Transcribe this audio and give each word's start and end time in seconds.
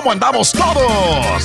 ¿Cómo 0.00 0.12
andamos 0.12 0.50
todos? 0.52 1.44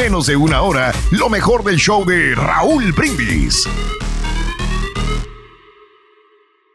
menos 0.00 0.26
de 0.28 0.34
una 0.34 0.62
hora 0.62 0.94
lo 1.10 1.28
mejor 1.28 1.62
del 1.62 1.76
show 1.76 2.06
de 2.06 2.34
Raúl 2.34 2.90
Brindis. 2.92 3.68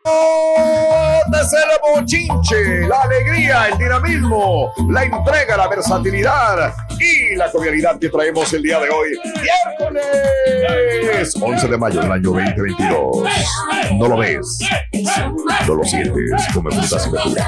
Nótese 0.06 1.58
el 1.58 1.64
bochinche, 1.82 2.88
la 2.88 3.02
alegría, 3.02 3.70
el 3.70 3.80
dinamismo, 3.80 4.72
la 4.92 5.06
entrega, 5.06 5.58
la 5.58 5.68
versatilidad 5.68 6.72
y 7.00 7.36
la 7.36 7.52
cordialidad 7.52 7.98
que 7.98 8.10
traemos 8.10 8.54
el 8.54 8.62
día 8.62 8.80
de 8.80 8.90
hoy. 8.92 9.10
Miércoles 9.82 11.34
11 11.42 11.68
de 11.68 11.78
mayo 11.80 12.02
del 12.02 12.12
año 12.12 12.30
2022. 12.30 13.28
No 13.94 14.08
lo 14.08 14.18
ves, 14.18 14.60
no 15.68 15.74
lo 15.74 15.84
sientes, 15.84 16.44
come 16.54 16.70
frutas 16.70 17.08
y 17.08 17.12
verduras. 17.12 17.48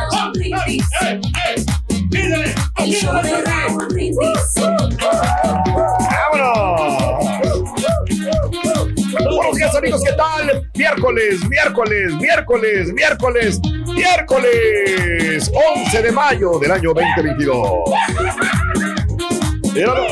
Buenos 9.30 9.56
días 9.56 9.76
amigos, 9.76 10.02
¿qué 10.06 10.14
tal? 10.14 10.70
Miércoles, 10.76 11.40
miércoles, 11.50 12.14
miércoles, 12.14 12.94
miércoles, 12.94 13.60
miércoles 13.94 15.52
11 15.76 16.02
de 16.02 16.12
mayo 16.12 16.60
del 16.60 16.72
año 16.72 16.94
2022. 16.94 17.90
Míralo. 19.74 20.08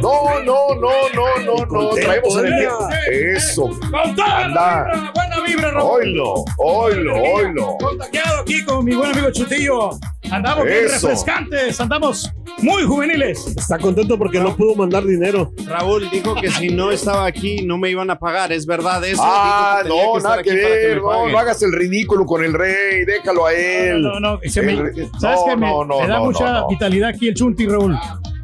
No, 0.00 0.40
no, 0.42 0.74
no, 0.74 0.90
no, 1.14 1.26
no, 1.44 1.66
no. 1.66 1.90
Traemos 1.90 2.36
energía. 2.36 2.72
Eso. 3.08 3.70
Anda. 3.92 5.12
Buena 5.14 5.40
vibra, 5.46 5.70
Raúl. 5.70 6.00
Oilo, 6.00 6.44
oilo, 6.58 7.14
oilo. 7.14 7.76
Contagiado 7.78 8.40
aquí 8.40 8.64
con 8.64 8.84
mi 8.84 8.94
buen 8.94 9.12
amigo 9.12 9.30
Chutillo. 9.30 9.90
Andamos 10.32 10.64
bien 10.64 10.84
Eso. 10.86 11.08
refrescantes, 11.08 11.80
andamos 11.80 12.30
muy 12.62 12.82
juveniles. 12.84 13.46
Está 13.56 13.78
contento 13.78 14.16
porque 14.18 14.38
no 14.40 14.56
pudo 14.56 14.74
mandar 14.74 15.04
dinero. 15.04 15.52
Raúl 15.66 16.08
dijo 16.10 16.34
que 16.34 16.50
si 16.50 16.70
no 16.70 16.90
estaba 16.90 17.26
aquí 17.26 17.62
no 17.64 17.76
me 17.78 17.90
iban 17.90 18.10
a 18.10 18.18
pagar. 18.18 18.50
¿Es 18.52 18.64
verdad 18.66 19.04
eso? 19.04 19.20
Ah, 19.24 19.82
Dijo 19.84 19.88
que 19.88 19.90
tenía 19.90 20.06
no, 20.06 20.16
estar 20.16 20.30
nada 20.30 20.42
que 20.42 20.54
ver. 20.54 20.96
me 20.96 21.02
No, 21.02 21.08
paguen. 21.08 21.32
no 21.32 21.38
hagas 21.38 21.62
el 21.62 21.72
ridículo 21.72 22.24
con 22.26 22.42
el 22.44 22.54
rey. 22.54 23.04
Déjalo 23.04 23.46
a 23.46 23.52
él. 23.54 24.02
No, 24.02 24.18
no, 24.20 24.38
se 24.44 24.62
me- 24.62 24.72
El 24.72 24.78
rey- 24.94 25.08
¿Sabes 25.20 25.40
no, 25.40 25.44
qué? 25.46 25.56
Me, 25.56 25.66
no, 25.66 25.84
no, 25.84 26.00
me 26.00 26.08
da 26.08 26.16
no, 26.18 26.24
mucha 26.24 26.44
no, 26.52 26.60
no. 26.60 26.68
vitalidad 26.68 27.10
aquí 27.10 27.28
el 27.28 27.34
Chunti, 27.34 27.66
Raúl. 27.66 27.96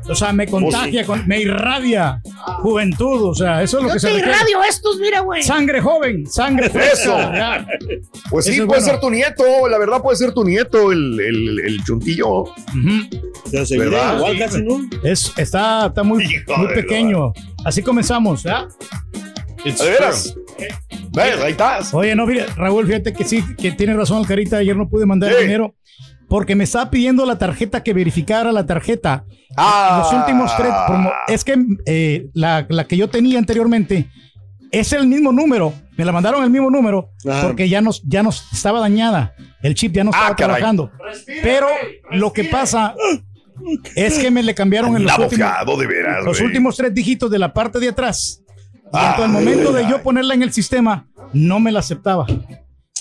O 0.08 0.14
sea, 0.14 0.32
me 0.32 0.46
contagia, 0.46 1.04
con- 1.04 1.26
me 1.28 1.40
irradia 1.40 2.22
juventud. 2.62 3.22
O 3.24 3.34
sea, 3.34 3.62
eso 3.62 3.78
es 3.78 3.84
lo 3.84 3.92
que 3.92 4.00
se 4.00 4.08
requiere. 4.08 4.32
estos, 4.68 4.98
mira, 4.98 5.20
güey. 5.20 5.42
Sangre 5.42 5.80
joven, 5.80 6.26
sangre 6.26 6.70
fresca. 6.70 7.66
Pues 8.30 8.44
sí, 8.44 8.52
Eso 8.52 8.66
puede 8.66 8.80
bueno. 8.80 8.92
ser 8.92 9.00
tu 9.00 9.10
nieto. 9.10 9.68
La 9.68 9.78
verdad, 9.78 10.02
puede 10.02 10.16
ser 10.16 10.32
tu 10.32 10.44
nieto, 10.44 10.92
el, 10.92 11.18
el, 11.20 11.60
el 11.60 11.84
chuntillo. 11.84 12.44
Pero 13.50 13.64
seguiré 13.66 13.90
¿Verdad? 13.90 14.16
igual 14.18 14.38
casi 14.38 14.62
no. 14.62 14.80
Es, 15.02 15.32
está, 15.36 15.86
está 15.86 16.02
muy, 16.02 16.24
Hijo 16.24 16.56
muy 16.56 16.74
pequeño. 16.74 17.32
Así 17.64 17.82
comenzamos, 17.82 18.42
¿ya? 18.42 18.68
¿De 19.64 19.72
veras? 19.90 20.34
¿Ves? 21.12 21.40
Ahí 21.42 21.52
estás. 21.52 21.92
Oye, 21.94 22.14
no, 22.14 22.26
fíjate, 22.26 22.52
Raúl, 22.54 22.86
fíjate 22.86 23.12
que 23.12 23.24
sí, 23.24 23.42
que 23.56 23.72
tiene 23.72 23.94
razón 23.94 24.24
Carita. 24.24 24.58
Ayer 24.58 24.76
no 24.76 24.88
pude 24.88 25.06
mandar 25.06 25.32
Sí. 25.34 25.42
dinero 25.42 25.74
porque 26.28 26.54
me 26.54 26.64
estaba 26.64 26.90
pidiendo 26.90 27.24
la 27.26 27.38
tarjeta 27.38 27.82
que 27.82 27.94
verificara 27.94 28.52
la 28.52 28.66
tarjeta. 28.66 29.24
Ah. 29.56 30.02
Los 30.02 30.12
últimos 30.20 30.54
tres, 30.56 30.72
como- 30.86 31.10
es 31.26 31.44
que 31.44 31.56
eh, 31.86 32.28
la, 32.34 32.66
la 32.68 32.84
que 32.84 32.96
yo 32.96 33.08
tenía 33.08 33.38
anteriormente 33.38 34.08
es 34.70 34.92
el 34.92 35.06
mismo 35.06 35.32
número. 35.32 35.72
Me 35.96 36.04
la 36.04 36.12
mandaron 36.12 36.44
el 36.44 36.50
mismo 36.50 36.70
número 36.70 37.10
Ajá. 37.28 37.42
porque 37.42 37.68
ya 37.68 37.80
nos, 37.80 38.02
ya 38.04 38.22
nos 38.22 38.52
estaba 38.52 38.78
dañada. 38.80 39.34
El 39.62 39.74
chip 39.74 39.92
ya 39.92 40.04
no 40.04 40.10
estaba 40.10 40.28
Ah, 40.28 40.36
caray. 40.36 40.56
trabajando. 40.56 40.90
Pero 41.42 41.66
lo 42.12 42.32
que 42.32 42.44
pasa 42.44 42.94
es 43.96 44.18
que 44.18 44.30
me 44.30 44.42
le 44.42 44.54
cambiaron 44.54 44.96
en 44.96 45.04
los 45.04 45.18
últimos, 45.18 45.78
de 45.78 45.86
veras. 45.86 46.24
los 46.24 46.40
últimos 46.40 46.76
tres 46.76 46.94
dígitos 46.94 47.30
de 47.30 47.38
la 47.38 47.52
parte 47.52 47.80
de 47.80 47.88
atrás. 47.88 48.42
Y 48.84 48.88
Ah, 48.92 49.16
al 49.18 49.28
momento 49.30 49.72
de 49.72 49.84
ay. 49.84 49.90
yo 49.90 50.02
ponerla 50.02 50.34
en 50.34 50.42
el 50.42 50.52
sistema, 50.52 51.08
no 51.32 51.58
me 51.58 51.72
la 51.72 51.80
aceptaba. 51.80 52.26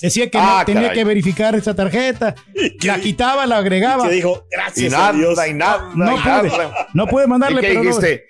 Decía 0.01 0.29
que 0.29 0.37
Ah, 0.37 0.57
no, 0.59 0.65
tenía 0.65 0.81
caray. 0.83 0.97
que 0.97 1.03
verificar 1.03 1.55
esa 1.55 1.75
tarjeta. 1.75 2.35
La 2.83 2.99
quitaba, 2.99 3.45
la 3.45 3.57
agregaba. 3.57 4.07
Que 4.07 4.15
dijo, 4.15 4.45
Y 4.51 4.55
gracias 4.55 4.93
a 4.93 5.11
Dios. 5.13 5.39
y 5.49 5.53
nada, 5.53 5.91
No 5.95 6.13
y 6.15 6.19
pude, 6.19 6.49
nada. 6.57 6.87
no 6.93 7.07
pude 7.07 7.23
¿Y 7.25 7.27
mandarle, 7.27 7.61
qué 7.61 7.67
pero 7.69 7.81
dijiste? 7.81 8.25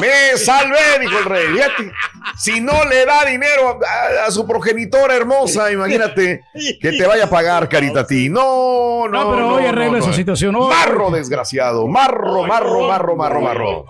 Me 0.00 0.36
salvé, 0.36 0.98
dijo 1.00 1.18
el 1.18 1.24
rey. 1.24 1.46
Fíjate, 1.54 1.92
si 2.38 2.60
no 2.60 2.84
le 2.84 3.06
da 3.06 3.24
dinero 3.24 3.80
a, 3.82 4.26
a 4.26 4.30
su 4.30 4.46
progenitora 4.46 5.14
hermosa, 5.14 5.72
imagínate 5.72 6.42
que 6.82 6.92
te 6.92 7.06
vaya 7.06 7.24
a 7.24 7.30
pagar, 7.30 7.66
carita 7.68 8.00
a 8.00 8.06
ti. 8.06 8.28
No, 8.28 9.08
no. 9.08 9.24
No, 9.24 9.30
pero 9.30 9.54
hoy 9.54 9.64
arregla 9.64 9.98
esa 9.98 10.12
situación. 10.12 10.54
Hoy- 10.54 10.68
marro, 10.68 11.10
desgraciado. 11.10 11.86
Marro, 11.86 12.44
marro, 12.46 12.86
marro, 12.88 13.16
marro, 13.16 13.40
marro. 13.40 13.84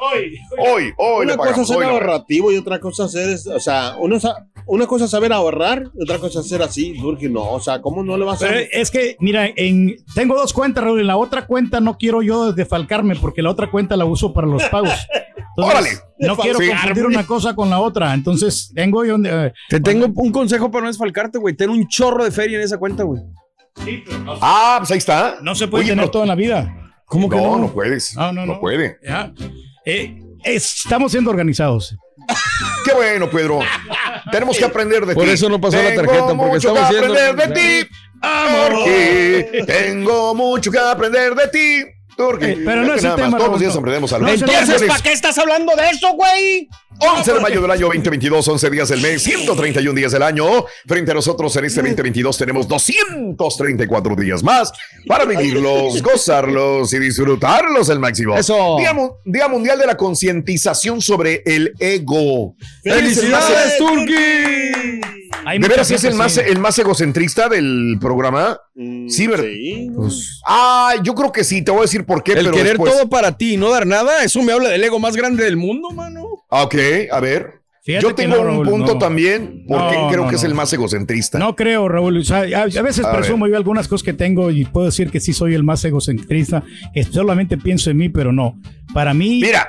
Hoy, 0.58 0.92
hoy 0.96 1.26
le 1.26 1.32
Una 1.34 1.36
cosa 1.36 1.62
es 1.62 1.68
ser 1.68 1.76
hoy 1.78 1.84
ahorrativo 1.86 2.52
y 2.52 2.56
otra 2.58 2.78
cosa 2.78 3.04
hacer 3.04 3.30
es, 3.30 3.46
o 3.48 3.58
sea, 3.58 3.96
una, 3.98 4.20
sa- 4.20 4.46
una 4.66 4.86
cosa 4.86 5.06
es 5.06 5.10
saber 5.10 5.32
ahorrar 5.32 5.90
y 5.94 6.02
otra 6.04 6.18
cosa 6.18 6.38
es 6.40 6.48
ser 6.48 6.62
así, 6.62 6.92
Durki, 7.00 7.28
no, 7.28 7.50
o 7.50 7.60
sea, 7.60 7.80
¿cómo 7.82 8.04
no 8.04 8.16
le 8.16 8.24
vas 8.24 8.42
a 8.42 8.46
Pero 8.46 8.60
es 8.70 8.90
que, 8.92 9.16
mira, 9.18 9.48
en, 9.56 9.96
tengo 10.14 10.36
dos 10.36 10.52
cuentas, 10.52 10.84
Raúl. 10.84 11.00
En 11.00 11.06
la 11.08 11.16
otra 11.16 11.46
cuenta 11.46 11.80
no 11.80 11.98
quiero 11.98 12.22
yo 12.22 12.52
defalcarme 12.52 13.16
porque 13.16 13.42
la 13.42 13.50
otra 13.50 13.70
cuenta 13.72 13.96
la 13.96 14.04
uso 14.04 14.32
para 14.32 14.46
los 14.46 14.62
pagos. 14.68 14.92
Entonces, 15.56 15.75
Órale. 15.75 15.91
No 16.19 16.37
quiero 16.37 16.59
Sí. 16.59 16.69
confundir 16.69 17.06
una 17.06 17.27
cosa 17.27 17.55
con 17.55 17.71
la 17.71 17.81
otra. 17.81 18.12
Entonces, 18.15 18.71
tengo 18.75 19.05
yo. 19.05 19.17
eh, 19.25 19.53
Te 19.69 19.81
tengo 19.81 20.06
un 20.15 20.33
consejo 20.33 20.71
para 20.71 20.83
no 20.83 20.89
desfalcarte, 20.89 21.39
güey. 21.39 21.55
Ten 21.55 21.71
un 21.71 21.87
chorro 21.89 22.25
de 22.25 22.31
feria 22.31 22.59
en 22.59 22.65
esa 22.65 22.78
cuenta, 22.78 23.03
güey. 23.05 23.22
Ah, 24.41 24.77
pues 24.78 24.91
ahí 24.91 24.99
está. 24.99 25.37
no 25.43 25.55
se 25.55 25.69
puede 25.69 25.84
Oye, 25.84 25.93
tener 25.93 26.05
pero- 26.05 26.11
todo 26.12 26.22
en 26.22 26.28
la 26.28 26.34
vida. 26.34 26.75
¿Cómo 27.06 27.28
que 27.28 27.37
No, 27.37 27.43
no? 27.53 27.59
no 27.59 27.72
puedes. 27.72 28.17
No, 28.17 28.33
no, 28.33 28.47
No 28.47 28.55
no. 28.55 28.61
puede. 28.61 28.99
Ya. 29.06 29.33
Eh, 29.84 30.19
estamos 30.44 31.12
siendo 31.12 31.31
organizados. 31.31 31.97
Qué 32.84 32.93
bueno, 32.94 33.31
Pedro. 33.31 33.61
Tenemos 34.33 34.59
que 34.59 34.65
aprender 34.65 35.06
de 35.06 35.15
Por 35.15 35.25
ti. 35.25 35.31
eso 35.31 35.49
no 35.49 35.61
pasó 35.61 35.77
la 35.77 35.94
tarjeta, 35.94 36.27
porque 36.28 36.34
mucho 36.53 36.56
estamos 36.56 36.81
que 36.91 36.94
siendo- 36.97 37.15
aprender 37.15 37.49
de 37.49 37.55
ti. 37.55 37.88
Porque 38.69 39.65
tengo 39.67 40.34
mucho 40.34 40.71
que 40.71 40.78
aprender 40.78 41.34
de 41.34 41.49
ti. 41.49 41.84
Turki. 42.16 42.44
Eh, 42.47 42.62
pero 42.65 42.82
no 42.82 42.94
Es 42.94 43.04
el 43.04 43.15
tema, 43.15 43.28
más, 43.31 43.38
Todos 43.38 43.50
los 43.53 43.60
días 43.60 43.77
aprendemos 43.77 44.12
algo. 44.12 44.27
No 44.27 44.32
Entonces. 44.32 44.82
¿para 44.84 45.03
qué 45.03 45.12
estás 45.12 45.37
hablando 45.38 45.75
de 45.77 45.91
eso, 45.91 46.12
güey? 46.15 46.69
11 46.99 47.32
de 47.34 47.41
mayo 47.41 47.60
del 47.60 47.71
año 47.71 47.87
2022, 47.88 48.49
11 48.49 48.71
días 48.71 48.88
del 48.88 49.03
mes, 49.03 49.22
131 49.22 49.94
días 49.94 50.12
del 50.12 50.22
año. 50.22 50.47
Frente 50.87 51.10
a 51.10 51.15
nosotros 51.15 51.55
en 51.56 51.66
este 51.66 51.82
2022 51.82 52.38
tenemos 52.38 52.66
234 52.66 54.16
días 54.16 54.43
más 54.43 54.72
para 55.06 55.26
vivirlos, 55.26 56.03
gozarlos 56.03 56.93
y 56.94 56.99
disfrutarlos 56.99 57.91
al 57.91 57.99
máximo. 57.99 58.37
Eso. 58.37 58.76
Día, 58.78 58.94
Mu- 58.94 59.10
Día 59.26 59.47
Mundial 59.49 59.78
de 59.78 59.87
la 59.87 59.97
Concientización 59.97 61.03
sobre 61.03 61.43
el 61.44 61.75
Ego. 61.78 62.55
¡Felicidades, 62.82 63.76
Turki! 63.76 65.16
Hay 65.48 65.58
¿De 65.60 65.68
veras 65.68 65.90
es 65.92 66.02
el 66.04 66.14
más, 66.14 66.36
el 66.38 66.58
más 66.58 66.76
egocentrista 66.78 67.48
del 67.48 67.98
programa? 68.00 68.58
Mm, 68.74 69.08
Sí, 69.08 69.26
¿verdad? 69.28 69.44
Sí. 69.44 69.88
Ah, 70.46 70.94
yo 71.02 71.14
creo 71.14 71.30
que 71.30 71.44
sí, 71.44 71.62
te 71.62 71.70
voy 71.70 71.80
a 71.80 71.82
decir 71.82 72.04
por 72.04 72.22
qué, 72.22 72.32
El 72.32 72.38
pero 72.38 72.50
querer 72.52 72.72
después. 72.72 72.93
todo 72.93 73.08
para 73.08 73.37
ti 73.38 73.54
y 73.54 73.56
no 73.56 73.70
dar 73.70 73.87
nada, 73.87 74.25
eso 74.25 74.43
me 74.43 74.52
habla 74.52 74.69
del 74.70 74.82
ego 74.82 74.98
más 74.98 75.14
grande 75.16 75.44
del 75.44 75.56
mundo, 75.56 75.90
mano. 75.90 76.25
Ah, 76.50 76.64
Ok, 76.64 76.75
a 77.12 77.20
ver. 77.20 77.60
Fíjate 77.84 78.02
yo 78.02 78.14
tengo 78.16 78.43
no, 78.43 78.58
un 78.58 78.66
punto 78.66 78.94
no. 78.94 78.98
también, 78.98 79.64
porque 79.69 79.94
No, 79.96 80.08
creo 80.08 80.25
no, 80.25 80.28
que 80.28 80.34
es 80.34 80.43
el 80.43 80.54
más 80.54 80.72
egocentrista. 80.72 81.38
No 81.38 81.54
creo, 81.54 81.88
Raúl. 81.88 82.16
O 82.19 82.25
sea, 82.25 82.38
a, 82.40 82.62
a 82.64 82.82
veces 82.82 83.04
A 83.04 83.12
presumo 83.12 83.46
yo 83.46 83.56
algunas 83.56 83.87
cosas 83.87 84.04
que 84.04 84.12
tengo 84.12 84.50
y 84.50 84.64
puedo 84.64 84.87
decir 84.87 85.08
que 85.12 85.20
sí 85.20 85.32
soy 85.32 85.54
el 85.54 85.62
más 85.62 85.84
egocentrista, 85.84 86.64
que 86.92 87.04
solamente 87.04 87.56
pienso 87.56 87.88
en 87.92 87.99
mí, 87.99 88.08
pero 88.08 88.32
no. 88.32 88.60
Para 88.92 89.14
mí, 89.14 89.38
Mira, 89.40 89.69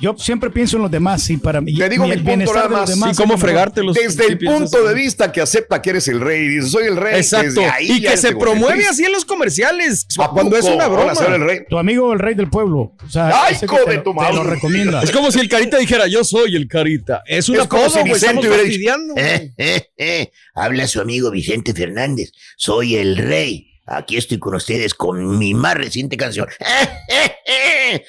yo 0.00 0.14
siempre 0.18 0.50
pienso 0.50 0.76
en 0.76 0.82
los 0.82 0.90
demás 0.90 1.28
y 1.30 1.36
para 1.38 1.60
mí. 1.60 1.74
Te 1.74 1.88
digo 1.88 2.04
y 2.04 2.08
mi 2.08 2.14
el 2.14 2.22
punto 2.22 2.52
nada 2.54 2.64
de 2.64 2.68
los 2.70 2.80
más. 2.80 2.88
demás 2.90 3.12
Y 3.12 3.22
cómo 3.22 3.38
fregártelos. 3.38 3.94
desde 3.96 4.26
el 4.26 4.38
punto 4.38 4.84
de 4.84 4.94
vista 4.94 5.32
que 5.32 5.40
acepta 5.40 5.80
que 5.80 5.90
eres 5.90 6.06
el 6.08 6.20
rey, 6.20 6.48
dices, 6.48 6.70
soy 6.70 6.84
el 6.86 6.96
rey. 6.96 7.16
Exacto. 7.16 7.60
ahí 7.72 7.92
Y 7.92 8.02
que 8.02 8.16
se 8.16 8.34
promueve 8.36 8.86
así 8.86 9.04
en 9.04 9.12
los 9.12 9.24
comerciales. 9.24 10.06
¿A 10.18 10.28
Cuando 10.30 10.56
es 10.56 10.64
una 10.66 10.86
broma. 10.88 11.14
ser 11.14 11.32
el 11.32 11.40
rey. 11.40 11.60
Tu 11.68 11.78
amigo, 11.78 12.12
el 12.12 12.18
rey 12.18 12.34
del 12.34 12.50
pueblo. 12.50 12.92
O 13.04 13.08
sea, 13.08 13.44
¡Ay, 13.46 13.56
te 13.58 13.66
de 13.66 13.96
lo- 13.96 14.02
tu 14.02 14.10
te 14.10 14.16
madre! 14.16 14.34
lo 14.34 14.44
recomienda. 14.44 15.02
Es 15.02 15.10
como 15.10 15.30
si 15.32 15.40
el 15.40 15.48
carita 15.48 15.78
dijera, 15.78 16.06
yo 16.06 16.24
soy 16.24 16.56
el 16.56 16.68
carita. 16.68 17.22
Es 17.26 17.48
una 17.48 17.62
Es 17.62 17.68
como 17.68 17.84
cosa, 17.84 18.02
si. 18.02 18.08
Vicente 18.10 18.48
hubiera 18.48 18.62
dicho. 18.62 18.92
Eh, 19.16 19.52
eh, 19.56 19.90
eh, 19.96 20.30
Habla 20.54 20.86
su 20.88 21.00
amigo 21.00 21.30
Vicente 21.30 21.72
Fernández. 21.74 22.32
Soy 22.56 22.96
el 22.96 23.16
rey. 23.16 23.72
aquí 23.88 24.16
estoy 24.16 24.38
con 24.38 24.54
ustedes 24.54 24.94
con 24.94 25.38
mi 25.38 25.54
más 25.54 25.74
reciente 25.74 26.16
canción. 26.16 26.48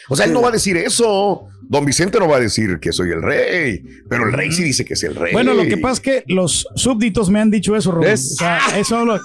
O 0.10 0.16
sea, 0.16 0.26
él 0.26 0.34
no 0.34 0.42
va 0.42 0.50
a 0.50 0.52
decir 0.52 0.76
eso. 0.78 1.48
Don 1.70 1.86
Vicente 1.86 2.20
no 2.20 2.28
va 2.28 2.38
a 2.38 2.40
decir 2.40 2.80
que 2.80 2.92
soy 2.94 3.10
el 3.12 3.22
rey, 3.22 3.84
pero 4.10 4.26
el 4.28 4.34
rey 4.34 4.52
sí 4.52 4.64
dice 4.64 4.86
que 4.86 4.94
es 4.94 5.04
el 5.04 5.16
rey. 5.16 5.34
Bueno, 5.34 5.54
lo 5.54 5.64
que 5.64 5.78
pasa 5.78 5.94
es 5.94 6.00
que 6.00 6.24
los 6.34 6.68
súbditos 6.76 7.30
me 7.30 7.40
han 7.40 7.52
dicho 7.52 7.76
eso, 7.76 7.92
Raúl. 7.92 8.06
O 8.08 8.18
sea, 8.18 8.60
eso 8.78 9.04
lo- 9.06 9.20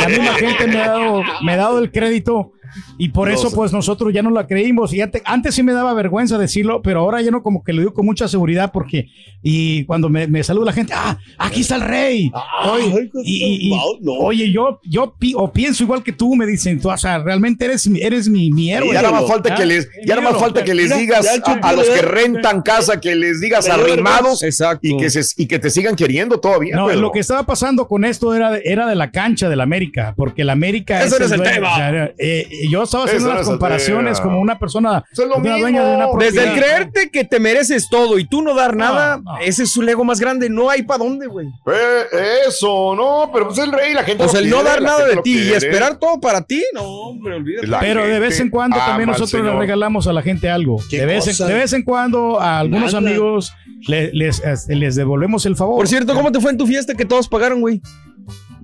la 0.00 0.08
misma 0.08 0.34
gente 0.34 0.66
me 0.66 0.82
ha 0.82 0.88
dado, 0.88 1.22
me 1.44 1.52
ha 1.52 1.56
dado 1.56 1.78
el 1.78 1.90
crédito 1.90 2.52
y 2.98 3.08
por 3.10 3.30
eso 3.30 3.50
pues 3.52 3.72
nosotros 3.72 4.12
ya 4.12 4.22
no 4.22 4.30
la 4.30 4.46
creímos. 4.46 4.92
Y 4.94 4.98
te- 5.08 5.22
antes 5.24 5.54
sí 5.54 5.62
me 5.62 5.72
daba 5.72 5.94
vergüenza 5.94 6.38
decirlo, 6.38 6.82
pero 6.82 7.00
ahora 7.00 7.20
ya 7.22 7.30
no 7.30 7.42
como 7.42 7.62
que 7.64 7.72
lo 7.72 7.80
digo 7.80 7.94
con 7.94 8.06
mucha 8.06 8.28
seguridad 8.28 8.70
porque 8.72 9.08
y 9.42 9.84
cuando 9.84 10.08
me, 10.08 10.26
me 10.26 10.42
saluda 10.42 10.66
la 10.66 10.72
gente, 10.72 10.92
ah, 10.96 11.18
aquí 11.38 11.60
está 11.60 11.76
el 11.76 11.82
rey. 11.82 12.30
Oye, 12.70 12.84
Ay, 12.98 13.08
pues, 13.12 13.26
y- 13.26 13.44
y- 13.44 13.68
y- 13.68 13.70
no, 13.70 13.82
no. 14.00 14.12
oye, 14.20 14.50
yo, 14.50 14.80
yo 14.84 15.14
pi- 15.18 15.34
o 15.36 15.52
pienso 15.52 15.82
igual 15.84 16.02
que 16.02 16.12
tú, 16.12 16.34
me 16.34 16.46
dicen, 16.46 16.80
tú, 16.80 16.90
o 16.90 16.96
sea, 16.96 17.18
realmente 17.18 17.64
eres, 17.64 17.86
mi- 17.88 18.00
eres 18.00 18.28
mi, 18.28 18.50
mi 18.50 18.72
héroe. 18.72 18.92
ya 18.92 19.02
nada 19.02 19.20
más 19.20 19.28
falta 19.28 19.54
que 19.54 19.62
Ah, 19.62 19.66
les, 19.66 19.88
ya 20.04 20.16
nada 20.16 20.30
más 20.32 20.40
falta 20.40 20.64
que 20.64 20.74
les 20.74 20.96
digas 20.96 21.26
a, 21.44 21.52
a 21.52 21.72
los 21.72 21.88
que 21.88 22.02
rentan 22.02 22.62
casa 22.62 23.00
que 23.00 23.14
les 23.14 23.40
digas 23.40 23.68
arrimados 23.68 24.42
Exacto. 24.42 24.80
y 24.82 24.96
que 24.96 25.10
se, 25.10 25.22
y 25.42 25.46
que 25.46 25.58
te 25.58 25.70
sigan 25.70 25.94
queriendo 25.96 26.40
todavía. 26.40 26.76
No, 26.76 26.86
Pedro. 26.86 27.00
lo 27.00 27.12
que 27.12 27.20
estaba 27.20 27.44
pasando 27.44 27.86
con 27.88 28.04
esto 28.04 28.34
era 28.34 28.50
de, 28.50 28.62
era 28.64 28.86
de 28.86 28.94
la 28.94 29.10
cancha 29.10 29.48
del 29.48 29.60
América, 29.60 30.14
porque 30.16 30.42
el 30.42 30.50
América 30.50 31.02
Ese 31.02 31.18
no 31.18 31.24
es 31.26 31.32
el 31.32 31.38
dueño, 31.38 31.54
tema. 31.54 31.72
o 31.72 31.76
sea, 31.76 32.04
eh, 32.18 32.48
yo 32.70 32.82
estaba 32.82 33.04
haciendo 33.04 33.30
unas 33.30 33.46
comparaciones 33.46 34.20
como 34.20 34.40
una 34.40 34.58
persona, 34.58 35.04
es 35.12 35.18
una 35.18 35.58
dueña 35.58 35.84
de 35.84 35.96
una 35.96 36.08
propiedad. 36.10 36.32
Desde 36.32 36.48
el 36.52 36.58
creerte 36.58 37.10
que 37.10 37.24
te 37.24 37.38
mereces 37.40 37.88
todo 37.90 38.18
y 38.18 38.24
tú 38.26 38.42
no 38.42 38.54
dar 38.54 38.74
nada, 38.76 39.18
no. 39.22 39.38
ese 39.38 39.64
es 39.64 39.70
su 39.72 39.82
ego 39.82 40.04
más 40.04 40.20
grande. 40.20 40.48
No 40.50 40.70
hay 40.70 40.82
para 40.82 41.04
dónde, 41.04 41.26
güey. 41.26 41.46
Eh, 41.66 42.02
eso, 42.48 42.94
no, 42.96 43.30
pero 43.32 43.46
pues 43.48 43.58
el 43.58 43.70
rey, 43.72 43.94
la 43.94 44.02
gente 44.04 44.28
sea, 44.28 44.40
el 44.40 44.50
no 44.50 44.62
dar 44.62 44.80
nada 44.82 45.04
de 45.06 45.16
ti 45.18 45.38
y 45.38 45.52
esperar 45.52 45.98
todo 45.98 46.20
para 46.20 46.42
ti, 46.42 46.64
no, 46.74 46.82
hombre, 46.82 47.36
olvídate. 47.36 47.66
La 47.66 47.80
Pero 47.80 48.06
de 48.06 48.18
vez 48.18 48.40
en 48.40 48.50
cuando 48.50 48.76
también 48.76 49.08
nosotros 49.08 49.44
le 49.44 49.52
regalamos 49.58 50.06
a 50.06 50.12
la 50.12 50.22
gente 50.22 50.48
algo. 50.50 50.76
¿Qué 50.90 50.98
De 51.00 51.06
vez, 51.06 51.40
en, 51.40 51.46
de 51.46 51.54
vez 51.54 51.72
en 51.72 51.82
cuando 51.82 52.40
a 52.40 52.58
algunos 52.58 52.94
Nada. 52.94 53.06
amigos 53.08 53.52
le- 53.86 54.10
les, 54.12 54.42
les 54.68 54.96
devolvemos 54.96 55.44
el 55.46 55.56
favor. 55.56 55.76
Por 55.76 55.88
cierto, 55.88 56.14
¿cómo 56.14 56.32
te 56.32 56.40
fue 56.40 56.50
en 56.50 56.56
tu 56.58 56.66
fiesta 56.66 56.94
que 56.94 57.04
todos 57.04 57.28
pagaron, 57.28 57.60
güey? 57.60 57.80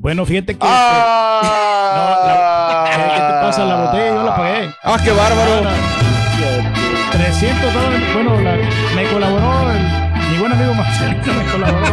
Bueno, 0.04 0.26
fíjate 0.26 0.52
que... 0.52 0.58
Ah, 0.60 1.40
este, 1.42 2.98
no, 2.98 3.06
la- 3.06 3.14
¿Qué 3.14 3.20
te 3.20 3.32
pasa? 3.40 3.64
La 3.64 3.76
botella 3.76 4.08
yo 4.08 4.22
la 4.22 4.36
pagué. 4.36 4.70
Ah, 4.84 4.98
qué 5.02 5.10
bárbaro. 5.12 5.62
300 7.10 7.72
dólares. 7.72 8.02
Bueno, 8.12 8.38
la- 8.42 8.56
me 8.94 9.04
colaboró 9.10 9.70
el- 9.70 10.30
mi 10.30 10.36
buen 10.38 10.52
amigo 10.52 10.74
Marcelino, 10.74 11.32
me 11.32 11.50
colaboró 11.50 11.86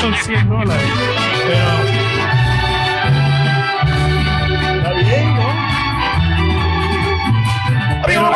con 0.00 0.12
100 0.24 0.48
dólares. 0.48 0.82
Pero... 1.46 2.01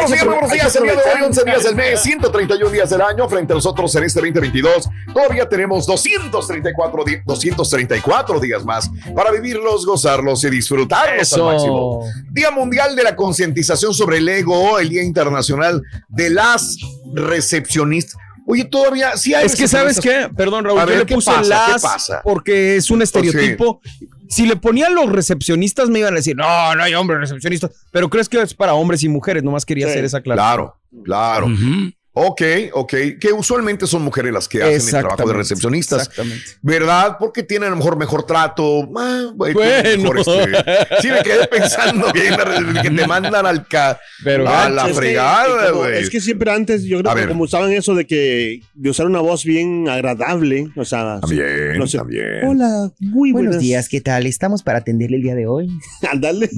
buenos 0.08 0.12
días, 0.12 0.24
buenos 0.26 0.52
días. 0.52 0.76
El 0.76 0.82
día 0.84 0.92
de 0.92 0.98
hoy, 0.98 1.22
11 1.26 1.44
días 1.44 1.62
del 1.64 1.74
mes, 1.76 2.00
131 2.02 2.70
días 2.70 2.90
del 2.90 3.00
año. 3.02 3.28
Frente 3.28 3.52
a 3.52 3.56
nosotros 3.56 3.94
en 3.96 4.04
este 4.04 4.20
2022, 4.20 4.88
todavía 5.12 5.48
tenemos 5.48 5.86
234, 5.86 7.04
di- 7.04 7.16
234 7.24 8.40
días 8.40 8.64
más 8.64 8.90
para 9.14 9.30
vivirlos, 9.30 9.84
gozarlos 9.86 10.42
y 10.44 10.50
disfrutarlos 10.50 11.32
al 11.32 11.42
máximo. 11.42 12.04
Día 12.30 12.50
Mundial 12.50 12.94
de 12.96 13.02
la 13.02 13.16
Concientización 13.16 13.92
sobre 13.94 14.18
el 14.18 14.28
Ego, 14.28 14.78
el 14.78 14.88
Día 14.88 15.02
Internacional 15.02 15.82
de 16.08 16.30
las 16.30 16.76
Recepcionistas. 17.14 18.16
Oye, 18.48 18.64
todavía 18.64 19.16
sí 19.16 19.34
hay 19.34 19.46
Es 19.46 19.56
que, 19.56 19.66
¿sabes 19.66 19.98
qué? 20.00 20.28
Perdón, 20.36 20.64
Raúl, 20.64 20.78
A 20.78 20.82
yo 20.84 20.88
ver, 20.88 20.98
le 21.00 21.06
¿qué 21.06 21.14
puse 21.16 21.32
pasa? 21.32 21.42
¿Qué 21.42 21.48
las 21.72 21.82
pasa? 21.82 22.20
porque 22.22 22.76
es 22.76 22.90
un 22.90 23.02
estereotipo. 23.02 23.80
Si 24.28 24.46
le 24.46 24.56
ponían 24.56 24.94
los 24.94 25.10
recepcionistas, 25.10 25.88
me 25.88 26.00
iban 26.00 26.12
a 26.14 26.16
decir, 26.16 26.36
no, 26.36 26.74
no 26.74 26.82
hay 26.82 26.94
hombres 26.94 27.20
recepcionistas. 27.20 27.70
Pero 27.90 28.08
crees 28.10 28.28
que 28.28 28.40
es 28.40 28.54
para 28.54 28.74
hombres 28.74 29.02
y 29.02 29.08
mujeres, 29.08 29.42
nomás 29.42 29.64
quería 29.64 29.86
Sí. 29.86 29.92
hacer 29.92 30.04
esa 30.04 30.18
aclaración. 30.18 30.70
Claro, 31.04 31.46
claro. 31.46 31.95
Ok, 32.18 32.40
ok. 32.72 32.94
Que 33.20 33.30
usualmente 33.36 33.86
son 33.86 34.00
mujeres 34.00 34.32
las 34.32 34.48
que 34.48 34.62
hacen 34.62 34.94
el 34.96 35.02
trabajo 35.02 35.28
de 35.28 35.34
recepcionistas. 35.34 36.02
Exactamente. 36.08 36.44
¿Verdad? 36.62 37.16
Porque 37.20 37.42
tienen 37.42 37.66
a 37.66 37.70
lo 37.70 37.76
mejor 37.76 37.98
mejor 37.98 38.24
trato. 38.24 38.88
Ah, 38.96 39.32
Bueno. 39.34 39.60
mejor, 39.98 40.18
este, 40.20 40.32
sí, 41.02 41.08
me 41.08 41.22
quedé 41.22 41.46
pensando 41.46 42.10
bien 42.14 42.34
que 42.82 42.90
te 42.90 43.06
mandan 43.06 43.44
al 43.44 43.68
ca 43.68 44.00
Pero 44.24 44.48
a 44.48 44.70
la 44.70 44.88
Es 44.88 44.96
fregada, 44.96 45.70
güey. 45.72 45.98
Es 46.02 46.08
que 46.08 46.22
siempre 46.22 46.50
antes, 46.50 46.84
yo 46.84 47.00
A 47.00 47.02
creo 47.02 47.14
que 47.14 47.20
ver. 47.20 47.28
como 47.28 47.44
usaban 47.44 47.70
eso 47.72 47.94
de 47.94 48.06
que 48.06 48.60
de 48.72 48.88
usar 48.90 49.04
una 49.04 49.20
voz 49.20 49.44
bien 49.44 49.86
agradable, 49.86 50.68
o 50.74 50.86
sea, 50.86 51.20
También, 51.20 51.76
no 51.76 51.86
sé. 51.86 51.98
también. 51.98 52.44
hola, 52.46 52.90
muy 52.98 53.32
Buenos 53.32 53.50
buenas. 53.50 53.62
días, 53.62 53.88
¿qué 53.90 54.00
tal? 54.00 54.24
Estamos 54.26 54.62
para 54.62 54.78
atenderle 54.78 55.18
el 55.18 55.22
día 55.22 55.34
de 55.34 55.46
hoy. 55.46 55.68
Ándale. 56.10 56.48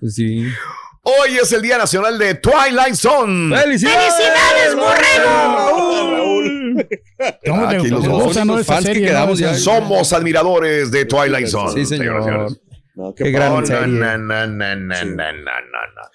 Pues 0.00 0.14
sí. 0.16 0.44
Hoy 1.08 1.38
es 1.40 1.50
el 1.52 1.62
Día 1.62 1.78
Nacional 1.78 2.18
de 2.18 2.34
Twilight 2.34 2.94
Zone. 2.94 3.56
¡Felicidades, 3.56 4.14
Raúl. 5.24 6.86
¿Cómo 7.46 7.66
Aquí 7.66 7.88
los 7.88 8.04
dos. 8.04 8.66
fans 8.66 8.84
que 8.86 8.92
quedamos 9.00 9.38
ya. 9.38 9.54
Somos 9.54 10.12
admiradores 10.12 10.90
de 10.90 11.04
Twilight 11.06 11.46
Zone. 11.46 11.72
Sí, 11.72 11.86
señor. 11.86 12.22
señoras 12.22 12.22
y 12.22 12.24
señores. 12.28 12.60
No, 12.94 13.14
Qué 13.14 13.24
qué 13.24 13.30
gran 13.30 13.52
Oh, 13.52 13.64
serie. 13.64 13.86
na, 13.86 14.18
na, 14.18 14.46
na, 14.46 14.74
na, 14.74 14.74
na, 14.76 15.04
na, 15.04 15.32
na, 15.32 15.32
na. 15.32 16.10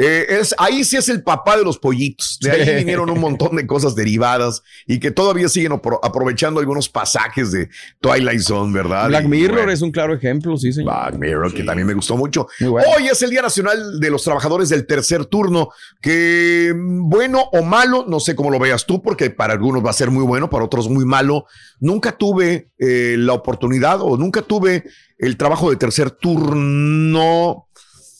Eh, 0.00 0.38
es, 0.40 0.54
ahí 0.58 0.84
sí 0.84 0.96
es 0.96 1.08
el 1.08 1.24
papá 1.24 1.56
de 1.56 1.64
los 1.64 1.76
pollitos. 1.76 2.38
De 2.40 2.52
ahí 2.52 2.76
vinieron 2.76 3.10
un 3.10 3.18
montón 3.18 3.56
de 3.56 3.66
cosas 3.66 3.96
derivadas 3.96 4.62
y 4.86 5.00
que 5.00 5.10
todavía 5.10 5.48
siguen 5.48 5.72
apro- 5.72 5.98
aprovechando 6.02 6.60
algunos 6.60 6.88
pasajes 6.88 7.50
de 7.50 7.68
Twilight 8.00 8.40
Zone, 8.40 8.72
¿verdad? 8.72 9.08
Black 9.08 9.24
Y, 9.24 9.28
Mirror 9.28 9.56
bueno, 9.56 9.72
es 9.72 9.82
un 9.82 9.90
claro 9.90 10.14
ejemplo, 10.14 10.56
sí, 10.56 10.72
señor. 10.72 10.92
Black 10.94 11.18
Mirror, 11.18 11.52
que 11.52 11.64
también 11.64 11.88
me 11.88 11.94
gustó 11.94 12.16
mucho. 12.16 12.46
Bueno. 12.60 12.88
Hoy 12.96 13.08
es 13.08 13.20
el 13.22 13.30
Día 13.30 13.42
Nacional 13.42 13.98
de 13.98 14.10
los 14.10 14.22
Trabajadores 14.22 14.68
del 14.68 14.86
Tercer 14.86 15.26
Turno, 15.26 15.70
que 16.00 16.72
bueno 16.76 17.48
o 17.52 17.62
malo, 17.62 18.04
no 18.06 18.20
sé 18.20 18.36
cómo 18.36 18.50
lo 18.50 18.60
veas 18.60 18.86
tú, 18.86 19.02
porque 19.02 19.30
para 19.30 19.54
algunos 19.54 19.84
va 19.84 19.90
a 19.90 19.94
ser 19.94 20.12
muy 20.12 20.22
bueno, 20.22 20.48
para 20.48 20.64
otros 20.64 20.88
muy 20.88 21.04
malo. 21.04 21.46
Nunca 21.80 22.12
tuve 22.16 22.70
eh, 22.78 23.16
la 23.18 23.32
oportunidad 23.32 24.00
o 24.00 24.16
nunca 24.16 24.42
tuve 24.42 24.84
el 25.18 25.36
trabajo 25.36 25.70
de 25.70 25.76
tercer 25.76 26.12
turno. 26.12 27.64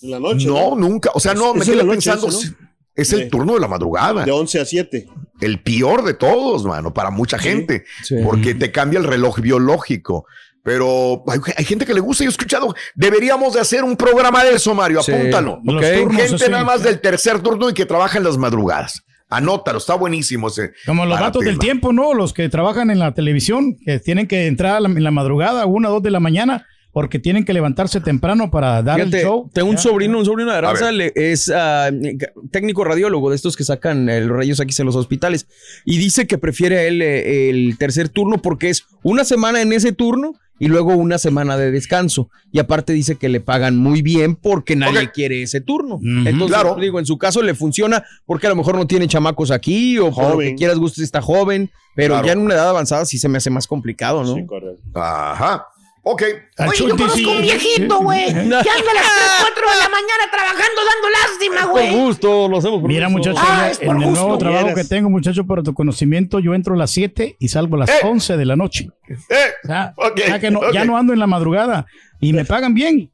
En 0.03 0.11
la 0.11 0.21
noche. 0.21 0.47
no, 0.47 0.75
nunca. 0.77 1.11
O 1.15 1.21
sea, 1.21 1.35
no, 1.35 1.55
Es- 1.55 1.67
me 1.69 1.75
quedé 1.75 1.85
pensando. 1.85 2.29
eso, 2.29 2.53
Es 2.95 3.13
el 3.13 3.29
turno 3.31 3.55
de 3.55 3.61
la 3.61 3.69
madrugada. 3.69 4.25
De 4.25 4.33
11 4.33 4.61
a 4.61 4.65
7. 4.65 5.07
El 5.41 5.63
peor 5.63 6.03
de 6.05 6.15
todos, 6.15 6.65
mano, 6.65 6.93
para 6.93 7.11
mucha 7.11 7.39
gente, 7.39 7.85
Sí. 8.03 8.17
porque 8.25 8.55
te 8.57 8.73
cambia 8.73 8.99
el 8.99 9.05
reloj 9.05 9.39
biológico. 9.41 10.27
Pero 10.65 11.23
hay, 11.29 11.39
hay 11.57 11.65
gente 11.65 11.87
que 11.87 11.95
le 11.95 12.01
gusta, 12.01 12.25
yo 12.25 12.29
he 12.31 12.33
escuchado, 12.33 12.75
deberíamos 12.97 13.55
de 13.55 13.61
hacer 13.61 13.85
un 13.85 13.97
programa 13.97 14.45
de 14.45 14.55
eso, 14.55 14.75
Mario, 14.75 15.03
Sí. 15.03 15.13
apúntalo. 15.13 15.61
Los 15.65 15.77
Ok. 15.85 15.93
turnos, 15.95 16.23
Gente 16.23 16.49
nada 16.51 16.65
más 16.65 16.83
del 16.83 17.01
tercer 17.01 17.41
turno 17.41 17.71
y 17.71 17.75
que 17.75 17.87
trabaja 17.87 18.19
en 18.19 18.25
las 18.25 18.37
madrugadas. 18.37 19.03
Anótalo, 19.31 19.79
está 19.79 19.95
buenísimo 19.95 20.49
ese. 20.49 20.73
Como 20.87 21.07
los 21.07 21.21
datos 21.21 21.45
del 21.45 21.59
tiempo, 21.59 21.93
¿no? 21.93 22.15
Los 22.15 22.33
que 22.33 22.49
trabajan 22.49 22.91
en 22.91 22.99
la 22.99 23.13
televisión, 23.15 23.77
que 23.85 23.99
tienen 24.01 24.27
que 24.27 24.47
entrar 24.47 24.83
en 24.85 25.03
la 25.05 25.11
madrugada, 25.11 25.67
una 25.67 25.89
o 25.91 25.93
dos 25.93 26.03
de 26.03 26.11
la 26.11 26.19
mañana, 26.21 26.67
porque 26.93 27.19
tienen 27.19 27.45
que 27.45 27.53
levantarse 27.53 28.01
temprano 28.01 28.51
para 28.51 28.83
dar 28.83 28.99
Fíjate, 28.99 29.19
el 29.19 29.25
show. 29.25 29.51
tengo 29.53 29.69
un 29.71 29.77
Ya. 29.77 29.83
sobrino, 29.83 30.19
un 30.19 30.25
sobrino 30.25 30.51
de 30.51 30.57
A 30.57 30.59
Aranza, 30.59 30.87
ver. 30.87 30.95
le- 30.95 31.13
es 31.15 31.53
ah, 31.55 31.91
técnico 32.51 32.83
radiólogo 32.85 33.31
de 33.31 33.37
estos 33.37 33.57
que 33.57 33.65
sacan 33.65 34.07
los 34.07 34.29
rayos 34.37 34.59
X 34.61 34.81
en 34.81 34.87
los 34.87 34.97
hospitales 34.97 35.47
y 35.85 35.99
dice 35.99 36.27
que 36.27 36.39
prefiere 36.39 36.79
a 36.79 36.83
él 36.85 37.03
eh, 37.03 37.51
el 37.51 37.77
tercer 37.79 38.09
turno 38.09 38.39
porque 38.43 38.71
es 38.71 38.85
una 39.03 39.25
semana 39.25 39.61
en 39.63 39.73
ese 39.73 39.93
turno 39.93 40.35
y 40.61 40.67
luego 40.67 40.97
una 40.97 41.19
semana 41.19 41.57
de 41.57 41.71
descanso 41.71 42.31
y 42.51 42.59
aparte 42.59 42.93
dice 42.93 43.15
que 43.15 43.29
le 43.29 43.39
pagan 43.41 43.77
muy 43.77 44.03
bien 44.03 44.35
porque 44.35 44.75
nadie 44.75 45.11
quiere 45.13 45.43
ese 45.43 45.61
turno. 45.61 46.01
Entonces, 46.03 46.49
Claro. 46.49 46.75
digo, 46.81 46.99
en 46.99 47.07
su 47.07 47.17
caso 47.17 47.43
le 47.43 47.55
funciona 47.55 48.03
porque 48.27 48.49
a 48.49 48.51
lo 48.51 48.57
mejor 48.57 48.75
no 48.77 48.87
tiene 48.89 49.07
chamacos 49.07 49.53
aquí 49.53 49.99
o 49.99 50.11
por 50.11 50.25
lo 50.25 50.31
Joven. 50.33 50.49
que 50.49 50.55
quieras 50.57 50.79
gustes 50.79 51.05
está 51.05 51.23
joven, 51.23 51.71
pero 51.95 52.15
Claro. 52.15 52.27
ya 52.27 52.33
en 52.33 52.41
una 52.41 52.55
edad 52.55 52.71
avanzada 52.71 53.05
sí 53.05 53.19
se 53.19 53.29
me 53.29 53.39
hace 53.39 53.51
más 53.51 53.69
complicado, 53.69 54.25
¿no? 54.25 54.35
Sí, 54.35 54.45
correcto. 54.47 54.81
Ajá. 54.95 55.65
Ok. 56.11 56.23
Oye, 56.59 56.79
yo 56.79 56.97
conozco 56.97 57.31
un 57.31 57.43
viejito, 57.43 57.99
güey, 58.01 58.25
que 58.27 58.33
anda 58.33 58.51
a 58.55 58.55
las 58.55 58.63
3, 58.63 59.31
4 59.41 59.71
de 59.71 59.77
la 59.77 59.89
mañana 59.91 60.25
trabajando 60.31 60.81
dando 60.87 61.11
lástima, 61.11 61.61
Por 61.63 61.71
güey. 61.73 61.95
gusto, 61.95 62.49
lo 62.49 62.57
hacemos 62.59 62.81
por 62.81 62.89
Mira, 62.89 63.09
gusto. 63.09 63.19
muchacho, 63.31 63.47
Ah, 63.47 63.71
por 63.85 63.97
en 63.97 64.03
el 64.03 64.09
gusto. 64.09 64.21
nuevo 64.23 64.39
trabajo 64.39 64.75
que 64.75 64.85
tengo, 64.85 65.11
muchacho, 65.11 65.47
para 65.47 65.63
tu 65.63 65.75
conocimiento, 65.75 66.39
yo 66.41 66.55
entro 66.55 66.75
a 66.75 66.77
las 66.79 66.91
7 66.93 67.37
y 67.39 67.49
salgo 67.49 67.77
a 67.77 67.81
las 67.81 67.91
Eh. 67.91 67.95
11 68.05 68.37
de 68.39 68.45
la 68.47 68.57
noche. 68.57 68.89
Eh, 69.09 69.17
O 69.65 69.67
sea, 69.67 69.93
Ok, 69.97 70.13
o 70.23 70.27
sea 70.27 70.39
que 70.41 70.51
no- 70.51 70.73
ya 70.73 70.85
no 70.87 70.97
ando 70.97 71.13
en 71.13 71.19
la 71.19 71.27
madrugada 71.27 71.85
y 72.21 72.33
me 72.33 72.45
pagan 72.47 72.73
bien. 72.73 73.11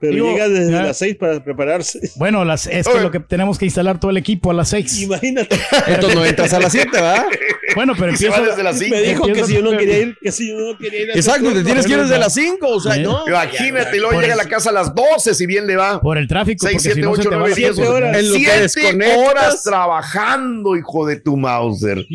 Pero 0.00 0.14
Digo, 0.14 0.32
llega 0.32 0.48
desde 0.48 0.72
ya. 0.72 0.82
las 0.82 0.96
6 0.98 1.16
para 1.16 1.44
prepararse. 1.44 2.00
Bueno, 2.16 2.44
las, 2.44 2.66
es 2.66 2.88
que 2.88 3.00
lo 3.00 3.10
que 3.10 3.20
tenemos 3.20 3.58
que 3.58 3.66
instalar 3.66 4.00
todo 4.00 4.10
el 4.10 4.16
equipo 4.16 4.50
a 4.50 4.54
las 4.54 4.70
6. 4.70 5.02
Imagínate. 5.02 5.56
Entonces 5.86 6.14
no 6.18 6.24
entras 6.24 6.52
a 6.54 6.58
las 6.60 6.72
7, 6.72 6.88
¿verdad? 6.92 7.26
Bueno, 7.74 7.92
pero 7.96 8.10
empiezo. 8.10 8.42
desde 8.42 8.62
las 8.64 8.78
cinco. 8.78 8.96
Me 8.96 9.02
dijo 9.02 9.26
que 9.26 9.44
si 9.44 9.54
yo 9.54 9.62
no 9.62 9.70
quería 9.76 9.98
ir, 9.98 10.16
que 10.20 10.32
si 10.32 10.48
yo 10.48 10.58
no 10.58 10.76
quería 10.76 11.02
ir. 11.02 11.10
Exacto, 11.10 11.52
te 11.52 11.62
tienes 11.62 11.86
que 11.86 11.92
ir 11.92 11.98
desde 12.00 12.14
no. 12.14 12.20
las 12.20 12.34
5, 12.34 12.66
o 12.66 12.80
sea, 12.80 12.96
no. 12.96 13.24
Imagínate, 13.28 13.96
y 13.96 14.00
luego 14.00 14.20
llega 14.20 14.34
a 14.34 14.36
la 14.36 14.48
casa 14.48 14.70
a 14.70 14.72
las 14.72 14.92
12, 14.92 15.34
si 15.34 15.46
bien 15.46 15.66
le 15.68 15.76
va. 15.76 16.00
Por 16.00 16.18
el 16.18 16.26
tráfico, 16.26 16.66
6, 16.66 16.72
porque 16.74 16.82
7, 16.82 16.94
si 16.94 17.00
no 17.02 17.14
se 17.14 17.20
8, 17.20 17.30
te 17.30 17.36
va 17.36 17.40
9, 17.42 17.50
la 17.50 17.56
10 17.56 17.70
cosa. 17.76 17.90
horas. 17.90 18.16
En 18.18 18.28
lo 18.28 18.34
que 18.34 18.40
7 18.40 18.60
desconectas. 18.62 19.18
horas 19.28 19.62
trabajando, 19.62 20.76
hijo 20.76 21.06
de 21.06 21.16
tu 21.20 21.36
Mauser. 21.36 22.06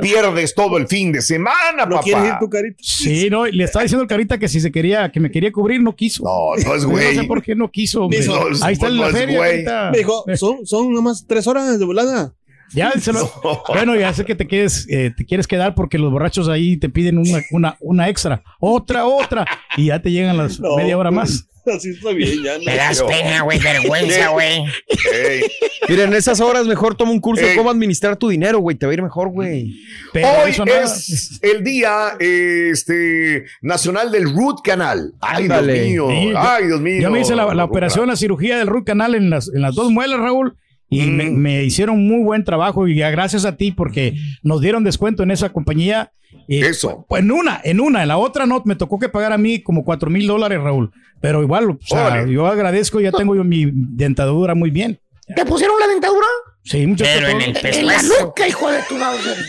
Pierdes 0.00 0.54
todo 0.54 0.76
el 0.78 0.86
fin 0.86 1.10
de 1.12 1.22
semana, 1.22 1.84
¿No 1.86 1.96
papá. 1.96 2.02
quieres 2.02 2.24
ir 2.24 2.32
tu 2.38 2.48
carita? 2.48 2.76
Sí, 2.80 3.28
no, 3.30 3.46
y 3.46 3.52
le 3.52 3.64
estaba 3.64 3.82
diciendo 3.82 4.02
el 4.02 4.08
carita 4.08 4.38
que 4.38 4.48
si 4.48 4.60
se 4.60 4.70
quería, 4.70 5.10
que 5.10 5.18
me 5.20 5.30
quería 5.30 5.50
cubrir, 5.50 5.80
no 5.82 5.94
quiso. 5.96 6.22
No, 6.24 6.62
no 6.64 6.74
es 6.76 6.84
güey. 6.84 7.05
No 7.14 7.22
sé 7.22 7.26
por 7.26 7.42
qué 7.42 7.54
no 7.54 7.70
quiso. 7.70 8.08
Dijo, 8.10 8.34
Ahí 8.62 8.74
está 8.74 8.88
en 8.88 8.96
no 8.96 9.04
la 9.06 9.10
feria. 9.10 9.90
Me 9.92 9.98
dijo, 9.98 10.24
son, 10.36 10.66
son 10.66 10.92
nomás 10.92 11.24
tres 11.26 11.46
horas 11.46 11.78
de 11.78 11.84
volada. 11.84 12.34
Ya, 12.74 12.90
se 12.92 13.12
lo- 13.12 13.30
bueno, 13.68 13.94
ya 13.94 14.12
sé 14.12 14.24
que 14.24 14.34
te 14.34 14.46
quieres, 14.46 14.86
eh, 14.90 15.12
te 15.16 15.24
quieres 15.24 15.46
quedar 15.46 15.74
porque 15.74 15.98
los 15.98 16.10
borrachos 16.10 16.48
ahí 16.48 16.76
te 16.76 16.88
piden 16.88 17.18
una, 17.18 17.40
una, 17.52 17.76
una 17.80 18.08
extra, 18.08 18.42
otra, 18.58 19.06
otra, 19.06 19.46
y 19.76 19.86
ya 19.86 20.02
te 20.02 20.10
llegan 20.10 20.36
las 20.36 20.58
No, 20.60 20.76
media 20.76 20.98
hora 20.98 21.10
más. 21.12 21.48
Así 21.74 21.90
está 21.90 22.12
bien, 22.12 22.42
ya. 22.42 22.58
Me 22.58 22.76
das 22.76 23.02
pena, 23.02 23.42
güey, 23.42 23.58
vergüenza, 23.58 24.28
güey. 24.32 24.64
Ey. 25.12 25.42
Mira, 25.88 26.04
en 26.04 26.14
esas 26.14 26.40
horas 26.40 26.66
mejor 26.66 26.94
toma 26.94 27.10
un 27.10 27.20
curso 27.20 27.44
de 27.44 27.56
cómo 27.56 27.70
administrar 27.70 28.16
tu 28.16 28.28
dinero, 28.28 28.58
güey. 28.58 28.76
Te 28.76 28.86
va 28.86 28.92
a 28.92 28.94
ir 28.94 29.02
mejor, 29.02 29.28
güey. 29.28 29.74
Hoy 30.14 30.50
es 30.50 31.38
el 31.42 31.64
día 31.64 32.16
este, 32.18 33.44
nacional 33.62 34.12
del 34.12 34.34
root 34.34 34.62
canal. 34.62 35.14
Ay, 35.20 35.44
Ándale. 35.44 35.82
Dios 35.84 36.08
mío. 36.08 36.34
Ay, 36.36 36.66
Dios 36.66 36.80
mío. 36.80 37.02
Yo 37.02 37.10
me 37.10 37.20
hice 37.20 37.34
la, 37.34 37.54
la 37.54 37.64
operación, 37.64 38.06
la 38.08 38.16
cirugía 38.16 38.58
del 38.58 38.68
root 38.68 38.84
canal 38.84 39.14
en 39.14 39.30
las, 39.30 39.48
en 39.52 39.62
las 39.62 39.74
dos 39.74 39.90
muelas, 39.90 40.20
Raúl. 40.20 40.56
Y 40.88 41.02
Mm. 41.02 41.16
me, 41.16 41.30
me 41.30 41.64
hicieron 41.64 42.06
muy 42.06 42.22
buen 42.22 42.44
trabajo 42.44 42.86
y 42.86 42.96
ya 42.96 43.10
gracias 43.10 43.44
a 43.44 43.56
ti 43.56 43.72
porque 43.72 44.14
nos 44.42 44.60
dieron 44.60 44.84
descuento 44.84 45.22
en 45.22 45.30
esa 45.30 45.48
compañía. 45.50 46.12
Y, 46.48 46.62
Eso. 46.64 47.04
Pues 47.08 47.22
en 47.22 47.32
una, 47.32 47.60
en 47.64 47.80
una, 47.80 48.02
en 48.02 48.08
la 48.08 48.18
otra 48.18 48.46
no, 48.46 48.62
me 48.64 48.76
tocó 48.76 48.98
que 48.98 49.08
pagar 49.08 49.32
a 49.32 49.38
mí 49.38 49.58
como 49.60 49.84
cuatro 49.84 50.10
mil 50.10 50.26
dólares, 50.26 50.60
Raúl. 50.60 50.92
Pero 51.20 51.42
igual, 51.42 51.70
o 51.70 51.78
sea, 51.80 52.24
yo 52.26 52.46
agradezco, 52.46 53.00
ya 53.00 53.10
tengo 53.10 53.34
yo 53.34 53.42
mi 53.42 53.68
dentadura 53.72 54.54
muy 54.54 54.70
bien. 54.70 55.00
¿Te 55.34 55.44
pusieron 55.44 55.74
la 55.80 55.88
dentadura? 55.88 56.26
Sí, 56.62 56.86
muchas 56.86 57.08
Pero 57.08 57.28
en 57.28 57.40
el 57.42 57.56
En 57.64 57.86
la 57.86 58.00
nuca, 58.02 58.46
hijo 58.46 58.70
de 58.70 58.78
tu 58.88 58.96
Mauser. 58.96 59.36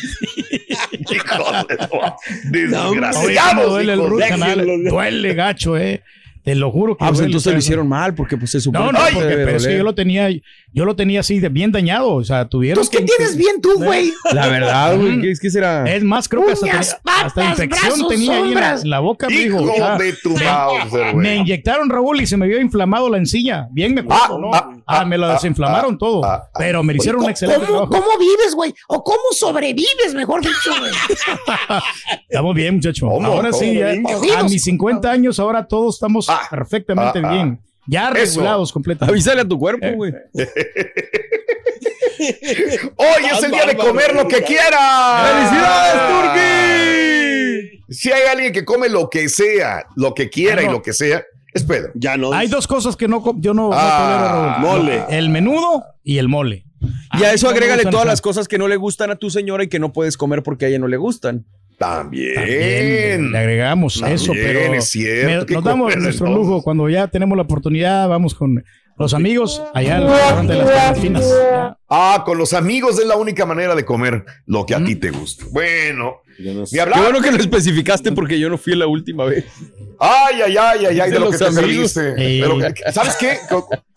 Hijo 1.09 1.51
de- 1.67 1.75
Oye, 1.75 2.67
¿cómo 2.69 2.91
Desgraciados. 2.91 3.69
duele 3.71 3.93
el 3.93 3.99
root 4.07 4.21
canal? 4.27 4.83
Duele 4.85 5.33
gacho, 5.33 5.77
eh. 5.77 6.01
Te 6.47 6.55
lo 6.55 6.71
juro 6.71 6.95
que 6.95 7.03
Ah, 7.03 7.09
pues 7.09 7.19
entonces 7.19 7.51
lo 7.51 7.59
hicieron 7.59 7.89
mal, 7.89 8.15
porque 8.15 8.37
pues 8.37 8.51
se 8.51 8.61
supone 8.61 8.85
No, 8.85 8.91
no, 8.93 9.05
que 9.05 9.13
porque, 9.15 9.27
pero 9.35 9.57
es 9.57 9.67
que 9.67 9.75
yo 9.75 9.83
lo 9.83 9.93
tenía, 9.93 10.29
yo 10.71 10.85
lo 10.85 10.95
tenía 10.95 11.19
así 11.19 11.41
de 11.41 11.49
bien 11.49 11.73
dañado, 11.73 12.13
o 12.13 12.23
sea, 12.23 12.47
tuvieron 12.47 12.77
Pues, 12.79 12.89
¿qué 12.89 12.99
que- 12.99 13.03
tienes 13.17 13.35
bien 13.35 13.59
tú, 13.61 13.73
güey? 13.75 14.13
La 14.31 14.47
verdad, 14.47 14.95
güey, 14.97 15.19
¿qué, 15.19 15.33
qué 15.41 15.49
será? 15.49 15.83
Es 15.93 16.03
más, 16.05 16.29
creo 16.29 16.45
que 16.45 16.53
hasta, 16.53 16.65
Uñas, 16.65 16.97
patas, 17.03 17.23
hasta 17.25 17.43
infección 17.43 17.89
brazos, 17.89 18.07
tenía 18.07 18.31
ahí 18.37 18.47
en 18.47 18.53
la, 18.55 18.73
en 18.75 18.89
la 18.89 18.99
boca. 18.99 19.27
Hijo 19.29 19.61
o 19.61 19.75
sea, 19.75 19.97
de 19.97 20.13
tu 20.13 20.29
Mauser, 20.37 21.05
me 21.07 21.11
güey. 21.31 21.37
inyectaron, 21.39 21.89
Raúl, 21.89 22.21
y 22.21 22.25
se 22.25 22.37
me 22.37 22.47
vio 22.47 22.61
inflamado 22.61 23.09
la 23.09 23.17
encilla. 23.17 23.67
Bien 23.71 23.93
me 23.93 23.99
acuerdo, 23.99 24.23
Ah, 24.23 24.37
¿no? 24.39 24.51
ah, 24.53 24.71
Ah, 25.01 25.03
me 25.03 25.17
lo 25.17 25.25
ah, 25.25 25.33
desinflamaron 25.33 25.95
ah, 25.95 25.97
todo. 25.99 26.23
ah, 26.23 26.43
ah. 26.45 26.49
pero 26.57 26.81
me 26.81 26.93
hicieron 26.95 27.19
un 27.19 27.23
¿Cómo, 27.23 27.29
excelente 27.31 27.65
cómo, 27.65 27.89
trabajo. 27.89 28.05
cómo 28.05 28.17
vives, 28.19 28.55
güey? 28.55 28.73
¿O 28.87 29.03
cómo 29.03 29.19
sobrevives, 29.37 30.13
mejor 30.15 30.39
dicho, 30.39 30.71
güey? 30.79 30.91
Estamos 32.29 32.55
bien, 32.55 32.75
muchacho. 32.75 33.07
¿Cómo? 33.09 33.27
Ahora 33.27 33.51
sí, 33.51 33.75
ya, 33.75 33.91
a 34.39 34.43
mis 34.43 34.63
50 34.63 35.11
años, 35.11 35.39
ahora 35.41 35.67
todos 35.67 35.95
estamos 35.95 36.29
Ah, 36.43 36.47
perfectamente 36.49 37.19
ah, 37.23 37.27
ah. 37.29 37.31
bien. 37.33 37.59
Ya 37.87 38.09
Eso. 38.09 38.39
regulados 38.39 38.71
completamente. 38.73 39.11
Avísale 39.13 39.41
a 39.41 39.47
tu 39.47 39.57
cuerpo, 39.57 39.87
güey. 39.95 40.13
Hoy 42.95 43.25
es 43.31 43.43
el 43.43 43.51
día 43.51 43.65
de 43.65 43.77
comer 43.77 44.13
lo 44.15 44.27
que 44.27 44.41
quiera. 44.43 45.23
¡Felicidades, 45.49 46.01
Turki! 46.09 47.93
Si 47.93 48.11
hay 48.11 48.23
alguien 48.31 48.51
que 48.51 48.65
come 48.65 48.89
lo 48.89 49.09
que 49.09 49.29
sea, 49.29 49.85
lo 49.95 50.13
que 50.13 50.29
quiera 50.29 50.61
no. 50.63 50.69
y 50.69 50.71
lo 50.71 50.81
que 50.81 50.93
sea, 50.93 51.23
es 51.53 51.63
Pedro. 51.63 51.91
Ya 51.95 52.17
no. 52.17 52.33
Hay 52.33 52.47
dos 52.47 52.67
cosas 52.67 52.95
que 52.97 53.07
no, 53.07 53.23
yo 53.37 53.53
no, 53.53 53.69
no 53.69 53.75
Ah, 53.75 54.57
tolero, 54.59 54.73
Raúl. 54.73 54.83
mole. 54.83 55.05
El 55.09 55.29
menudo 55.29 55.85
y 56.03 56.17
el 56.17 56.27
mole. 56.27 56.65
Y 57.17 57.23
a 57.23 57.33
eso 57.33 57.47
no 57.47 57.53
agrégale 57.53 57.85
todas 57.85 58.05
las 58.05 58.21
cosas 58.21 58.47
que 58.47 58.57
no 58.57 58.67
le 58.67 58.75
gustan 58.75 59.09
a 59.11 59.15
tu 59.15 59.29
señora 59.29 59.63
y 59.63 59.67
que 59.69 59.79
no 59.79 59.93
puedes 59.93 60.17
comer 60.17 60.43
porque 60.43 60.65
a 60.65 60.67
ella 60.67 60.79
no 60.79 60.87
le 60.87 60.97
gustan. 60.97 61.45
También. 61.77 62.33
También 62.35 63.31
le 63.31 63.37
agregamos 63.37 63.99
También 63.99 64.15
eso, 64.15 64.31
pero 64.33 64.73
es 64.73 64.89
cierto. 64.89 65.39
me- 65.39 65.45
¿Qué 65.45 65.53
nos 65.53 65.63
damos 65.63 65.95
nuestro 65.95 66.25
entonces? 66.27 66.47
lujo 66.47 66.63
cuando 66.63 66.89
ya 66.89 67.07
tenemos 67.07 67.35
la 67.35 67.43
oportunidad, 67.43 68.07
vamos 68.09 68.33
con 68.33 68.63
los 68.97 69.13
amigos 69.13 69.61
allá 69.75 69.97
al 69.97 70.07
restaurante 70.07 70.53
de 70.53 70.59
las 70.59 70.69
carnes 70.71 70.99
finas. 71.01 71.29
Ya. 71.29 71.77
Ah, 71.87 72.23
con 72.25 72.39
los 72.39 72.53
amigos 72.53 72.99
es 72.99 73.05
la 73.05 73.15
única 73.15 73.45
manera 73.45 73.75
de 73.75 73.85
comer 73.85 74.25
lo 74.47 74.65
que 74.65 74.73
a 74.73 74.83
ti 74.83 74.95
te 74.95 75.11
gusta. 75.11 75.45
Bueno, 75.51 76.15
no 76.39 76.65
sé. 76.65 76.77
Qué 76.83 76.99
bueno 76.99 77.21
que 77.21 77.31
lo 77.31 77.37
especificaste 77.37 78.11
porque 78.11 78.39
yo 78.39 78.49
no 78.49 78.57
fui 78.57 78.75
la 78.75 78.87
última 78.87 79.25
vez. 79.25 79.45
Ay, 79.99 80.41
ay, 80.45 80.57
ay, 80.57 80.85
ay, 80.87 80.99
ay, 80.99 81.09
de 81.09 81.13
De 81.13 81.19
lo 81.19 81.25
los 81.25 81.31
que 81.33 81.37
te 81.37 81.45
amigos. 81.59 81.91
serviste. 81.91 82.91
¿sabes 82.91 83.15
qué? 83.19 83.37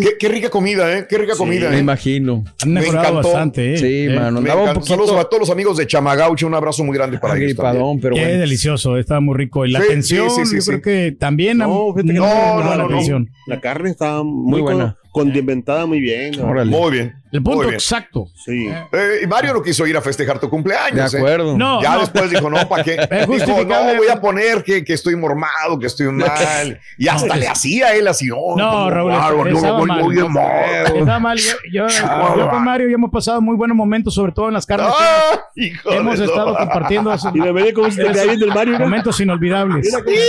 Qué? 0.00 0.10
Qué 0.18 0.28
rica 0.28 0.50
comida, 0.50 0.96
¿eh? 0.96 1.06
Qué 1.08 1.18
rica 1.18 1.34
comida, 1.36 1.68
Me 1.70 1.76
¿eh? 1.76 1.80
imagino. 1.80 2.44
Han 2.62 2.72
Me 2.72 2.80
mejorado 2.80 3.08
encantó. 3.08 3.28
bastante. 3.28 3.74
¿eh? 3.74 3.78
Sí, 3.78 4.12
Eh, 4.12 4.14
mano. 4.14 4.40
Me 4.40 4.50
Andaba 4.50 4.62
un 4.62 4.68
encanta. 4.70 4.88
Saludos 4.88 5.16
a 5.18 5.24
todos 5.24 5.40
los 5.40 5.50
amigos 5.50 5.76
de 5.76 5.86
Chamagauche. 5.86 6.46
Un 6.46 6.54
abrazo 6.54 6.84
muy 6.84 6.96
grande 6.96 7.18
para 7.18 7.36
ellos 7.36 7.54
pero 7.56 8.14
Qué 8.14 8.20
bueno. 8.22 8.38
delicioso, 8.40 8.96
estaba 8.98 9.20
muy 9.20 9.36
rico. 9.36 9.66
Y 9.66 9.70
la 9.72 9.80
Sí, 9.80 9.86
atención, 9.86 10.30
sí, 10.30 10.36
sí, 10.42 10.46
sí, 10.46 10.54
yo 10.56 10.60
sí. 10.62 10.68
creo 10.70 10.82
que 10.82 11.12
también 11.18 11.58
No, 11.58 11.66
no, 11.66 11.92
buena 11.92 12.12
no, 12.12 12.60
la 12.70 12.76
no, 12.76 12.76
no. 12.88 12.94
atención. 12.94 13.30
La 13.46 13.60
carne 13.60 13.90
está 13.90 14.22
muy, 14.22 14.50
Muy 14.50 14.62
con- 14.62 14.74
buena. 14.74 14.96
Condimentada 15.14 15.86
muy 15.86 16.00
bien. 16.00 16.32
¿no? 16.36 16.48
Órale. 16.48 16.70
Muy 16.70 16.90
bien. 16.90 17.14
El 17.30 17.42
punto 17.42 17.60
bien. 17.62 17.74
exacto. 17.74 18.26
Sí. 18.44 18.68
Eh, 18.92 19.20
y 19.22 19.26
Mario 19.26 19.54
no 19.54 19.62
quiso 19.62 19.86
ir 19.86 19.96
a 19.96 20.00
festejar 20.00 20.38
tu 20.38 20.46
De 20.46 20.50
cumpleaños. 20.50 21.14
¿eh? 21.14 21.18
acuerdo. 21.18 21.56
No, 21.56 21.82
Ya 21.82 21.94
no, 21.94 22.00
después 22.00 22.30
dijo, 22.30 22.48
no, 22.50 22.68
¿para 22.68 22.84
qué? 22.84 22.96
Dijo, 23.28 23.64
no, 23.64 23.94
voy 23.96 24.08
a 24.08 24.20
poner 24.20 24.62
que, 24.62 24.84
que 24.84 24.92
estoy 24.92 25.16
mormado, 25.16 25.78
que 25.78 25.86
estoy 25.86 26.08
mal. 26.12 26.78
Y 26.98 27.08
hasta 27.08 27.36
le 27.36 27.48
hacía 27.48 27.94
él 27.94 28.06
así, 28.06 28.28
oh, 28.32 28.54
No, 28.56 28.70
como, 28.70 28.90
Raúl, 28.90 29.10
claro, 29.12 29.48
yo 29.48 29.56
estaba 29.56 29.78
voy 29.78 29.88
mal. 29.88 30.04
muy 30.04 30.14
de 30.16 30.24
modo. 30.24 30.48
Está 30.94 31.18
mal. 31.18 31.38
Yo, 31.38 31.52
yo- 31.72 31.88
yo 32.36 32.50
con 32.50 32.64
Mario 32.64 32.88
ya 32.88 32.94
hemos 32.94 33.10
pasado 33.10 33.40
muy 33.40 33.56
buenos 33.56 33.76
momentos, 33.76 34.14
sobre 34.14 34.32
todo 34.32 34.48
en 34.48 34.54
las 34.54 34.66
carnes. 34.66 34.88
Ah, 34.96 35.40
hijo 35.56 35.90
de 35.90 35.96
hemos 35.96 36.18
su- 36.18 36.24
estado 36.24 36.54
compartiendo 36.56 37.10
esos 37.14 37.34
Y 37.34 37.40
me 37.40 37.52
ve 37.52 37.72
cómo 37.74 37.90
se 37.90 38.04
te 38.04 38.12
del 38.36 38.48
Mario. 38.48 38.74
¿no? 38.78 38.80
momentos 38.80 39.18
inolvidables. 39.20 39.86
Mira 39.86 39.98
se 39.98 40.04
te 40.04 40.10
vea 40.12 40.20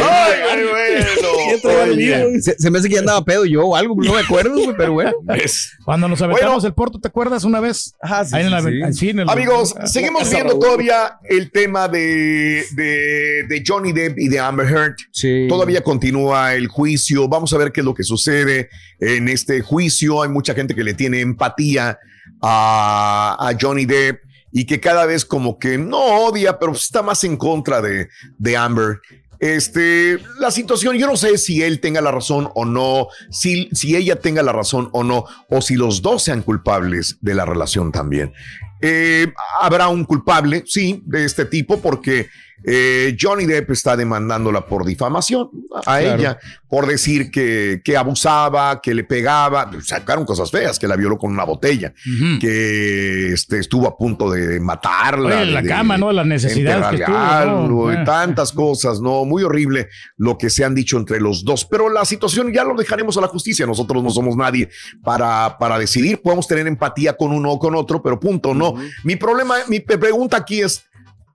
Se, 2.40 2.58
se 2.58 2.70
me 2.70 2.78
hace 2.78 2.88
que 2.88 2.94
ya 2.94 3.00
andaba 3.00 3.24
pedo 3.24 3.44
yo 3.44 3.66
o 3.66 3.76
algo, 3.76 3.94
no 3.96 4.14
me 4.14 4.20
acuerdo, 4.20 4.54
güey, 4.54 4.76
pero 4.76 4.92
bueno. 4.92 5.12
¿ves? 5.22 5.72
Cuando 5.84 6.08
nos 6.08 6.20
aventamos 6.22 6.64
el 6.64 6.74
porto, 6.74 6.98
¿te 6.98 7.08
acuerdas 7.08 7.44
una 7.44 7.60
vez? 7.60 7.94
Ajá, 8.00 8.24
sí, 8.24 8.34
Ahí 8.34 8.44
en 8.44 8.50
la, 8.50 8.62
sí, 8.62 8.68
sí. 8.88 8.92
sí, 8.94 9.10
en 9.10 9.20
el- 9.20 9.28
Amigos, 9.30 9.74
seguimos 9.84 10.28
viendo 10.30 10.58
todavía 10.58 11.18
el 11.28 11.50
tema 11.50 11.88
de, 11.88 12.64
de, 12.74 13.44
de 13.48 13.62
Johnny 13.66 13.92
Depp 13.92 14.18
y 14.18 14.28
de 14.28 14.40
Amber 14.40 14.66
Heard. 14.66 14.96
Sí. 15.12 15.46
Todavía 15.48 15.82
continúa 15.82 16.54
el 16.54 16.68
juicio. 16.68 17.28
Vamos 17.28 17.52
a 17.52 17.58
ver 17.58 17.72
qué 17.72 17.80
es 17.80 17.84
lo 17.84 17.94
que 17.94 18.04
sucede 18.04 18.68
en 19.00 19.28
este 19.28 19.60
juicio. 19.60 20.22
Hay 20.22 20.28
mucha 20.28 20.54
gente 20.54 20.74
que 20.74 20.84
le 20.84 20.94
tiene 20.94 21.20
empatía 21.20 21.98
a, 22.40 23.36
a 23.38 23.52
Johnny 23.60 23.86
Depp 23.86 24.20
y 24.52 24.66
que 24.66 24.80
cada 24.80 25.06
vez 25.06 25.24
como 25.24 25.58
que 25.58 25.78
no 25.78 25.98
odia, 26.26 26.58
pero 26.58 26.72
está 26.72 27.02
más 27.02 27.24
en 27.24 27.36
contra 27.36 27.80
de, 27.80 28.08
de 28.38 28.56
Amber. 28.56 29.00
Este, 29.42 30.20
la 30.38 30.52
situación, 30.52 30.96
yo 30.98 31.08
no 31.08 31.16
sé 31.16 31.36
si 31.36 31.64
él 31.64 31.80
tenga 31.80 32.00
la 32.00 32.12
razón 32.12 32.48
o 32.54 32.64
no, 32.64 33.08
si, 33.28 33.68
si 33.72 33.96
ella 33.96 34.20
tenga 34.20 34.40
la 34.40 34.52
razón 34.52 34.88
o 34.92 35.02
no, 35.02 35.24
o 35.48 35.60
si 35.60 35.74
los 35.74 36.00
dos 36.00 36.22
sean 36.22 36.42
culpables 36.42 37.18
de 37.20 37.34
la 37.34 37.44
relación 37.44 37.90
también. 37.90 38.32
Eh, 38.80 39.32
habrá 39.60 39.88
un 39.88 40.04
culpable, 40.04 40.62
sí, 40.64 41.02
de 41.06 41.24
este 41.24 41.44
tipo, 41.44 41.80
porque 41.80 42.28
eh, 42.64 43.16
Johnny 43.20 43.46
Depp 43.46 43.70
está 43.70 43.96
demandándola 43.96 44.66
por 44.66 44.84
difamación 44.84 45.50
a 45.84 45.98
Claro. 45.98 46.18
ella, 46.20 46.38
por 46.68 46.86
decir 46.86 47.30
que, 47.30 47.80
que 47.84 47.96
abusaba, 47.96 48.80
que 48.80 48.94
le 48.94 49.04
pegaba, 49.04 49.70
sacaron 49.82 50.24
cosas 50.24 50.50
feas, 50.50 50.78
que 50.78 50.88
la 50.88 50.96
violó 50.96 51.18
con 51.18 51.30
una 51.32 51.44
botella, 51.44 51.92
que 52.40 53.32
este, 53.32 53.58
estuvo 53.58 53.86
a 53.86 53.96
punto 53.96 54.30
de 54.30 54.60
matarla. 54.60 55.28
Oye, 55.36 55.42
en 55.42 55.54
la 55.54 55.62
de- 55.62 55.68
cama, 55.68 55.96
¿no? 55.98 56.12
Las 56.12 56.26
necesidades 56.26 56.86
que 56.88 56.96
estuvo, 56.96 57.16
enterrarle 57.16 57.52
¿no? 57.52 57.58
algo 57.62 57.92
y 57.92 57.96
Eh. 57.96 58.02
tantas 58.04 58.52
cosas, 58.52 59.00
¿no? 59.00 59.24
Muy 59.24 59.42
horrible 59.42 59.88
lo 60.16 60.36
que 60.38 60.50
se 60.50 60.64
han 60.64 60.74
dicho 60.74 60.96
entre 60.98 61.20
los 61.20 61.44
dos, 61.44 61.64
pero 61.64 61.88
la 61.88 62.04
situación 62.04 62.52
ya 62.52 62.64
lo 62.64 62.74
dejaremos 62.74 63.16
a 63.16 63.20
la 63.20 63.28
justicia, 63.28 63.66
nosotros 63.66 64.02
no 64.02 64.10
somos 64.10 64.36
nadie 64.36 64.68
para, 65.02 65.56
para 65.58 65.78
decidir, 65.78 66.20
podemos 66.22 66.46
tener 66.46 66.66
empatía 66.66 67.14
con 67.16 67.32
uno 67.32 67.52
o 67.52 67.58
con 67.58 67.74
otro, 67.74 68.02
pero 68.02 68.18
punto, 68.18 68.54
no. 68.54 68.74
Mi 69.04 69.16
problema, 69.16 69.54
mi 69.68 69.80
pregunta 69.80 70.36
aquí 70.38 70.60
es, 70.62 70.84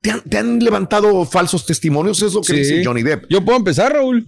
¿te 0.08 0.12
han, 0.12 0.22
te 0.22 0.38
han 0.38 0.60
levantado 0.60 1.26
falsos 1.26 1.66
testimonios? 1.66 2.22
Es 2.22 2.34
lo 2.34 2.42
que 2.42 2.54
Sí. 2.54 2.60
dice 2.60 2.86
Johnny 2.86 3.04
Depp. 3.04 3.26
Yo 3.30 3.44
puedo 3.44 3.58
empezar, 3.58 3.92
Raúl. 3.94 4.26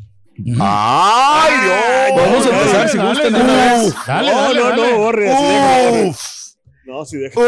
¡Ay, 0.60 1.54
Dios! 1.64 2.26
Vamos 2.26 2.46
a 2.46 2.50
empezar 2.50 2.90
si 2.90 2.98
Dale, 2.98 3.10
gustan. 3.10 3.34
No, 3.34 3.40
dale, 4.08 4.32
no, 4.32 4.64
dale. 4.70 4.92
no, 4.92 4.98
borre, 5.00 5.30
así 5.32 5.44
deja, 5.44 5.90
borre. 5.90 6.08
¡Uf! 6.10 6.22
No, 6.86 7.06
sí, 7.06 7.18
deja. 7.18 7.40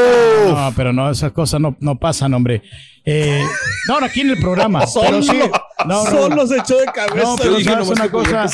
No, 0.47 0.73
pero 0.75 0.93
no, 0.93 1.09
esas 1.09 1.31
cosas 1.31 1.59
no, 1.61 1.75
no 1.79 1.97
pasan, 1.99 2.33
hombre. 2.33 2.61
Eh, 3.05 3.43
no, 3.87 3.99
no, 3.99 4.05
aquí 4.05 4.21
en 4.21 4.29
el 4.31 4.37
programa. 4.39 4.83
pero 5.01 5.21
sí. 5.23 5.39
No, 5.85 6.05
Solo 6.05 6.47
se 6.47 6.57
echó 6.57 6.77
de 6.77 6.85
cabeza. 6.85 7.15
No, 7.27 7.35
pero 7.37 7.59
sabes 7.61 7.89
una 7.89 8.09
cosa, 8.09 8.47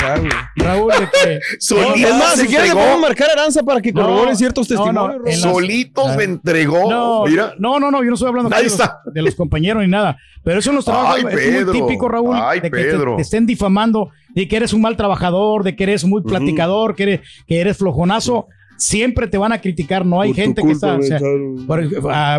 Raúl, 0.56 0.92
de 0.92 1.10
que 1.12 1.40
Solito 1.60 2.08
Es 2.08 2.16
más, 2.16 2.36
si 2.40 2.48
quieres 2.48 2.70
le 2.70 2.74
podemos 2.76 3.02
marcar 3.02 3.30
Aranza 3.32 3.64
para 3.64 3.82
que 3.82 3.92
No, 3.92 4.02
corrobore 4.02 4.36
ciertos 4.36 4.70
no, 4.70 4.76
no, 4.92 5.08
testimonios. 5.08 5.26
Las- 5.26 5.40
Solitos 5.54 6.16
me 6.16 6.24
entregó. 6.24 6.90
No, 6.90 7.26
Mira. 7.26 7.54
no, 7.60 7.80
no, 7.80 7.92
no, 7.92 8.04
yo 8.04 8.10
no 8.10 8.14
estoy 8.16 8.30
hablando 8.30 8.50
de 8.56 8.64
los, 8.64 8.78
de 9.14 9.22
los 9.22 9.36
compañeros 9.36 9.84
ni 9.84 9.90
nada. 9.90 10.18
Pero 10.44 10.60
eso 10.60 10.70
en 10.70 10.78
los 10.78 10.86
trabajos 10.86 11.16
Ay, 11.18 11.26
es 11.28 11.36
Pedro. 11.36 11.74
muy 11.74 11.82
típico, 11.82 12.08
Raúl, 12.08 12.36
Ay, 12.40 12.60
de 12.62 12.72
que 12.72 12.78
te 12.84 13.22
estén 13.22 13.46
difamando, 13.46 14.12
de 14.30 14.48
que 14.48 14.56
eres 14.56 14.72
un 14.74 14.82
mal 14.82 14.96
trabajador, 14.96 15.64
de 15.64 15.76
que 15.76 15.84
eres 15.84 16.06
muy 16.06 16.22
platicador, 16.24 16.96
que 16.96 17.04
eres, 17.04 17.22
que 17.48 17.60
eres 17.60 17.78
flojonazo. 17.78 18.48
Siempre 18.78 19.28
te 19.28 19.38
van 19.38 19.52
a 19.52 19.60
criticar. 19.62 20.06
No 20.06 20.22
hay 20.22 20.30
Por 20.30 20.36
gente 20.44 20.62
que 20.62 20.72
está. 20.72 20.96
o 20.98 21.02
sea, 21.02 21.20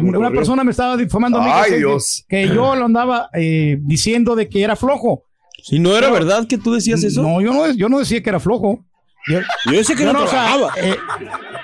una 0.03 0.31
persona 0.31 0.65
me 0.65 0.71
estaba 0.71 0.97
difamando 0.97 1.39
a 1.39 1.45
mí 1.45 1.51
Ay, 1.53 1.71
que, 1.73 1.77
Dios. 1.79 2.25
que 2.29 2.49
yo 2.49 2.75
lo 2.75 2.85
andaba 2.85 3.29
eh, 3.35 3.79
diciendo 3.83 4.35
de 4.37 4.49
que 4.49 4.63
era 4.63 4.77
flojo. 4.77 5.25
Si 5.63 5.79
no 5.79 5.97
era 5.97 6.11
verdad 6.11 6.47
que 6.47 6.57
tú 6.59 6.73
decías 6.73 7.03
eso. 7.05 7.23
No, 7.23 7.41
yo 7.41 7.53
no, 7.53 7.71
yo 7.73 7.89
no 7.89 7.99
decía 7.99 8.23
que 8.23 8.31
era 8.31 8.41
flojo. 8.41 8.85
Yo, 9.27 9.41
Yo 9.67 9.73
decía 9.79 9.95
que 9.95 10.05
yo 10.05 10.13
no, 10.13 10.21
no, 10.21 10.25
o 10.25 10.29
sea, 10.29 10.45
trabajaba. 10.47 10.73
eh, 10.81 10.97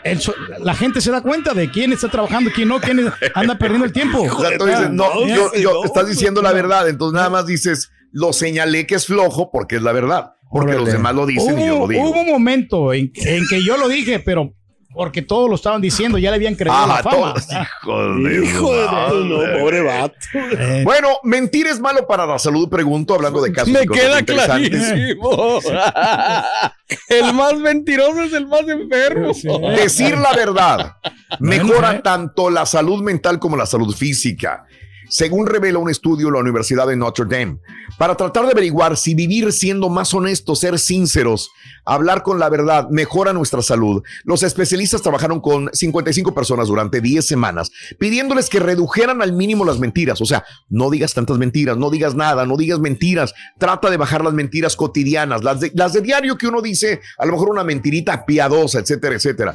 el 0.04 0.20
la 0.60 0.74
gente 0.74 1.00
se 1.00 1.10
da 1.10 1.22
cuenta 1.22 1.54
de 1.54 1.70
quién 1.70 1.92
está 1.94 2.08
trabajando, 2.10 2.50
quién 2.54 2.68
no, 2.68 2.78
quién 2.78 3.00
anda 3.34 3.56
perdiendo 3.56 3.86
el 3.86 3.92
tiempo. 3.92 4.18
O 4.30 4.40
sea, 4.40 4.58
tú 4.58 4.66
dices, 4.66 4.90
no, 4.90 5.08
no, 5.24 5.54
yo, 5.54 5.82
estás 5.84 6.06
diciendo 6.08 6.42
la 6.42 6.52
verdad, 6.52 6.88
entonces 6.90 7.14
nada 7.14 7.30
más 7.30 7.46
dices, 7.46 7.90
lo 8.12 8.34
señalé 8.34 8.86
que 8.86 8.96
es 8.96 9.06
flojo 9.06 9.50
porque 9.50 9.76
es 9.76 9.82
la 9.82 9.92
verdad, 9.92 10.32
porque 10.50 10.72
Órale. 10.72 10.84
los 10.84 10.92
demás 10.92 11.14
lo 11.14 11.24
dicen 11.24 11.58
y 11.58 11.66
yo 11.66 11.76
Hubo, 11.76 11.80
lo 11.86 11.88
digo. 11.88 12.10
hubo 12.10 12.20
un 12.20 12.28
momento 12.28 12.92
en, 12.92 13.10
en 13.14 13.44
que 13.48 13.64
yo 13.64 13.78
lo 13.78 13.88
dije, 13.88 14.18
pero 14.18 14.52
porque 14.94 15.22
todos 15.22 15.48
lo 15.50 15.56
estaban 15.56 15.80
diciendo, 15.82 16.16
ya 16.18 16.30
le 16.30 16.36
habían 16.36 16.54
creído 16.54 16.76
Ah, 16.76 16.86
la 16.86 17.02
fama. 17.02 17.34
todos, 17.34 17.46
hijos 17.50 18.24
de 18.24 18.44
Hijo 18.46 18.72
de 18.74 19.24
no, 19.24 19.58
pobre 19.60 19.82
vato. 19.82 20.14
Eh, 20.34 20.82
Bueno, 20.84 21.08
mentir 21.24 21.66
es 21.66 21.80
malo 21.80 22.06
para 22.06 22.24
la 22.26 22.38
salud, 22.38 22.68
pregunto, 22.68 23.14
hablando 23.14 23.42
de 23.42 23.52
casos 23.52 23.70
Me 23.72 23.86
queda 23.86 24.22
clarísimo. 24.22 25.58
el 27.08 27.34
más 27.34 27.54
mentiroso 27.54 28.22
es 28.22 28.32
el 28.32 28.46
más 28.46 28.62
enfermo. 28.68 29.32
Decir 29.76 30.16
la 30.16 30.32
verdad 30.32 30.96
mejora 31.40 31.78
Bueno, 31.78 31.92
eh. 31.92 32.00
tanto 32.02 32.50
la 32.50 32.64
salud 32.66 33.02
mental 33.02 33.38
como 33.38 33.56
la 33.56 33.66
salud 33.66 33.94
física. 33.94 34.64
Según 35.08 35.46
revela 35.46 35.78
un 35.78 35.90
estudio 35.90 36.26
de 36.26 36.32
la 36.32 36.38
Universidad 36.40 36.86
de 36.86 36.96
Notre 36.96 37.24
Dame, 37.24 37.58
para 37.98 38.16
tratar 38.16 38.44
de 38.44 38.52
averiguar 38.52 38.96
si 38.96 39.14
vivir 39.14 39.52
siendo 39.52 39.88
más 39.88 40.14
honestos, 40.14 40.60
ser 40.60 40.78
sinceros, 40.78 41.50
hablar 41.84 42.22
con 42.22 42.38
la 42.38 42.48
verdad 42.48 42.88
mejora 42.90 43.32
nuestra 43.32 43.62
salud, 43.62 44.02
los 44.24 44.42
especialistas 44.42 45.02
trabajaron 45.02 45.40
con 45.40 45.70
55 45.72 46.34
personas 46.34 46.68
durante 46.68 47.00
10 47.00 47.24
semanas, 47.24 47.70
pidiéndoles 47.98 48.48
que 48.48 48.60
redujeran 48.60 49.22
al 49.22 49.32
mínimo 49.32 49.64
las 49.64 49.78
mentiras. 49.78 50.20
O 50.20 50.26
sea, 50.26 50.44
no 50.68 50.90
digas 50.90 51.14
tantas 51.14 51.38
mentiras, 51.38 51.76
no 51.76 51.90
digas 51.90 52.14
nada, 52.14 52.46
no 52.46 52.56
digas 52.56 52.80
mentiras. 52.80 53.34
Trata 53.58 53.90
de 53.90 53.96
bajar 53.96 54.24
las 54.24 54.34
mentiras 54.34 54.76
cotidianas, 54.76 55.44
las 55.44 55.60
de, 55.60 55.72
las 55.74 55.92
de 55.92 56.00
diario 56.00 56.36
que 56.36 56.48
uno 56.48 56.62
dice, 56.62 57.00
a 57.18 57.26
lo 57.26 57.32
mejor 57.32 57.50
una 57.50 57.64
mentirita 57.64 58.24
piadosa, 58.24 58.80
etcétera, 58.80 59.16
etcétera 59.16 59.54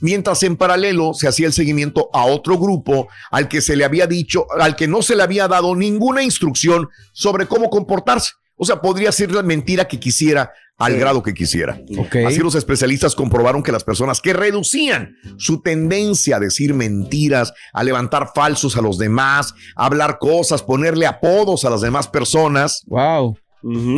mientras 0.00 0.42
en 0.42 0.56
paralelo 0.56 1.14
se 1.14 1.28
hacía 1.28 1.46
el 1.46 1.52
seguimiento 1.52 2.08
a 2.12 2.24
otro 2.24 2.58
grupo 2.58 3.08
al 3.30 3.48
que 3.48 3.60
se 3.60 3.76
le 3.76 3.84
había 3.84 4.06
dicho, 4.06 4.46
al 4.58 4.76
que 4.76 4.88
no 4.88 5.02
se 5.02 5.16
le 5.16 5.22
había 5.22 5.48
dado 5.48 5.74
ninguna 5.74 6.22
instrucción 6.22 6.88
sobre 7.12 7.46
cómo 7.46 7.70
comportarse. 7.70 8.32
O 8.56 8.64
sea, 8.64 8.80
podría 8.80 9.12
ser 9.12 9.32
la 9.32 9.42
mentira 9.42 9.86
que 9.86 10.00
quisiera 10.00 10.52
al 10.78 10.96
grado 10.96 11.22
que 11.22 11.34
quisiera. 11.34 11.80
Así 12.24 12.38
los 12.38 12.54
especialistas 12.54 13.16
comprobaron 13.16 13.62
que 13.62 13.72
las 13.72 13.82
personas 13.82 14.20
que 14.20 14.32
reducían 14.32 15.16
su 15.36 15.60
tendencia 15.60 16.36
a 16.36 16.40
decir 16.40 16.72
mentiras, 16.72 17.52
a 17.72 17.82
levantar 17.82 18.30
falsos 18.34 18.76
a 18.76 18.80
los 18.80 18.96
demás, 18.96 19.54
a 19.74 19.86
hablar 19.86 20.18
cosas, 20.18 20.62
ponerle 20.62 21.06
apodos 21.06 21.64
a 21.64 21.70
las 21.70 21.80
demás 21.80 22.06
personas, 22.06 22.82
Wow. 22.86 23.36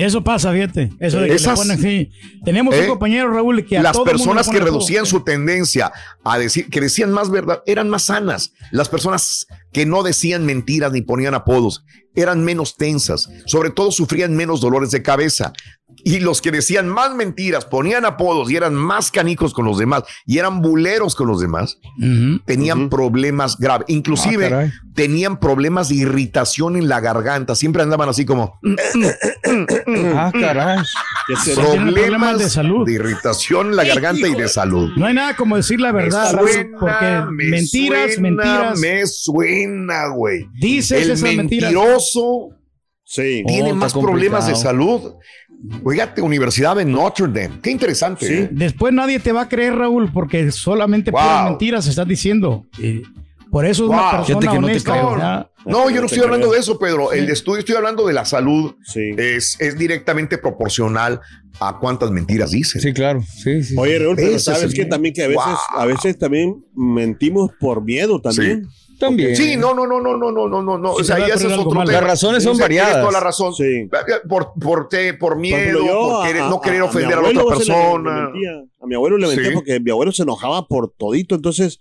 Eso 0.01 0.25
pasa, 0.25 0.53
fíjate. 0.53 0.91
Eso 1.01 1.21
de 1.21 1.29
que 1.29 1.35
Esas- 1.35 1.59
le 1.59 1.75
ponen, 1.77 1.81
sí. 1.83 2.11
Tenemos 2.45 2.75
¿Eh? 2.75 2.83
un 2.83 2.87
compañero, 2.89 3.31
Raúl, 3.33 3.65
que 3.67 3.77
a 3.77 3.83
las 3.83 3.93
todo 3.93 4.05
personas 4.05 4.49
que 4.49 4.59
reducían 4.59 5.05
su 5.05 5.21
tendencia 5.23 5.93
a 6.25 6.39
decir, 6.39 6.69
que 6.71 6.81
decían 6.81 7.13
más 7.13 7.31
verdad, 7.31 7.63
eran 7.67 7.91
más 7.91 8.05
sanas. 8.05 8.53
Las 8.71 8.89
personas 8.89 9.47
que 9.73 9.87
no 9.87 10.03
decían 10.03 10.45
mentiras 10.47 10.93
ni 10.93 11.03
ponían 11.03 11.35
apodos 11.35 11.85
eran 12.17 12.45
menos 12.45 12.77
tensas, 12.77 13.29
sobre 13.47 13.71
todo 13.71 13.93
sufrían 13.93 14.35
menos 14.35 14.61
dolores 14.61 14.91
de 14.91 15.01
cabeza. 15.01 15.53
Y 16.03 16.19
los 16.19 16.41
que 16.41 16.51
decían 16.51 16.89
más 16.89 17.15
mentiras, 17.15 17.65
ponían 17.67 18.05
apodos 18.05 18.51
y 18.51 18.57
eran 18.57 18.75
más 18.75 19.13
canicos 19.13 19.55
con 19.55 19.65
los 19.65 19.79
demás 19.79 20.03
y 20.27 20.39
eran 20.39 20.61
buleros 20.61 21.15
con 21.15 21.29
los 21.29 21.41
demás, 21.41 21.79
Ujú. 21.99 22.41
tenían 22.47 22.81
Ujú. 22.83 22.89
problemas 22.91 23.57
graves. 23.59 23.85
Inclusive 23.89 24.53
Ah, 24.53 24.73
tenían 24.95 25.39
problemas 25.39 25.89
de 25.89 25.97
irritación 25.97 26.77
en 26.77 26.89
la 26.89 26.99
garganta. 27.01 27.55
Siempre 27.55 27.83
andaban 27.83 28.09
así 28.09 28.25
como 28.27 28.59
Ah, 30.17 30.33
caray. 30.33 30.79
Problemas 31.55 31.95
problemas 31.95 32.39
de 32.39 32.51
salud. 32.51 32.87
de 32.87 32.93
irritación 32.95 33.69
en 33.69 33.77
la 33.77 33.85
garganta 33.85 34.27
y 34.27 34.35
de 34.35 34.49
salud. 34.49 34.91
No 34.97 35.07
hay 35.07 35.15
nada 35.15 35.37
como 35.37 35.57
decir 35.57 35.81
la 35.81 35.93
verdad, 35.93 36.33
Me 36.35 36.53
suena, 36.53 36.79
porque 36.79 37.07
me 37.31 37.45
mentiras, 37.51 38.15
suena, 38.15 38.23
mentiras. 38.31 38.79
Me 38.81 39.07
suena, 39.07 39.60
güey. 40.15 40.47
Dices 40.61 41.03
El 41.07 41.11
esas 41.13 41.23
mentiras. 41.23 41.73
mentiroso 41.73 42.51
Sí. 43.05 43.43
tiene 43.47 43.73
Oh, 43.73 43.75
más 43.75 43.93
problemas 43.93 44.47
de 44.47 44.55
salud. 44.55 45.15
Fíjate, 45.89 46.23
Universidad 46.23 46.77
de 46.77 46.85
Notre 46.85 47.27
Dame. 47.27 47.61
Qué 47.63 47.71
interesante. 47.71 48.27
Sí. 48.27 48.33
¿eh? 48.35 48.49
Después 48.51 48.93
nadie 48.95 49.19
te 49.19 49.33
va 49.33 49.43
a 49.43 49.49
creer, 49.49 49.75
Raúl, 49.75 50.11
porque 50.13 50.51
solamente 50.53 51.11
Wow. 51.11 51.21
puras 51.21 51.49
mentiras 51.51 51.87
estás 51.87 52.07
diciendo. 52.09 52.67
Y 52.79 53.03
por 53.51 53.67
eso 53.67 53.83
es 53.85 53.89
Wow. 53.89 53.99
una 53.99 54.11
persona 54.13 54.41
que 54.41 54.47
no 54.47 54.51
te 54.53 54.59
honesta. 54.59 54.93
creo. 54.93 55.11
¿verdad? 55.11 55.51
No, 55.67 55.91
yo 55.91 56.01
no 56.01 56.07
estoy 56.07 56.23
hablando 56.23 56.47
creo. 56.47 56.55
de 56.55 56.61
eso, 56.61 56.79
Pedro. 56.79 57.13
El 57.13 57.29
estudio, 57.29 57.59
estoy 57.59 57.75
hablando 57.77 58.07
de 58.07 58.15
la 58.15 58.25
salud. 58.25 58.75
Sí. 58.85 59.11
Es, 59.19 59.61
es 59.61 59.77
directamente 59.77 60.39
proporcional 60.39 61.21
a 61.59 61.79
cuántas 61.79 62.11
mentiras 62.13 62.53
dices. 62.53 62.81
Sí, 62.81 62.95
claro. 62.95 63.23
Sí, 63.23 63.63
sí. 63.65 63.75
Oye, 63.77 63.99
Raúl, 63.99 64.17
pero 64.17 64.37
es 64.37 64.45
sabes 64.45 64.63
el- 64.63 64.73
que 64.73 64.85
también 64.87 65.13
que 65.15 65.25
a 65.25 65.29
veces, 65.29 65.45
Wow. 65.45 65.81
a 65.83 65.85
veces 65.85 66.17
también 66.19 66.65
mentimos 66.75 67.51
por 67.61 67.85
miedo 67.85 68.19
también. 68.21 68.67
También. 69.01 69.35
Sí, 69.35 69.57
no, 69.57 69.75
no, 69.75 69.85
no, 69.87 69.99
no, 70.01 70.17
no, 70.17 70.31
no, 70.31 70.49
no, 70.49 70.63
no, 70.63 70.79
no. 70.79 70.93
O 70.93 71.03
sea, 71.03 71.19
ya 71.19 71.35
ese 71.35 71.49
es 71.49 71.53
otro 71.55 71.71
tema. 71.71 71.85
Las 71.85 72.05
razones 72.05 72.45
son 72.45 72.53
Tienes- 72.57 72.69
tienes 72.69 72.85
variadas. 72.85 73.01
toda 73.01 73.13
la 73.13 73.21
razón. 73.21 73.53
Sí. 73.55 73.89
Por, 74.29 74.53
por, 74.61 74.89
te- 74.89 75.15
por 75.15 75.37
miedo, 75.37 75.81
por 75.85 76.27
querer- 76.27 76.45
no 76.49 76.61
querer 76.61 76.83
ofender 76.83 77.19
a, 77.19 77.23
la 77.23 77.29
otra 77.29 77.33
se 77.33 77.43
le- 77.43 77.49
le 77.49 77.57
persona. 77.57 78.31
A 78.81 78.87
mi 78.87 78.95
abuelo 78.95 79.17
le 79.19 79.27
mentía 79.27 79.49
Sí. 79.49 79.55
porque 79.55 79.81
mi 79.81 79.91
abuelo 79.91 80.13
se 80.13 80.23
enojaba 80.23 80.69
por 80.69 80.89
todito. 80.97 81.35
Entonces, 81.35 81.81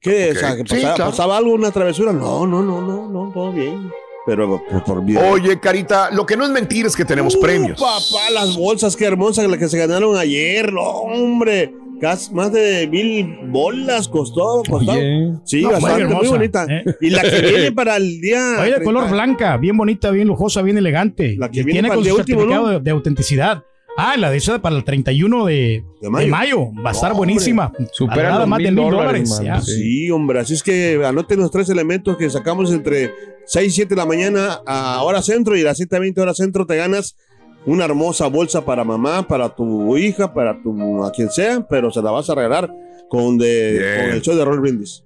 ¿qué? 0.00 0.30
Ok. 0.30 0.36
O 0.36 0.40
sea, 0.40 0.50
que 0.56 0.62
Sí, 0.62 0.64
pasaba, 0.76 0.94
claro. 0.94 1.10
pasaba 1.10 1.36
algo, 1.36 1.52
una 1.52 1.70
travesura. 1.70 2.12
No, 2.12 2.46
no, 2.46 2.62
no, 2.62 2.80
no, 2.80 3.08
no, 3.10 3.30
todo 3.34 3.52
bien. 3.52 3.90
Pero 4.26 4.62
por, 4.70 4.84
por 4.84 5.02
miedo. 5.02 5.20
Oye, 5.30 5.58
Carita, 5.58 6.10
lo 6.10 6.26
que 6.26 6.36
no 6.36 6.44
es 6.44 6.50
mentir 6.50 6.86
es 6.86 6.94
que 6.94 7.04
tenemos 7.04 7.34
Uh, 7.36 7.40
premios. 7.40 7.80
Papá, 7.80 8.30
las 8.32 8.54
bolsas, 8.56 8.94
qué 8.94 9.06
hermosas 9.06 9.48
las 9.48 9.58
que 9.58 9.68
se 9.68 9.78
ganaron 9.78 10.16
ayer. 10.16 10.72
No, 10.72 10.82
hombre. 10.82 11.74
Casi 12.00 12.32
más 12.32 12.50
de 12.52 12.88
mil 12.88 13.36
bolas 13.48 14.08
costó. 14.08 14.62
costó. 14.68 14.92
Oye. 14.92 15.32
Sí, 15.44 15.60
No, 15.62 15.68
muy 15.68 15.74
bastante, 15.80 16.04
muy, 16.04 16.12
hermosa, 16.14 16.30
bonita. 16.30 16.66
¿eh? 16.68 16.84
Y 17.00 17.10
la 17.10 17.22
que 17.22 17.40
viene 17.42 17.72
para 17.74 17.96
el 17.96 18.20
día. 18.20 18.56
Oye, 18.60 18.78
de 18.78 18.82
color 18.84 19.04
30. 19.06 19.12
blanca, 19.12 19.56
bien 19.58 19.76
bonita, 19.76 20.10
bien 20.10 20.26
lujosa, 20.28 20.62
bien 20.62 20.78
elegante. 20.78 21.36
La 21.38 21.50
que 21.50 21.60
Y 21.60 21.64
viene 21.64 21.72
tiene 21.80 21.88
para 21.88 21.96
con 21.96 22.04
el 22.04 22.10
su 22.10 22.14
día 22.14 22.20
último, 22.20 22.40
certificado 22.40 22.66
¿no? 22.66 22.72
de, 22.78 22.80
de 22.80 22.90
autenticidad. 22.90 23.62
Ah, 23.98 24.16
la 24.16 24.30
de 24.30 24.38
esa 24.38 24.62
para 24.62 24.76
el 24.76 24.84
31 24.84 25.44
de, 25.46 25.52
De 25.52 25.82
de 26.00 26.10
mayo. 26.10 26.30
mayo. 26.30 26.58
Va 26.82 26.90
a 26.90 26.92
estar 26.92 27.10
Hombre. 27.10 27.18
buenísima. 27.26 27.72
Supera 27.92 28.28
Nada 28.30 28.38
los 28.40 28.48
más 28.48 28.58
de 28.60 28.70
mil 28.70 28.76
dólares, 28.76 29.28
dólares. 29.28 29.64
Sí. 29.66 29.72
Sí, 29.74 30.10
hombre, 30.10 30.38
así 30.40 30.54
es 30.54 30.62
que 30.62 31.02
anoten 31.04 31.38
los 31.40 31.50
tres 31.50 31.68
elementos 31.68 32.16
que 32.16 32.30
sacamos 32.30 32.72
entre 32.72 33.12
6 33.46 33.66
y 33.68 33.70
7 33.74 33.90
de 33.90 33.96
la 33.96 34.06
mañana 34.06 34.60
a 34.64 35.02
hora 35.02 35.20
centro 35.20 35.54
y 35.56 35.62
a 35.62 35.64
las 35.64 35.76
7 35.76 35.96
a 35.96 35.98
20 35.98 36.20
hora 36.20 36.32
centro 36.34 36.64
te 36.66 36.76
ganas 36.76 37.16
una 37.66 37.84
hermosa 37.84 38.26
bolsa 38.26 38.64
para 38.64 38.84
mamá, 38.84 39.26
para 39.26 39.48
tu 39.54 39.96
hija, 39.96 40.32
para 40.32 40.60
tu 40.62 41.04
a 41.04 41.12
quien 41.12 41.30
sea, 41.30 41.60
pero 41.68 41.90
se 41.90 42.02
la 42.02 42.10
vas 42.10 42.28
a 42.30 42.34
regalar 42.34 42.72
con, 43.08 43.38
de, 43.38 43.78
Bien. 43.78 44.00
con 44.06 44.10
el 44.16 44.22
show 44.22 44.36
de 44.36 44.44
Roll 44.44 44.60
Brindis. 44.60 45.02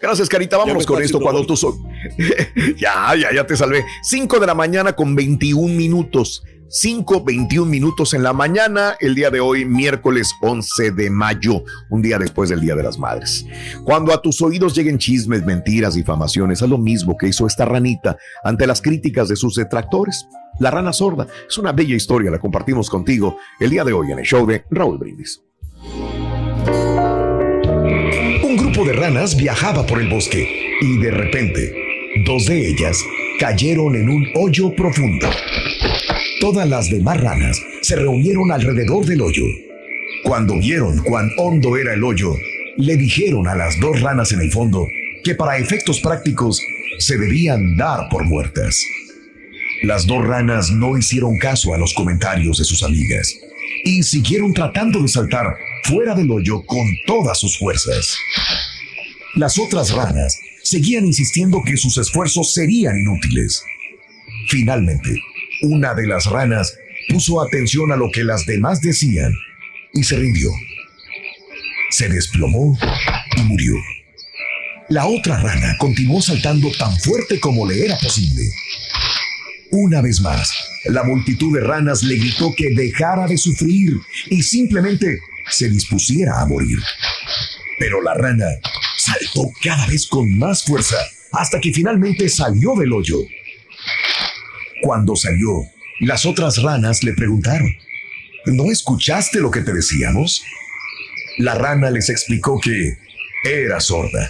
Gracias, 0.00 0.28
Carita. 0.28 0.56
Vámonos 0.56 0.84
con 0.86 1.00
esto 1.02 1.20
cuando 1.20 1.46
tú 1.46 1.56
so- 1.56 1.78
ya, 2.76 3.14
ya, 3.14 3.32
ya 3.32 3.46
te 3.46 3.56
salvé. 3.56 3.84
5 4.02 4.40
de 4.40 4.46
la 4.46 4.54
mañana 4.54 4.94
con 4.94 5.14
21 5.14 5.72
minutos. 5.74 6.42
5, 6.74 7.22
21 7.22 7.70
minutos 7.70 8.14
en 8.14 8.22
la 8.22 8.32
mañana, 8.32 8.96
el 8.98 9.14
día 9.14 9.30
de 9.30 9.40
hoy, 9.40 9.66
miércoles 9.66 10.32
11 10.40 10.92
de 10.92 11.10
mayo, 11.10 11.64
un 11.90 12.00
día 12.00 12.18
después 12.18 12.48
del 12.48 12.62
Día 12.62 12.74
de 12.74 12.82
las 12.82 12.98
Madres. 12.98 13.44
Cuando 13.84 14.10
a 14.12 14.22
tus 14.22 14.40
oídos 14.40 14.74
lleguen 14.74 14.96
chismes, 14.96 15.44
mentiras, 15.44 15.94
difamaciones, 15.94 16.62
haz 16.62 16.70
lo 16.70 16.78
mismo 16.78 17.18
que 17.18 17.28
hizo 17.28 17.46
esta 17.46 17.66
ranita 17.66 18.16
ante 18.42 18.66
las 18.66 18.80
críticas 18.80 19.28
de 19.28 19.36
sus 19.36 19.54
detractores. 19.54 20.26
La 20.60 20.70
rana 20.70 20.92
sorda 20.92 21.26
es 21.48 21.58
una 21.58 21.72
bella 21.72 21.96
historia, 21.96 22.30
la 22.30 22.38
compartimos 22.38 22.88
contigo 22.90 23.38
el 23.58 23.70
día 23.70 23.84
de 23.84 23.92
hoy 23.92 24.12
en 24.12 24.18
el 24.18 24.24
show 24.24 24.46
de 24.46 24.64
Raúl 24.70 24.98
Brindis. 24.98 25.42
Un 28.44 28.56
grupo 28.56 28.84
de 28.84 28.92
ranas 28.92 29.36
viajaba 29.36 29.86
por 29.86 30.00
el 30.00 30.08
bosque 30.08 30.76
y 30.80 30.98
de 30.98 31.10
repente, 31.10 31.74
dos 32.26 32.46
de 32.46 32.68
ellas 32.68 32.98
cayeron 33.38 33.96
en 33.96 34.08
un 34.10 34.26
hoyo 34.36 34.74
profundo. 34.76 35.28
Todas 36.40 36.68
las 36.68 36.90
demás 36.90 37.20
ranas 37.20 37.60
se 37.80 37.96
reunieron 37.96 38.52
alrededor 38.52 39.06
del 39.06 39.22
hoyo. 39.22 39.44
Cuando 40.24 40.54
vieron 40.58 40.98
cuán 40.98 41.30
hondo 41.38 41.76
era 41.76 41.94
el 41.94 42.04
hoyo, 42.04 42.34
le 42.76 42.96
dijeron 42.96 43.48
a 43.48 43.54
las 43.54 43.80
dos 43.80 44.00
ranas 44.00 44.32
en 44.32 44.40
el 44.40 44.50
fondo 44.50 44.86
que 45.24 45.34
para 45.34 45.58
efectos 45.58 46.00
prácticos 46.00 46.62
se 46.98 47.16
debían 47.16 47.76
dar 47.76 48.08
por 48.10 48.24
muertas. 48.24 48.84
Las 49.82 50.06
dos 50.06 50.24
ranas 50.24 50.70
no 50.70 50.96
hicieron 50.96 51.38
caso 51.38 51.74
a 51.74 51.78
los 51.78 51.92
comentarios 51.94 52.58
de 52.58 52.64
sus 52.64 52.84
amigas 52.84 53.34
y 53.84 54.02
siguieron 54.04 54.54
tratando 54.54 55.02
de 55.02 55.08
saltar 55.08 55.56
fuera 55.84 56.14
del 56.14 56.30
hoyo 56.30 56.64
con 56.64 56.86
todas 57.04 57.40
sus 57.40 57.58
fuerzas. 57.58 58.16
Las 59.34 59.58
otras 59.58 59.90
ranas 59.92 60.38
seguían 60.62 61.04
insistiendo 61.04 61.62
que 61.64 61.76
sus 61.76 61.98
esfuerzos 61.98 62.52
serían 62.52 62.96
inútiles. 62.96 63.64
Finalmente, 64.48 65.20
una 65.62 65.94
de 65.94 66.06
las 66.06 66.26
ranas 66.26 66.76
puso 67.08 67.42
atención 67.42 67.90
a 67.90 67.96
lo 67.96 68.10
que 68.12 68.22
las 68.22 68.46
demás 68.46 68.80
decían 68.80 69.32
y 69.92 70.04
se 70.04 70.16
rindió. 70.16 70.50
se 71.90 72.08
desplomó 72.08 72.78
y 73.36 73.42
murió. 73.42 73.74
La 74.88 75.06
otra 75.06 75.40
rana 75.42 75.76
continuó 75.78 76.22
saltando 76.22 76.70
tan 76.78 76.96
fuerte 77.00 77.40
como 77.40 77.66
le 77.66 77.84
era 77.84 77.98
posible. 77.98 78.42
Una 79.74 80.02
vez 80.02 80.20
más, 80.20 80.52
la 80.84 81.02
multitud 81.02 81.54
de 81.54 81.62
ranas 81.62 82.02
le 82.02 82.16
gritó 82.16 82.52
que 82.54 82.74
dejara 82.74 83.26
de 83.26 83.38
sufrir 83.38 83.94
y 84.28 84.42
simplemente 84.42 85.18
se 85.48 85.70
dispusiera 85.70 86.42
a 86.42 86.46
morir. 86.46 86.78
Pero 87.78 88.02
la 88.02 88.12
rana 88.12 88.44
saltó 88.98 89.50
cada 89.62 89.86
vez 89.86 90.06
con 90.06 90.38
más 90.38 90.62
fuerza 90.64 90.98
hasta 91.32 91.58
que 91.58 91.72
finalmente 91.72 92.28
salió 92.28 92.74
del 92.74 92.92
hoyo. 92.92 93.16
Cuando 94.82 95.16
salió, 95.16 95.62
las 96.00 96.26
otras 96.26 96.60
ranas 96.62 97.02
le 97.02 97.14
preguntaron, 97.14 97.74
¿no 98.44 98.70
escuchaste 98.70 99.40
lo 99.40 99.50
que 99.50 99.62
te 99.62 99.72
decíamos? 99.72 100.44
La 101.38 101.54
rana 101.54 101.90
les 101.90 102.10
explicó 102.10 102.60
que 102.60 102.98
era 103.42 103.80
sorda. 103.80 104.28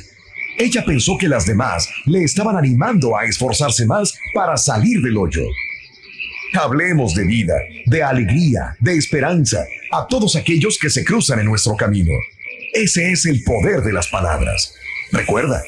Ella 0.58 0.84
pensó 0.84 1.16
que 1.18 1.28
las 1.28 1.46
demás 1.46 1.88
le 2.06 2.22
estaban 2.22 2.56
animando 2.56 3.16
a 3.16 3.24
esforzarse 3.24 3.86
más 3.86 4.14
para 4.34 4.56
salir 4.56 5.00
del 5.02 5.16
hoyo. 5.16 5.42
Hablemos 6.54 7.14
de 7.14 7.24
vida, 7.24 7.54
de 7.86 8.02
alegría, 8.02 8.76
de 8.78 8.96
esperanza 8.96 9.64
a 9.90 10.06
todos 10.06 10.36
aquellos 10.36 10.78
que 10.78 10.90
se 10.90 11.04
cruzan 11.04 11.40
en 11.40 11.46
nuestro 11.46 11.76
camino. 11.76 12.12
Ese 12.74 13.10
es 13.10 13.26
el 13.26 13.42
poder 13.42 13.82
de 13.82 13.92
las 13.92 14.08
palabras. 14.08 14.74
Recuerda, 15.10 15.62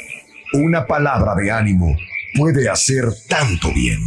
una 0.52 0.86
palabra 0.86 1.34
de 1.34 1.50
ánimo 1.50 1.96
puede 2.34 2.68
hacer 2.68 3.06
tanto 3.28 3.72
bien. 3.72 4.00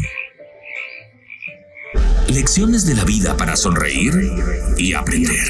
Lecciones 2.27 2.85
de 2.85 2.93
la 2.95 3.05
vida 3.05 3.37
para 3.37 3.55
sonreír 3.55 4.13
y 4.77 4.93
aprender. 4.93 5.47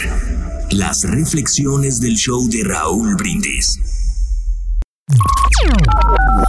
Las 0.72 1.04
reflexiones 1.04 2.00
del 2.00 2.16
show 2.16 2.48
de 2.50 2.64
Raúl 2.64 3.16
Brindis. 3.16 4.07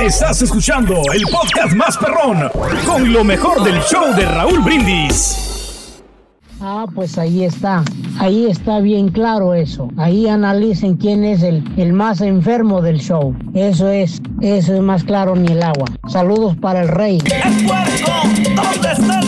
Estás 0.00 0.42
escuchando 0.42 0.94
el 1.14 1.22
podcast 1.30 1.74
más 1.74 1.96
perrón 1.96 2.50
con 2.84 3.12
lo 3.12 3.22
mejor 3.22 3.62
del 3.62 3.80
show 3.82 4.14
de 4.16 4.24
Raúl 4.24 4.60
Brindis. 4.60 6.02
Ah, 6.60 6.86
pues 6.92 7.16
ahí 7.18 7.44
está. 7.44 7.84
Ahí 8.18 8.46
está 8.46 8.80
bien 8.80 9.10
claro 9.10 9.54
eso. 9.54 9.88
Ahí 9.96 10.26
analicen 10.26 10.96
quién 10.96 11.24
es 11.24 11.42
el, 11.44 11.62
el 11.76 11.92
más 11.92 12.20
enfermo 12.20 12.82
del 12.82 13.00
show. 13.00 13.36
Eso 13.54 13.88
es, 13.88 14.20
eso 14.40 14.74
es 14.74 14.80
más 14.80 15.04
claro 15.04 15.36
ni 15.36 15.52
el 15.52 15.62
agua. 15.62 15.86
Saludos 16.08 16.56
para 16.56 16.82
el 16.82 16.88
rey. 16.88 17.18
¡El 17.26 17.64
puerco! 17.64 18.10
¿Dónde 18.56 18.92
está 18.92 18.92
el 18.92 19.27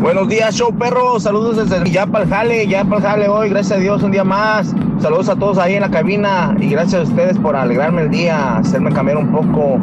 Buenos 0.00 0.28
días, 0.28 0.54
show 0.54 0.76
perro. 0.76 1.18
Saludos 1.18 1.56
desde 1.56 1.90
ya 1.90 2.06
para 2.06 2.24
el 2.24 2.30
jale, 2.30 2.66
ya 2.66 2.84
para 2.84 2.96
el 2.96 3.02
jale 3.02 3.28
hoy. 3.28 3.48
Gracias 3.48 3.78
a 3.78 3.80
Dios, 3.80 4.02
un 4.02 4.12
día 4.12 4.24
más. 4.24 4.74
Saludos 5.00 5.30
a 5.30 5.36
todos 5.36 5.56
ahí 5.56 5.74
en 5.74 5.80
la 5.80 5.90
cabina 5.90 6.54
y 6.60 6.68
gracias 6.68 7.00
a 7.00 7.04
ustedes 7.04 7.38
por 7.38 7.56
alegrarme 7.56 8.02
el 8.02 8.10
día, 8.10 8.58
hacerme 8.58 8.92
cambiar 8.92 9.16
un 9.16 9.32
poco. 9.32 9.78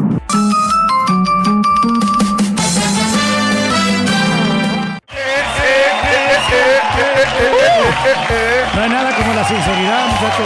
No 8.76 8.82
hay 8.82 8.90
nada 8.90 9.16
como 9.16 9.34
la 9.34 9.48
sinceridad, 9.48 10.08
muchachos. 10.08 10.46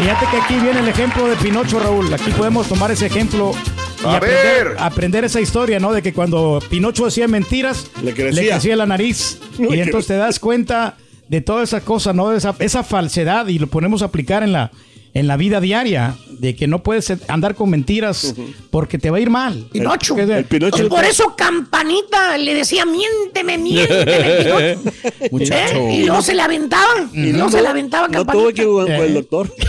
Fíjate 0.00 0.26
que 0.26 0.36
aquí 0.36 0.54
viene 0.56 0.80
el 0.80 0.88
ejemplo 0.88 1.28
de 1.28 1.36
Pinocho, 1.36 1.78
Raúl. 1.78 2.12
Aquí 2.12 2.32
podemos 2.32 2.68
tomar 2.68 2.90
ese 2.90 3.06
ejemplo 3.06 3.52
y 4.04 4.08
A 4.08 4.16
aprender, 4.16 4.68
ver. 4.68 4.76
aprender 4.78 5.24
esa 5.24 5.40
historia, 5.40 5.78
¿no? 5.80 5.92
De 5.92 6.02
que 6.02 6.12
cuando 6.12 6.60
Pinocho 6.70 7.06
decía 7.06 7.26
mentiras, 7.28 7.90
Le 8.02 8.12
crecía. 8.14 8.76
la 8.76 8.86
nariz. 8.86 9.38
Y 9.58 9.80
entonces 9.80 10.08
te 10.08 10.16
das 10.16 10.38
cuenta 10.38 10.96
de 11.28 11.40
toda 11.40 11.62
esa 11.64 11.80
cosa, 11.80 12.12
¿no? 12.12 12.30
De 12.30 12.38
esa, 12.38 12.54
esa 12.58 12.82
falsedad 12.82 13.46
y 13.48 13.58
lo 13.58 13.66
ponemos 13.68 14.02
a 14.02 14.06
aplicar 14.06 14.42
en 14.42 14.52
la, 14.52 14.70
en 15.14 15.26
la 15.28 15.36
vida 15.36 15.60
diaria, 15.60 16.16
de 16.28 16.56
que 16.56 16.66
no 16.66 16.82
puedes 16.82 17.12
andar 17.28 17.54
con 17.54 17.70
mentiras 17.70 18.34
porque 18.70 18.98
te 18.98 19.10
va 19.10 19.18
a 19.18 19.20
ir 19.20 19.30
mal. 19.30 19.68
Pinocho. 19.72 20.16
Que- 20.16 20.22
El 20.22 20.44
Pinocho. 20.44 20.88
Por 20.88 21.04
eso 21.04 21.34
Campanita 21.36 22.36
le 22.36 22.54
decía, 22.54 22.84
miénteme, 22.84 23.56
miénteme, 23.56 24.76
Pinocho. 24.82 25.30
Muchacho. 25.30 25.76
¿Eh? 25.76 25.94
Y 25.94 26.04
luego 26.06 26.20
se 26.22 26.34
la 26.34 26.44
aventaba. 26.46 27.08
Y 27.12 27.32
luego 27.32 27.50
se 27.50 27.62
la 27.62 27.70
aventaba 27.70 28.08
No 28.08 28.12
Campanita. 28.26 28.42
tuve 28.42 28.54
que 28.54 28.62
ir 28.62 28.68
con 28.68 28.90
el 29.06 29.14
doctor. 29.14 29.54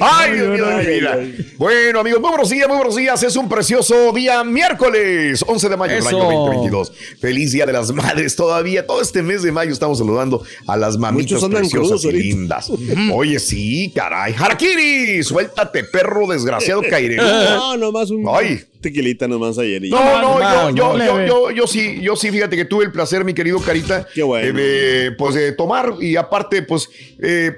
Ay, 0.00 0.32
Dios 0.32 0.48
mío 0.48 0.66
de 0.66 0.76
mi 0.84 0.86
vida. 0.94 1.18
Bueno, 1.58 2.00
amigos, 2.00 2.20
muy 2.20 2.30
buenos 2.30 2.50
días, 2.50 2.66
muy 2.68 2.76
buenos 2.78 2.96
días. 2.96 3.22
Es 3.22 3.36
un 3.36 3.48
precioso 3.48 4.12
día 4.12 4.42
miércoles, 4.44 5.44
11 5.46 5.68
de 5.68 5.76
mayo 5.76 5.94
del 5.94 6.06
año 6.06 6.18
2022. 6.18 6.92
Feliz 7.20 7.52
Día 7.52 7.66
de 7.66 7.72
las 7.72 7.92
Madres 7.92 8.34
todavía. 8.34 8.84
Todo 8.86 9.00
este 9.00 9.22
mes 9.22 9.42
de 9.42 9.52
mayo 9.52 9.72
estamos 9.72 9.98
saludando 9.98 10.42
a 10.66 10.76
las 10.76 10.98
mamitas 10.98 11.30
Muchos 11.32 11.40
andan 11.56 11.70
preciosas 11.70 12.00
crudos 12.02 12.14
lindas. 12.14 12.72
Oye, 13.12 13.38
sí, 13.38 13.92
caray. 13.94 14.34
Harakiri, 14.38 15.22
suéltate, 15.22 15.84
perro 15.84 16.26
desgraciado 16.26 16.82
caeré. 16.88 17.16
No, 17.22 17.76
nomás 17.76 18.10
un 18.10 18.24
Ay. 18.28 18.60
tequilita 18.80 19.26
nomás 19.28 19.58
ayer. 19.58 19.84
y- 19.84 19.90
No, 19.90 20.20
no, 20.20 20.38
no, 20.38 20.70
yo, 20.70 20.76
yo, 20.76 20.98
no, 20.98 21.04
yo, 21.04 21.26
yo, 21.26 21.50
yo 21.50 21.66
sí, 21.66 22.00
yo 22.02 22.16
sí, 22.16 22.30
fíjate 22.30 22.56
que 22.56 22.64
tuve 22.64 22.84
el 22.84 22.92
placer, 22.92 23.24
mi 23.24 23.34
querido 23.34 23.58
Carita, 23.60 24.06
Qué 24.14 24.22
bueno. 24.22 24.46
eh, 24.48 24.52
de, 24.52 25.12
pues 25.12 25.34
de 25.34 25.52
tomar 25.52 25.94
y 26.00 26.16
aparte, 26.16 26.62
pues, 26.62 26.88
eh, 27.20 27.52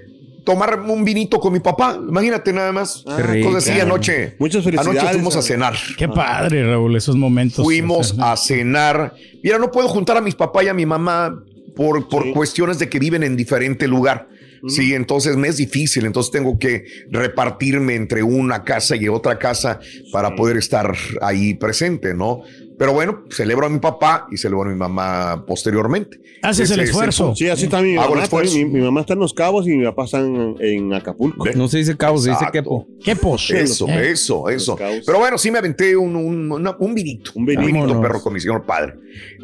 tomar 0.45 0.79
un 0.81 1.05
vinito 1.05 1.41
con 1.41 1.53
mi 1.55 1.61
papá. 1.61 1.99
Imagínate 1.99 2.53
nada 2.53 2.71
más. 2.71 3.03
Ah, 3.07 3.15
Qué 3.17 3.23
rico. 3.23 3.49
Entonces 3.49 3.73
sí, 3.75 3.81
anoche. 3.81 4.37
Muchas 4.39 4.63
felicidades, 4.63 4.99
Anoche 5.01 5.13
fuimos 5.15 5.37
a 5.37 5.43
cenar. 5.43 5.75
Qué 5.97 6.07
padre, 6.07 6.67
Raúl, 6.69 6.95
esos 6.97 7.17
momentos. 7.17 7.65
Fuimos 7.65 8.15
a 8.19 8.37
cenar. 8.37 9.15
Mira, 9.43 9.59
no 9.59 9.71
puedo 9.71 9.89
juntar 9.89 10.19
a 10.19 10.21
mis 10.21 10.35
papás 10.35 10.65
y 10.65 10.69
a 10.69 10.75
mi 10.75 10.85
mamá 10.85 11.43
por, 11.75 12.09
por 12.09 12.33
cuestiones 12.33 12.79
de 12.79 12.89
que 12.89 12.99
viven 12.99 13.23
en 13.23 13.37
diferente 13.37 13.87
lugar. 13.87 14.29
Sí, 14.67 14.95
entonces 14.95 15.37
me 15.37 15.49
es 15.49 15.59
difícil, 15.59 16.07
entonces 16.07 16.33
tengo 16.33 16.59
que 16.59 16.87
repartirme 17.11 17.97
entre 17.97 18.23
una 18.23 18.65
casa 18.65 18.97
y 18.97 19.09
otra 19.09 19.39
casa 19.39 19.79
para 20.11 20.35
poder 20.35 20.57
estar 20.57 20.91
ahí 21.21 21.53
presente, 21.53 22.15
¿no? 22.15 22.43
Pero 22.77 22.93
bueno, 22.93 23.25
celebro 23.31 23.67
a 23.67 23.69
mi 23.69 23.79
papá 23.79 24.27
y 24.33 24.37
celebro 24.37 24.63
a 24.69 24.73
mi 24.73 24.77
mamá 24.77 25.45
posteriormente. 25.47 26.21
Haces 26.43 26.71
el 26.71 26.81
Ese 26.81 26.83
es 26.83 26.89
esfuerzo. 26.91 27.35
Sí, 27.37 27.49
así 27.49 27.65
está 27.65 27.81
mi 27.81 27.93
Hago 27.95 28.05
el 28.07 28.11
mamá. 28.11 28.23
esfuerzo. 28.25 28.53
también. 28.53 28.73
Mi, 28.73 28.79
mi 28.81 28.85
mamá 28.85 29.03
está 29.03 29.13
en 29.15 29.21
Los 29.21 29.33
Cabos 29.33 29.67
y 29.69 29.77
mi 29.77 29.85
papá 29.85 30.05
está 30.07 30.19
en, 30.21 30.57
en 30.59 30.93
Acapulco. 30.93 31.47
No 31.55 31.69
se 31.69 31.79
dice 31.79 31.97
cabo, 31.97 32.19
se 32.19 32.31
dice 32.31 32.45
Exacto. 32.45 32.53
quepo. 32.53 32.87
Qué 33.05 33.15
pos. 33.17 33.49
Eso, 33.51 33.87
Eh. 33.89 34.11
eso, 34.11 34.49
eso. 34.49 34.77
Pero 35.07 35.19
bueno, 35.19 35.39
sí 35.39 35.51
me 35.53 35.59
aventé 35.59 35.97
un, 35.97 36.17
un, 36.17 36.51
una- 36.51 36.77
un 36.79 36.95
vinito. 36.95 37.31
Un 37.37 37.47
vinito. 37.47 38.01
Perro 38.01 38.21
con 38.21 38.33
mi 38.33 38.41
señor 38.41 38.65
padre. 38.67 38.95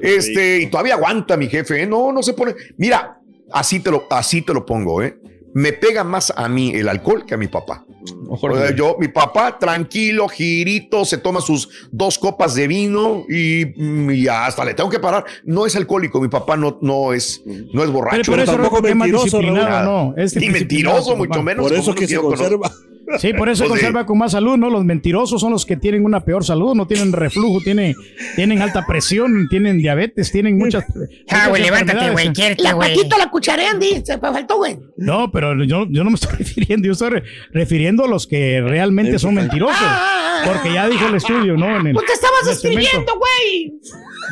Este, 0.03 0.63
y 0.63 0.67
todavía 0.67 0.95
aguanta 0.95 1.37
mi 1.37 1.47
jefe, 1.49 1.83
¿eh? 1.83 1.87
No, 1.87 2.13
no 2.13 2.23
se 2.23 2.33
pone. 2.35 2.55
Mira, 2.79 3.19
así 3.53 3.81
te 3.81 3.91
lo, 3.91 4.07
así 4.11 4.43
te 4.43 4.53
lo 4.53 4.67
pongo, 4.67 5.03
¿eh? 5.03 5.17
Me 5.53 5.73
pega 5.73 6.05
más 6.05 6.33
a 6.37 6.49
mí 6.49 6.73
el 6.75 6.89
alcohol 6.89 7.25
que 7.27 7.35
a 7.35 7.37
mi 7.37 7.49
papá. 7.49 7.85
Ojalá. 8.29 8.55
O 8.55 8.59
sea, 8.59 8.75
yo, 8.75 8.97
mi 8.99 9.09
papá, 9.09 9.59
tranquilo, 9.59 10.29
girito, 10.29 11.05
se 11.05 11.19
toma 11.19 11.41
sus 11.41 11.69
dos 11.91 12.19
copas 12.19 12.55
de 12.55 12.69
vino 12.69 13.25
y, 13.29 13.67
mm, 13.77 14.11
y 14.11 14.29
hasta 14.29 14.65
le 14.65 14.75
tengo 14.75 14.89
que 14.89 15.01
parar. 15.01 15.25
No 15.45 15.67
es 15.67 15.75
alcohólico, 15.77 16.21
mi 16.21 16.29
papá 16.29 16.57
no, 16.57 16.79
no 16.81 17.13
es, 17.13 17.43
no 17.73 17.83
es 17.83 17.91
borracho. 17.91 18.19
Pero 18.23 18.33
por 18.33 18.41
eso 18.41 18.53
tampoco 18.53 18.87
es 18.87 18.95
mentiroso, 18.95 19.41
Raúl. 19.41 19.55
no. 19.55 20.15
Es 20.17 20.37
y 20.37 20.41
disciplinado, 20.41 20.97
mentiroso, 20.97 21.17
mucho 21.17 21.43
menos. 21.43 21.69
Por 21.69 21.77
eso 21.77 21.95
que 21.95 22.07
se 22.07 22.17
conozco. 22.17 22.71
Sí, 23.19 23.33
por 23.35 23.49
eso 23.49 23.65
Pues 23.65 23.81
sí. 23.81 23.85
conserva 23.87 24.07
con 24.07 24.19
más 24.19 24.33
salud, 24.33 24.57
¿no? 24.57 24.71
Los 24.71 24.85
mentirosos 24.85 25.41
son 25.41 25.53
los 25.53 25.67
que 25.67 25.77
tienen 25.77 26.05
una 26.05 26.21
peor 26.25 26.45
salud, 26.45 26.75
no 26.75 26.87
tienen 26.87 27.13
reflujo, 27.13 27.61
tienen, 27.63 27.95
tienen 28.37 28.63
alta 28.63 28.87
presión, 28.87 29.49
tienen 29.49 29.79
diabetes, 29.79 30.31
tienen 30.31 30.59
muchas. 30.59 30.85
Ah, 31.29 31.49
güey, 31.49 31.63
levántate, 31.63 32.11
güey. 32.11 32.31
La 32.59 32.77
Paquito 32.77 33.19
la 33.19 33.31
cucharean, 33.31 33.79
dice. 33.81 34.19
Faltó, 34.19 34.57
güey. 34.59 34.79
No, 34.97 35.31
pero 35.33 35.63
yo, 35.65 35.87
yo 35.91 36.05
no 36.05 36.11
me 36.11 36.15
estoy 36.15 36.31
refiriendo, 36.39 36.87
yo 36.87 36.93
estoy 36.93 37.11
re- 37.11 37.23
refiriendo 37.53 38.05
a 38.05 38.09
los 38.09 38.27
que 38.27 38.61
realmente 38.61 39.19
son 39.19 39.35
mentirosos. 39.35 39.77
Ah, 39.81 39.99
ah, 40.01 40.43
ah, 40.45 40.51
Porque 40.53 40.73
ya 40.73 40.89
dijo 40.89 41.07
el 41.07 41.15
estudio, 41.17 41.57
¿no? 41.57 41.79
En 41.81 41.89
el, 41.89 41.95
Pues 41.95 42.07
te 42.07 42.13
estabas 42.13 42.47
escribiendo, 42.49 43.13
güey. 43.19 43.73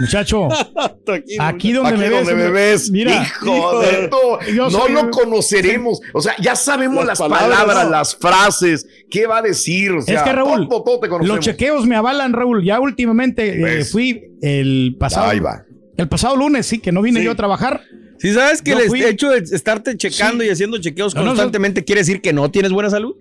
Muchacho, 0.01 0.49
aquí 1.41 1.73
donde 1.73 1.91
Aquí 1.91 1.99
me 1.99 2.09
donde 2.11 2.35
ves. 2.35 2.45
me 2.45 2.51
ves, 2.51 2.91
Mira, 2.91 3.23
hijo 3.23 3.81
de 3.81 4.11
no 4.55 4.71
soy 4.71 4.93
lo 4.93 5.11
conoceremos. 5.11 6.01
O 6.13 6.21
sea, 6.21 6.35
ya 6.41 6.55
sabemos 6.57 7.05
las, 7.05 7.19
Las 7.21 7.29
palabras, 7.29 7.59
palabras, 7.61 7.91
las 7.91 8.17
frases, 8.17 8.87
qué 9.11 9.27
va 9.27 9.39
a 9.39 9.43
decir. 9.43 9.93
O 9.93 10.03
sea, 10.03 10.17
es 10.19 10.23
que 10.23 10.33
Raúl, 10.33 10.69
todo, 10.69 10.83
todo 10.85 11.01
te 11.01 11.09
los 11.27 11.41
chequeos 11.41 11.87
me 11.87 11.97
avalan, 11.97 12.33
Raúl. 12.33 12.65
Ya 12.65 12.81
últimamente 12.81 13.59
eh, 13.59 13.63
¿Ves? 13.63 13.93
fui 13.93 14.23
el 14.43 14.97
pasado. 14.99 15.31
Ahí 15.31 15.41
va. 15.41 15.65
El 15.97 16.09
pasado 16.09 16.37
lunes, 16.37 16.67
sí, 16.67 16.79
que 16.79 16.93
no 16.93 17.03
vine 17.03 17.21
Sí. 17.21 17.27
yo 17.27 17.33
a 17.33 17.37
trabajar. 17.37 17.83
Si 18.19 18.33
sabes 18.33 18.63
que 18.63 18.73
Yo 18.73 18.79
el 18.81 18.89
fui- 18.89 19.05
hecho 19.05 19.31
de 19.31 19.39
estarte 19.39 19.97
checando 19.97 20.43
y 20.43 20.49
haciendo 20.51 20.79
chequeos 20.79 21.15
No, 21.15 21.21
no, 21.23 21.27
constantemente 21.29 21.85
quiere 21.85 22.01
decir 22.01 22.21
que 22.21 22.33
no 22.33 22.51
tienes 22.51 22.73
buena 22.73 22.91
salud. 22.91 23.15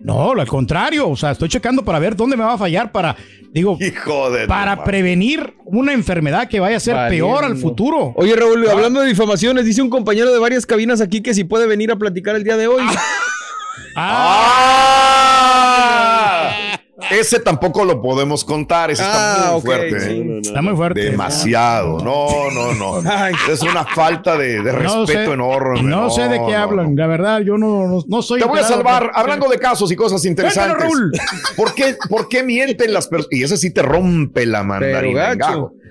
No, 0.00 0.32
al 0.32 0.46
contrario. 0.48 1.08
O 1.08 1.16
sea, 1.16 1.32
estoy 1.32 1.48
checando 1.48 1.84
para 1.84 1.98
ver 1.98 2.16
dónde 2.16 2.36
me 2.36 2.44
va 2.44 2.54
a 2.54 2.58
fallar 2.58 2.90
para, 2.90 3.16
digo, 3.52 3.76
Hijo 3.80 4.30
de. 4.30 4.46
para 4.46 4.76
tu 4.76 4.84
prevenir 4.84 5.54
una 5.66 5.92
enfermedad 5.92 6.48
que 6.48 6.58
vaya 6.60 6.78
a 6.78 6.80
ser 6.80 6.94
Valiendo. 6.94 7.26
peor 7.28 7.44
al 7.44 7.56
futuro. 7.56 8.12
Oye, 8.16 8.34
Raúl, 8.34 8.68
hablando 8.68 9.00
de 9.00 9.08
difamaciones, 9.08 9.64
dice 9.64 9.82
un 9.82 9.90
compañero 9.90 10.32
de 10.32 10.38
varias 10.38 10.64
cabinas 10.66 11.00
aquí 11.00 11.20
que 11.20 11.34
si 11.34 11.44
puede 11.44 11.66
venir 11.66 11.90
a 11.92 11.96
platicar 11.96 12.34
el 12.36 12.44
día 12.44 12.56
de 12.56 12.66
hoy. 12.66 12.82
Ah, 12.82 12.96
¡Ah! 13.96 15.19
Ese 17.10 17.40
tampoco 17.40 17.84
lo 17.84 18.00
podemos 18.02 18.44
contar. 18.44 18.90
Ese 18.90 19.02
está 19.02 19.48
Ah, 19.48 19.52
muy 19.52 19.60
fuerte. 19.62 20.00
sí. 20.00 20.10
¿eh? 20.10 20.38
Está 20.42 20.62
muy 20.62 20.74
fuerte. 20.76 21.00
Demasiado. 21.10 21.98
No, 22.00 22.50
no, 22.50 22.74
no. 22.74 23.10
Es 23.50 23.62
una 23.62 23.84
falta 23.84 24.36
de, 24.36 24.62
de 24.62 24.72
No 24.72 24.78
respeto 24.78 25.06
sé- 25.26 25.32
enorme. 25.32 25.82
No, 25.82 26.10
sé 26.10 26.22
de 26.28 26.36
qué 26.46 26.52
no, 26.52 26.58
hablan. 26.58 26.96
La 26.96 27.06
verdad, 27.06 27.40
yo 27.40 27.56
no, 27.58 27.86
no, 27.86 28.02
no 28.06 28.22
soy. 28.22 28.40
Te 28.40 28.46
voy 28.46 28.60
a 28.60 28.64
salvar, 28.64 29.02
pero- 29.02 29.16
hablando 29.16 29.48
de 29.48 29.58
casos 29.58 29.90
y 29.92 29.96
cosas 29.96 30.24
interesantes. 30.24 30.78
Raúl. 30.84 31.12
¿Por 31.56 31.74
qué, 31.74 31.96
¿Por 32.08 32.28
qué 32.28 32.42
mienten 32.42 32.92
las 32.92 33.06
personas? 33.08 33.32
Y 33.32 33.42
ese 33.44 33.56
sí 33.56 33.70
te 33.72 33.82
rompe 33.82 34.46
la 34.46 34.62
mandarina. 34.62 35.34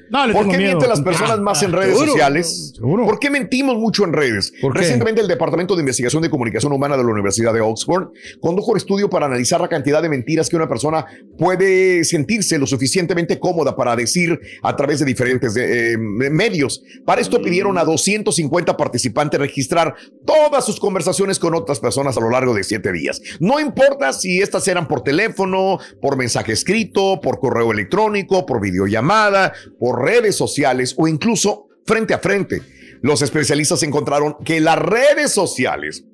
No, 0.09 0.31
¿Por 0.33 0.49
qué 0.49 0.57
miedo. 0.57 0.71
mienten 0.71 0.89
las 0.89 1.01
personas 1.01 1.39
más 1.39 1.61
en 1.63 1.71
redes 1.71 1.91
Seguro. 1.91 2.11
sociales? 2.11 2.73
Seguro. 2.75 3.05
¿Por 3.05 3.19
qué 3.19 3.29
mentimos 3.29 3.77
mucho 3.77 4.03
en 4.05 4.13
redes? 4.13 4.53
Recientemente 4.73 5.21
el 5.21 5.27
Departamento 5.27 5.75
de 5.75 5.81
Investigación 5.81 6.21
de 6.21 6.29
Comunicación 6.29 6.71
Humana 6.73 6.97
de 6.97 7.03
la 7.03 7.09
Universidad 7.09 7.53
de 7.53 7.61
Oxford 7.61 8.09
condujo 8.41 8.71
un 8.71 8.77
estudio 8.77 9.09
para 9.09 9.25
analizar 9.27 9.61
la 9.61 9.67
cantidad 9.67 10.01
de 10.01 10.09
mentiras 10.09 10.49
que 10.49 10.55
una 10.55 10.67
persona 10.67 11.05
puede 11.37 12.03
sentirse 12.03 12.57
lo 12.57 12.65
suficientemente 12.67 13.39
cómoda 13.39 13.75
para 13.75 13.95
decir 13.95 14.39
a 14.63 14.75
través 14.75 14.99
de 14.99 15.05
diferentes 15.05 15.55
eh, 15.57 15.97
medios. 15.97 16.83
Para 17.05 17.21
esto 17.21 17.41
pidieron 17.41 17.77
a 17.77 17.83
250 17.83 18.75
participantes 18.77 19.39
registrar 19.39 19.95
todas 20.25 20.65
sus 20.65 20.79
conversaciones 20.79 21.39
con 21.39 21.53
otras 21.53 21.79
personas 21.79 22.17
a 22.17 22.21
lo 22.21 22.29
largo 22.29 22.53
de 22.53 22.63
siete 22.63 22.91
días. 22.91 23.21
No 23.39 23.59
importa 23.59 24.13
si 24.13 24.41
estas 24.41 24.67
eran 24.67 24.87
por 24.87 25.01
teléfono, 25.01 25.79
por 26.01 26.17
mensaje 26.17 26.51
escrito, 26.53 27.19
por 27.21 27.39
correo 27.39 27.71
electrónico, 27.71 28.45
por 28.45 28.61
videollamada, 28.61 29.53
por 29.79 29.98
redes 29.99 30.35
sociales 30.35 30.95
o 30.97 31.07
incluso 31.07 31.67
frente 31.85 32.13
a 32.13 32.19
frente. 32.19 32.61
Los 33.01 33.21
especialistas 33.21 33.83
encontraron 33.83 34.35
que 34.43 34.59
las 34.59 34.77
redes 34.77 35.31
sociales 35.31 36.05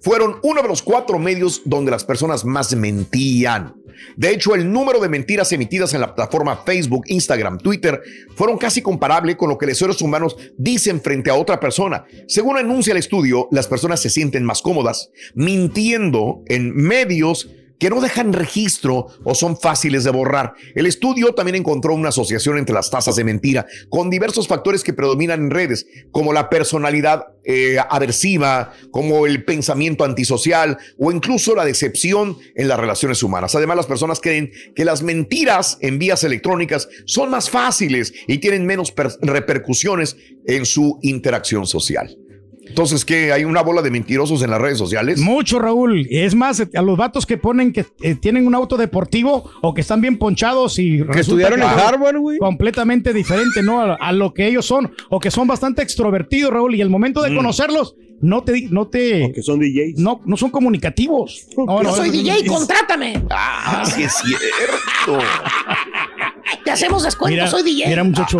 fueron 0.00 0.36
uno 0.42 0.62
de 0.62 0.68
los 0.68 0.82
cuatro 0.82 1.18
medios 1.18 1.62
donde 1.64 1.90
las 1.90 2.04
personas 2.04 2.44
más 2.44 2.74
mentían. 2.74 3.74
De 4.16 4.30
hecho, 4.30 4.54
el 4.54 4.70
número 4.70 5.00
de 5.00 5.08
mentiras 5.08 5.50
emitidas 5.52 5.92
en 5.94 6.00
la 6.00 6.14
plataforma 6.14 6.62
Facebook, 6.64 7.04
Instagram, 7.06 7.58
Twitter 7.58 8.00
fueron 8.36 8.56
casi 8.56 8.80
comparable 8.80 9.36
con 9.36 9.48
lo 9.48 9.58
que 9.58 9.66
los 9.66 9.78
seres 9.78 10.00
humanos 10.00 10.36
dicen 10.56 11.00
frente 11.00 11.30
a 11.30 11.34
otra 11.34 11.58
persona. 11.58 12.04
Según 12.28 12.58
anuncia 12.58 12.92
el 12.92 12.98
estudio, 12.98 13.48
las 13.50 13.66
personas 13.66 14.00
se 14.00 14.10
sienten 14.10 14.44
más 14.44 14.62
cómodas 14.62 15.10
mintiendo 15.34 16.42
en 16.46 16.74
medios 16.74 17.50
que 17.78 17.90
no 17.90 18.00
dejan 18.00 18.32
registro 18.32 19.06
o 19.24 19.34
son 19.34 19.56
fáciles 19.56 20.04
de 20.04 20.10
borrar. 20.10 20.54
El 20.74 20.86
estudio 20.86 21.34
también 21.34 21.56
encontró 21.56 21.94
una 21.94 22.08
asociación 22.08 22.58
entre 22.58 22.74
las 22.74 22.90
tasas 22.90 23.16
de 23.16 23.24
mentira 23.24 23.66
con 23.88 24.10
diversos 24.10 24.48
factores 24.48 24.82
que 24.82 24.92
predominan 24.92 25.40
en 25.44 25.50
redes, 25.50 25.86
como 26.10 26.32
la 26.32 26.50
personalidad 26.50 27.26
eh, 27.44 27.78
aversiva, 27.88 28.72
como 28.90 29.26
el 29.26 29.44
pensamiento 29.44 30.04
antisocial 30.04 30.76
o 30.98 31.12
incluso 31.12 31.54
la 31.54 31.64
decepción 31.64 32.36
en 32.54 32.68
las 32.68 32.78
relaciones 32.78 33.22
humanas. 33.22 33.54
Además, 33.54 33.76
las 33.76 33.86
personas 33.86 34.20
creen 34.20 34.50
que 34.74 34.84
las 34.84 35.02
mentiras 35.02 35.78
en 35.80 35.98
vías 35.98 36.24
electrónicas 36.24 36.88
son 37.06 37.30
más 37.30 37.48
fáciles 37.48 38.12
y 38.26 38.38
tienen 38.38 38.66
menos 38.66 38.92
per- 38.92 39.16
repercusiones 39.22 40.16
en 40.46 40.66
su 40.66 40.98
interacción 41.02 41.66
social. 41.66 42.16
Entonces, 42.68 43.04
¿qué? 43.04 43.32
¿Hay 43.32 43.44
una 43.44 43.62
bola 43.62 43.82
de 43.82 43.90
mentirosos 43.90 44.42
en 44.42 44.50
las 44.50 44.60
redes 44.60 44.78
sociales? 44.78 45.18
Mucho, 45.20 45.58
Raúl. 45.58 46.06
Es 46.10 46.34
más, 46.34 46.62
a 46.74 46.82
los 46.82 46.96
vatos 46.96 47.26
que 47.26 47.36
ponen 47.38 47.72
que 47.72 47.86
eh, 48.02 48.14
tienen 48.14 48.46
un 48.46 48.54
auto 48.54 48.76
deportivo 48.76 49.50
o 49.62 49.74
que 49.74 49.80
están 49.80 50.00
bien 50.00 50.18
ponchados 50.18 50.78
y 50.78 51.02
Que 51.12 51.20
estudiaron 51.20 51.60
en 51.60 51.68
Harvard, 51.68 52.18
güey. 52.18 52.38
completamente 52.38 53.12
diferente, 53.12 53.62
¿no? 53.62 53.80
A, 53.80 53.94
a 53.94 54.12
lo 54.12 54.32
que 54.34 54.46
ellos 54.46 54.66
son 54.66 54.92
o 55.10 55.18
que 55.20 55.30
son 55.30 55.46
bastante 55.48 55.82
extrovertidos, 55.82 56.52
Raúl. 56.52 56.74
Y 56.74 56.80
el 56.80 56.90
momento 56.90 57.22
de 57.22 57.34
conocerlos, 57.34 57.96
no 58.20 58.42
te, 58.42 58.62
no 58.70 58.88
te, 58.88 59.32
Que 59.32 59.42
son 59.42 59.60
DJs. 59.60 59.98
no, 59.98 60.20
no 60.24 60.36
son 60.36 60.50
comunicativos. 60.50 61.46
No, 61.56 61.78
Yo 61.78 61.82
no, 61.84 61.94
soy 61.94 62.10
DJ, 62.10 62.44
contrátame. 62.46 63.22
Ah, 63.30 63.84
sí 63.86 64.02
es 64.02 64.12
cierto. 64.14 65.24
Te 66.64 66.70
hacemos 66.70 67.02
descuento, 67.02 67.34
Mira, 67.34 67.46
soy 67.46 67.62
DJ. 67.62 67.88
mira, 67.88 68.04
muchacho. 68.04 68.38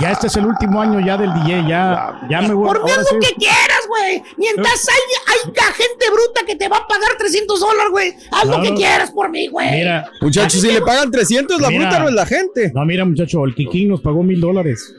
Ya 0.00 0.10
este 0.10 0.26
es 0.26 0.36
el 0.36 0.46
último 0.46 0.80
año 0.80 0.98
ya 1.00 1.16
del 1.16 1.32
DJ. 1.34 1.64
Ya, 1.68 2.20
ya 2.28 2.42
me 2.42 2.52
voy. 2.54 2.66
Por 2.66 2.84
mí 2.84 2.90
lo 2.96 3.04
sí. 3.04 3.14
que 3.20 3.34
quieras, 3.34 3.80
güey. 3.88 4.22
Mientras 4.36 4.88
hay, 4.88 4.94
hay 5.26 5.52
gente 5.74 6.04
bruta 6.10 6.40
que 6.46 6.56
te 6.56 6.68
va 6.68 6.78
a 6.78 6.86
pagar 6.86 7.16
300 7.18 7.60
dólares, 7.60 7.90
güey. 7.90 8.14
Haz 8.32 8.46
lo 8.46 8.60
que 8.62 8.74
quieras 8.74 9.10
por 9.12 9.30
mí, 9.30 9.48
güey. 9.48 9.70
Mira, 9.70 10.10
Muchachos, 10.20 10.60
si 10.60 10.72
le 10.72 10.80
pagan 10.82 11.10
300, 11.10 11.60
la 11.60 11.68
Mira. 11.70 11.82
fruta 11.82 11.98
no 12.00 12.08
es 12.08 12.14
la 12.14 12.26
gente. 12.26 12.72
No, 12.74 12.84
mira, 12.84 13.04
muchacho, 13.04 13.44
el 13.44 13.54
Kikín 13.54 13.88
nos 13.88 14.00
pagó 14.00 14.22
mil 14.22 14.40
dólares. 14.40 14.92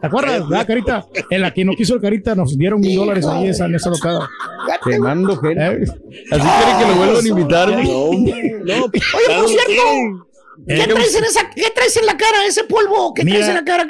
¿Te 0.00 0.06
acuerdas? 0.06 0.48
¿verdad, 0.48 0.66
Carita? 0.66 1.06
En 1.28 1.42
la 1.42 1.52
que 1.52 1.62
no 1.64 1.74
quiso 1.74 1.94
el 1.94 2.00
Carita 2.00 2.34
nos 2.34 2.56
dieron 2.56 2.80
mil 2.80 2.96
dólares 2.96 3.26
ahí 3.26 3.48
esa, 3.48 3.66
en 3.66 3.74
esa 3.74 3.90
locada. 3.90 4.28
Quemando 4.82 5.36
gente. 5.36 5.62
¿Eh? 5.62 5.84
Así 6.30 6.40
quieren 6.42 6.78
que 6.78 6.86
lo 6.86 6.94
vuelvan 6.96 7.24
a 7.24 7.28
invitar. 7.28 7.70
güey. 7.70 7.84
No, 7.86 8.76
no. 8.78 8.84
Oye, 8.86 9.36
por 9.40 9.48
cierto, 9.48 9.72
¿qué 10.66 10.74
Eh, 10.82 10.86
traes 10.88 11.14
en 11.16 11.24
esa, 11.24 11.50
qué 11.50 11.70
traes 11.74 11.96
en 11.98 12.06
la 12.06 12.16
cara? 12.16 12.46
Ese 12.46 12.64
polvo, 12.64 13.12
¿qué 13.12 13.24
Mira. 13.24 13.38
traes 13.40 13.48
en 13.50 13.54
la 13.56 13.64
cara? 13.64 13.86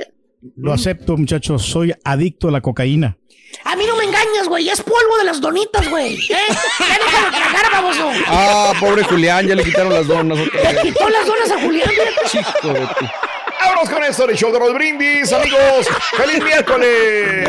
Lo 0.56 0.72
acepto, 0.72 1.16
muchachos. 1.16 1.62
Soy 1.62 1.92
adicto 2.04 2.48
a 2.48 2.50
la 2.50 2.60
cocaína. 2.60 3.16
A 3.64 3.74
mí 3.76 3.84
no 3.86 3.96
me 3.96 4.04
engañas, 4.04 4.46
güey. 4.48 4.68
Es 4.68 4.80
polvo 4.80 5.18
de 5.18 5.24
las 5.24 5.40
donitas, 5.40 5.88
güey. 5.90 6.14
¿Eh? 6.14 6.20
Ya 6.28 6.98
déjalo 7.04 7.30
tragar, 7.30 7.72
baboso. 7.72 8.10
Ah, 8.28 8.72
pobre 8.78 9.02
Julián, 9.04 9.46
ya 9.46 9.54
le 9.54 9.64
quitaron 9.64 9.92
las 9.92 10.06
donas 10.06 10.38
otra 10.38 10.72
Le 10.72 10.82
quitó 10.82 11.08
las 11.08 11.26
donas 11.26 11.50
a 11.50 11.60
Julián, 11.60 11.88
de 11.88 12.40
tu- 12.60 13.06
Vámonos 13.60 13.90
con 13.90 14.02
esto 14.04 14.26
del 14.26 14.36
show 14.36 14.52
de 14.52 14.58
Roll 14.58 14.74
Brindis, 14.74 15.32
amigos. 15.32 15.86
¡Feliz 16.16 16.42
miércoles! 16.42 17.48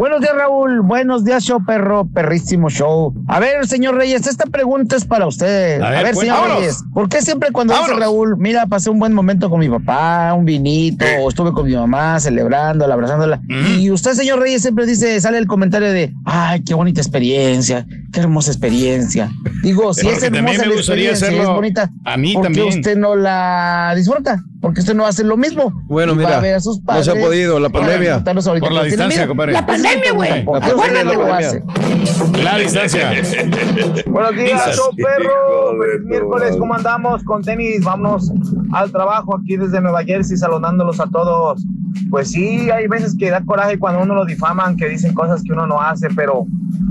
Buenos 0.00 0.22
días, 0.22 0.32
Raúl. 0.34 0.80
Buenos 0.80 1.24
días, 1.26 1.44
show 1.44 1.62
perro, 1.62 2.08
perrísimo 2.08 2.70
show. 2.70 3.12
A 3.28 3.38
ver, 3.38 3.66
señor 3.66 3.96
Reyes, 3.96 4.26
esta 4.26 4.46
pregunta 4.46 4.96
es 4.96 5.04
para 5.04 5.26
usted. 5.26 5.78
A 5.82 5.88
A 5.88 5.90
ver, 5.90 6.14
pues, 6.14 6.20
señor 6.20 6.36
vámonos. 6.36 6.58
Reyes, 6.60 6.84
¿por 6.94 7.10
qué 7.10 7.20
siempre 7.20 7.50
cuando 7.52 7.74
dice. 7.74 7.92
Raúl, 7.92 8.38
mira, 8.38 8.64
pasé 8.64 8.88
un 8.88 8.98
buen 8.98 9.12
momento 9.12 9.50
con 9.50 9.60
mi 9.60 9.68
papá, 9.68 10.32
un 10.32 10.46
vinito, 10.46 11.04
Eh. 11.04 11.18
o 11.20 11.28
estuve 11.28 11.52
con 11.52 11.66
mi 11.66 11.74
mamá 11.74 12.18
celebrándola, 12.18 12.94
abrazándola? 12.94 13.42
Y 13.78 13.90
usted, 13.90 14.12
señor 14.12 14.38
Reyes, 14.40 14.62
siempre 14.62 14.86
dice, 14.86 15.20
sale 15.20 15.36
el 15.36 15.46
comentario 15.46 15.92
de, 15.92 16.14
ay, 16.24 16.64
qué 16.64 16.72
bonita 16.72 17.02
experiencia, 17.02 17.84
qué 18.10 18.20
hermosa 18.20 18.52
experiencia. 18.52 19.30
Digo, 19.62 19.92
si 19.92 20.08
es 20.08 20.22
hermosa 20.22 20.64
la 20.64 20.74
experiencia, 20.76 21.28
es 21.28 21.46
bonita, 21.46 21.90
a 22.06 22.16
mí 22.16 22.32
¿por 22.32 22.44
qué 22.44 22.54
también. 22.54 22.68
usted 22.68 22.96
no 22.96 23.16
la 23.16 23.92
disfruta? 23.94 24.42
Porque 24.60 24.80
usted 24.80 24.94
no 24.94 25.06
hace 25.06 25.24
lo 25.24 25.36
mismo. 25.36 25.72
Bueno, 25.86 26.12
Y 26.12 26.16
va 26.16 26.22
mira, 26.22 26.38
a 26.38 26.40
ver 26.40 26.54
a 26.56 26.60
sus 26.60 26.82
no 26.82 27.02
se 27.02 27.10
ha 27.10 27.14
podido, 27.14 27.58
la 27.58 27.70
pandemia. 27.70 28.22
Por 28.22 28.72
la 28.72 28.84
distancia, 28.84 29.26
compadre. 29.26 29.52
La 29.52 29.64
pandemia, 29.64 30.12
güey. 30.12 30.44
¿Por 30.44 30.60
qué 30.60 30.74
usted 30.74 30.96
Acuérdate, 30.96 31.16
lo 31.16 31.32
hace? 31.34 31.62
La 32.42 32.58
distancia. 32.58 33.10
Buenos 34.06 34.36
días, 34.36 34.76
show 34.76 34.94
perro. 34.96 35.72
miércoles, 36.04 36.56
¿cómo 36.58 36.74
andamos? 36.74 37.24
Con 37.24 37.42
tenis, 37.42 37.82
vámonos 37.82 38.30
al 38.72 38.90
trabajo 38.92 39.36
aquí 39.36 39.56
desde 39.56 39.80
Nueva 39.80 40.04
Jersey, 40.04 40.36
saludándolos 40.36 41.00
a 41.00 41.06
todos. 41.06 41.62
Pues 42.10 42.30
sí, 42.30 42.70
hay 42.70 42.86
veces 42.86 43.16
que 43.18 43.30
da 43.30 43.42
coraje 43.42 43.78
cuando 43.78 44.02
uno 44.02 44.14
lo 44.14 44.24
difaman, 44.26 44.76
que 44.76 44.88
dicen 44.88 45.14
cosas 45.14 45.42
que 45.42 45.52
uno 45.52 45.66
no 45.66 45.80
hace, 45.80 46.08
pero 46.14 46.44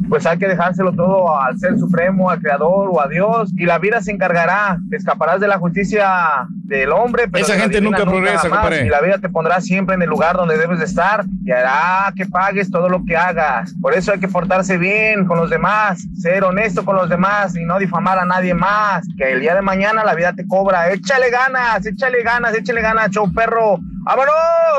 pues 0.10 0.26
hay 0.26 0.38
que 0.38 0.48
dejárselo 0.48 0.92
todo 0.94 1.40
al 1.40 1.58
Ser 1.60 1.78
Supremo, 1.78 2.30
al 2.30 2.40
Creador 2.40 2.90
o 2.92 3.02
a 3.02 3.08
Dios, 3.08 3.52
y 3.56 3.66
la 3.66 3.78
vida 3.78 4.02
se 4.02 4.12
encargará. 4.12 4.78
Te 4.90 4.98
escaparás 4.98 5.40
de 5.40 5.48
la 5.48 5.60
justicia 5.60 6.48
del 6.64 6.92
hombre, 6.92 7.28
pero 7.28 7.46
Esa 7.46 7.54
de 7.54 7.60
la 7.60 7.64
gente 7.64 7.80
divina 7.80 8.00
nunca 8.00 8.10
progresa, 8.10 8.40
jamás, 8.40 8.60
compadre. 8.60 8.86
Y 8.86 8.90
la 8.90 9.02
vida 9.02 9.20
te 9.20 9.30
pondrá 9.30 9.62
siempre 9.62 9.96
en 9.96 10.02
el 10.02 10.10
lugar 10.10 10.36
donde 10.36 10.58
debes 10.58 10.80
de 10.80 10.86
estar 10.86 11.24
y 11.46 11.52
hará 11.52 12.12
que 12.16 12.26
pagues 12.26 12.72
todo 12.72 12.90
lo 12.90 13.04
que 13.06 13.16
hagas. 13.16 13.74
Por 13.82 13.94
eso 13.94 14.12
hay 14.12 14.20
que 14.20 14.28
portarse 14.28 14.78
bien 14.78 15.26
con 15.26 15.38
los 15.38 15.50
demás, 15.50 16.00
ser 16.20 16.44
honesto 16.44 16.84
con 16.84 16.96
los 16.96 17.10
demás 17.10 17.56
y 17.56 17.64
no 17.64 17.78
difamar 17.78 18.20
a 18.20 18.26
nadie 18.26 18.54
más. 18.54 19.06
Que 19.18 19.34
el 19.34 19.42
día 19.42 19.56
de 19.56 19.62
mañana 19.62 20.04
la 20.04 20.16
vida 20.16 20.34
te 20.34 20.48
cobra. 20.48 20.92
Échale 20.92 21.30
ganas, 21.30 21.86
échale 21.86 22.24
ganas, 22.24 22.56
échale 22.56 22.82
ganas, 22.82 23.12
show 23.12 23.32
perro. 23.34 23.80
¡Vámonos! 24.04 24.34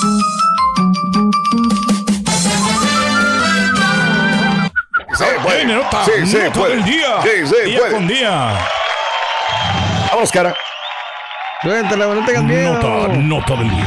Se 5.25 5.39
puede. 5.41 5.65
Nota, 5.65 6.05
Sí, 6.05 6.25
se 6.25 6.43
nota 6.45 6.59
puede. 6.59 6.75
del 6.75 6.85
día. 6.85 7.21
Sí, 7.23 7.47
se 7.47 7.65
día 7.65 7.79
puede. 7.79 7.91
con 7.93 8.07
día. 8.07 8.57
Vamos, 10.11 10.31
cara. 10.31 10.55
Suéltala, 11.61 12.07
no 12.07 12.25
tengas 12.25 12.43
miedo. 12.43 12.73
Nota, 12.73 13.07
nota 13.17 13.55
del 13.55 13.69
día. 13.69 13.85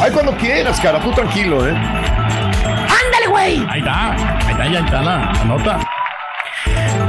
Ay, 0.00 0.10
cuando 0.12 0.36
quieras, 0.36 0.80
cara. 0.80 1.00
Tú 1.00 1.12
tranquilo, 1.12 1.66
¿eh? 1.66 1.70
Ándale, 1.72 3.26
güey. 3.28 3.66
Ahí 3.70 3.78
está. 3.80 4.12
Ahí 4.12 4.50
está, 4.52 4.66
ya 4.68 4.78
está 4.80 5.02
la 5.02 5.32
la 5.32 5.44
nota. 5.44 5.78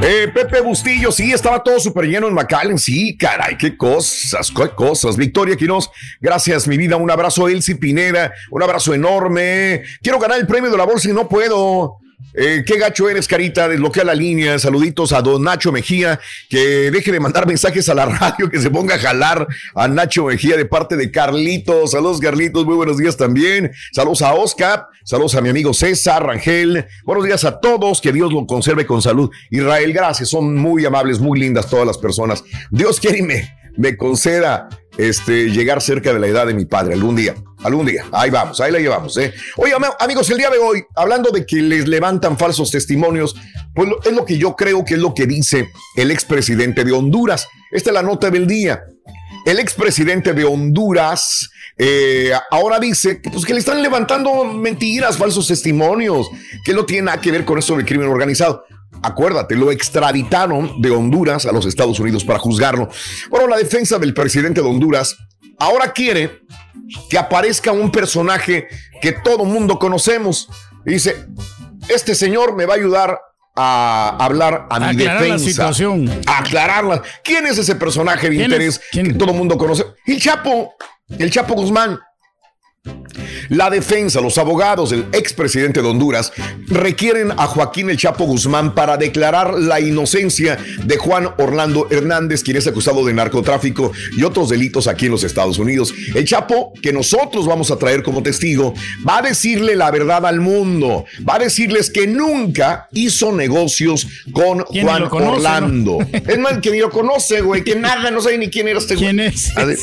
Eh, 0.02 0.30
Pepe 0.34 0.62
Bustillo, 0.62 1.12
sí, 1.12 1.34
estaba 1.34 1.64
todo 1.64 1.80
súper 1.80 2.06
lleno 2.06 2.28
en 2.28 2.34
McAllen. 2.36 2.78
Sí, 2.78 3.18
caray, 3.18 3.58
qué 3.58 3.76
cosas, 3.76 4.52
qué 4.56 4.70
cosas. 4.76 5.18
Victoria 5.18 5.56
Quiroz, 5.56 5.90
gracias, 6.22 6.68
mi 6.68 6.78
vida. 6.78 6.96
Un 6.98 7.10
abrazo, 7.10 7.48
Elsie 7.48 7.76
Pineda. 7.76 8.32
Un 8.52 8.62
abrazo 8.62 8.94
enorme. 8.94 9.82
Quiero 10.04 10.20
ganar 10.20 10.38
el 10.38 10.46
premio 10.46 10.70
de 10.70 10.78
la 10.78 10.84
bolsa 10.86 11.10
y 11.10 11.14
no 11.14 11.28
puedo. 11.28 11.98
Eh, 12.34 12.64
qué 12.66 12.78
gacho 12.78 13.10
eres, 13.10 13.28
Carita. 13.28 13.68
Desbloquea 13.68 14.04
la 14.04 14.16
línea. 14.16 14.60
Saluditos 14.60 15.14
a 15.14 15.22
don 15.22 15.44
Nacho 15.44 15.72
Mejía. 15.72 16.20
Que 16.50 16.92
deje 16.92 17.12
de 17.12 17.20
mandar 17.20 17.48
mensajes 17.48 17.90
a 17.90 17.94
la 17.94 18.06
radio, 18.20 18.50
que 18.50 18.60
se 18.60 18.70
ponga 18.70 18.96
a 18.96 19.00
jalar 19.00 19.48
a 19.76 19.88
Nacho 19.88 20.26
Mejía 20.26 20.58
de 20.58 20.66
parte 20.66 20.96
de 20.96 21.12
Carlitos. 21.12 21.92
Saludos, 21.92 22.20
Carlitos. 22.20 22.66
Muy 22.66 22.76
buenos 22.76 22.98
días 22.98 23.18
también. 23.18 23.72
Saludos 23.92 24.22
a 24.22 24.34
Oscar. 24.34 24.88
Saludos 25.04 25.36
a 25.36 25.42
mi 25.42 25.50
amigo 25.50 25.74
César 25.74 26.26
Rangel. 26.26 26.86
Buenos 27.06 27.26
días 27.26 27.44
a 27.46 27.60
todos. 27.60 28.02
Que 28.02 28.12
Dios 28.12 28.32
lo 28.32 28.46
conserve 28.46 28.86
con 28.86 29.02
salud. 29.02 29.30
Israel, 29.50 29.94
gracias. 29.94 30.30
Son 30.30 30.56
muy 30.56 30.86
amables, 30.86 31.20
muy 31.20 31.40
lindas 31.40 31.70
todas 31.70 31.88
las 31.88 31.98
personas. 31.98 32.44
Dios 32.72 33.00
quiere 33.00 33.20
y 33.20 33.24
me, 33.24 33.58
me 33.78 33.96
conceda 33.96 34.70
este, 34.98 35.50
llegar 35.52 35.82
cerca 35.82 36.14
de 36.14 36.20
la 36.20 36.28
edad 36.28 36.48
de 36.48 36.54
mi 36.54 36.66
padre 36.66 36.94
algún 36.94 37.16
día. 37.16 37.36
Algún 37.64 37.88
día. 37.88 38.06
Ahí 38.12 38.30
vamos, 38.30 38.62
ahí 38.62 38.72
la 38.72 38.80
llevamos. 38.80 39.18
¿eh? 39.18 39.34
Oye, 39.58 39.74
am- 39.74 39.84
amigos, 40.00 40.30
el 40.30 40.38
día 40.38 40.50
de 40.50 40.60
hoy, 40.60 40.84
hablando 40.96 41.32
de 41.32 41.46
que 41.46 41.58
les 41.58 41.88
levantan 41.88 42.38
falsos 42.38 42.70
testimonios, 42.70 43.36
pues 43.74 43.90
es 44.06 44.14
lo 44.14 44.26
que 44.26 44.38
yo 44.38 44.56
creo 44.56 44.86
que 44.86 44.94
es 44.94 45.00
lo 45.00 45.14
que 45.14 45.26
dice 45.26 45.70
el 45.96 46.12
expresidente 46.12 46.84
de 46.84 46.92
Honduras. 46.92 47.48
Esta 47.72 47.90
es 47.90 47.94
la 47.96 48.04
nota 48.04 48.30
del 48.30 48.46
día. 48.46 48.84
El 49.46 49.60
expresidente 49.60 50.34
de 50.34 50.44
Honduras 50.46 51.50
eh, 51.78 52.32
ahora 52.52 52.80
dice 52.80 53.22
que, 53.22 53.30
pues, 53.30 53.46
que 53.46 53.54
le 53.54 53.60
están 53.60 53.82
levantando 53.82 54.44
mentiras, 54.46 55.18
falsos 55.18 55.48
testimonios, 55.48 56.30
que 56.64 56.74
no 56.74 56.86
tiene 56.86 57.04
nada 57.04 57.22
que 57.22 57.32
ver 57.32 57.44
con 57.46 57.58
esto 57.58 57.76
del 57.76 57.86
crimen 57.86 58.08
organizado. 58.10 58.66
Acuérdate, 59.02 59.56
lo 59.56 59.72
extraditaron 59.72 60.82
de 60.82 60.92
Honduras 60.92 61.46
a 61.46 61.52
los 61.52 61.66
Estados 61.66 62.00
Unidos 62.00 62.24
para 62.24 62.40
juzgarlo. 62.40 62.90
Bueno, 63.30 63.48
la 63.48 63.58
defensa 63.58 64.00
del 64.00 64.14
presidente 64.14 64.62
de 64.62 64.68
Honduras 64.68 65.16
ahora 65.60 65.92
quiere 65.94 66.42
que 67.10 67.18
aparezca 67.18 67.72
un 67.72 67.92
personaje 67.92 68.68
que 69.02 69.12
todo 69.12 69.46
mundo 69.46 69.78
conocemos. 69.80 70.50
Y 70.86 70.92
dice, 70.92 71.28
este 71.90 72.16
señor 72.16 72.56
me 72.56 72.66
va 72.66 72.74
a 72.74 72.78
ayudar 72.78 73.20
a 73.56 74.16
hablar 74.20 74.68
a 74.70 74.80
mi 74.80 74.86
Aclarar 74.88 75.16
la 75.16 75.22
defensa. 75.24 75.46
situación. 75.50 76.22
A 76.28 76.40
aclararla. 76.40 77.02
¿Quién 77.24 77.46
es 77.48 77.58
ese 77.58 77.76
personaje 77.76 78.30
de 78.30 78.36
¿Quién 78.36 78.46
interés 78.52 78.80
es? 78.94 79.04
que 79.04 79.14
todo 79.14 79.34
mundo 79.34 79.58
conoce? 79.58 79.84
El 80.06 80.22
Chapo, 80.22 80.74
el 81.18 81.32
Chapo 81.32 81.56
Guzmán. 81.56 82.00
La 83.50 83.70
defensa, 83.70 84.22
los 84.22 84.38
abogados 84.38 84.90
del 84.90 85.06
expresidente 85.14 85.82
de 85.82 85.88
Honduras 85.88 86.32
requieren 86.68 87.32
a 87.32 87.48
Joaquín 87.48 87.90
El 87.90 87.98
Chapo 87.98 88.26
Guzmán 88.26 88.76
para 88.76 88.98
declarar 88.98 89.54
la 89.54 89.80
inocencia 89.80 90.58
de 90.84 90.98
Juan 90.98 91.30
Orlando 91.38 91.88
Hernández, 91.90 92.44
quien 92.44 92.58
es 92.58 92.68
acusado 92.68 93.06
de 93.06 93.14
narcotráfico 93.14 93.92
y 94.18 94.24
otros 94.24 94.50
delitos 94.50 94.88
aquí 94.88 95.06
en 95.06 95.12
los 95.12 95.24
Estados 95.24 95.58
Unidos. 95.60 95.94
El 96.14 96.26
Chapo, 96.26 96.74
que 96.82 96.94
nosotros 96.94 97.46
vamos 97.46 97.72
a 97.72 97.78
traer 97.78 98.04
como 98.04 98.24
testigo, 98.24 98.74
va 99.08 99.20
a 99.20 99.22
decirle 99.22 99.76
la 99.76 99.92
verdad 99.92 100.26
al 100.26 100.42
mundo, 100.42 101.06
va 101.28 101.36
a 101.36 101.40
decirles 101.40 101.90
que 101.90 102.08
nunca 102.08 102.88
hizo 102.94 103.32
negocios 103.32 104.08
con 104.32 104.64
¿Quién 104.66 104.86
ni 104.86 104.92
Juan 104.92 105.10
conoce, 105.10 105.32
Orlando. 105.38 105.98
Es 106.12 106.40
más, 106.40 106.60
que 106.60 106.72
ni 106.72 106.80
lo 106.80 106.90
conoce, 106.90 107.42
güey, 107.42 107.64
que 107.64 107.76
nada, 107.76 108.12
no 108.12 108.22
sabe 108.22 108.38
ni 108.38 108.50
quién 108.50 108.68
era 108.68 108.80
este 108.80 108.96
güey. 108.96 109.08
¿Quién 109.08 109.20
es? 109.20 109.54
Ver. 109.56 109.78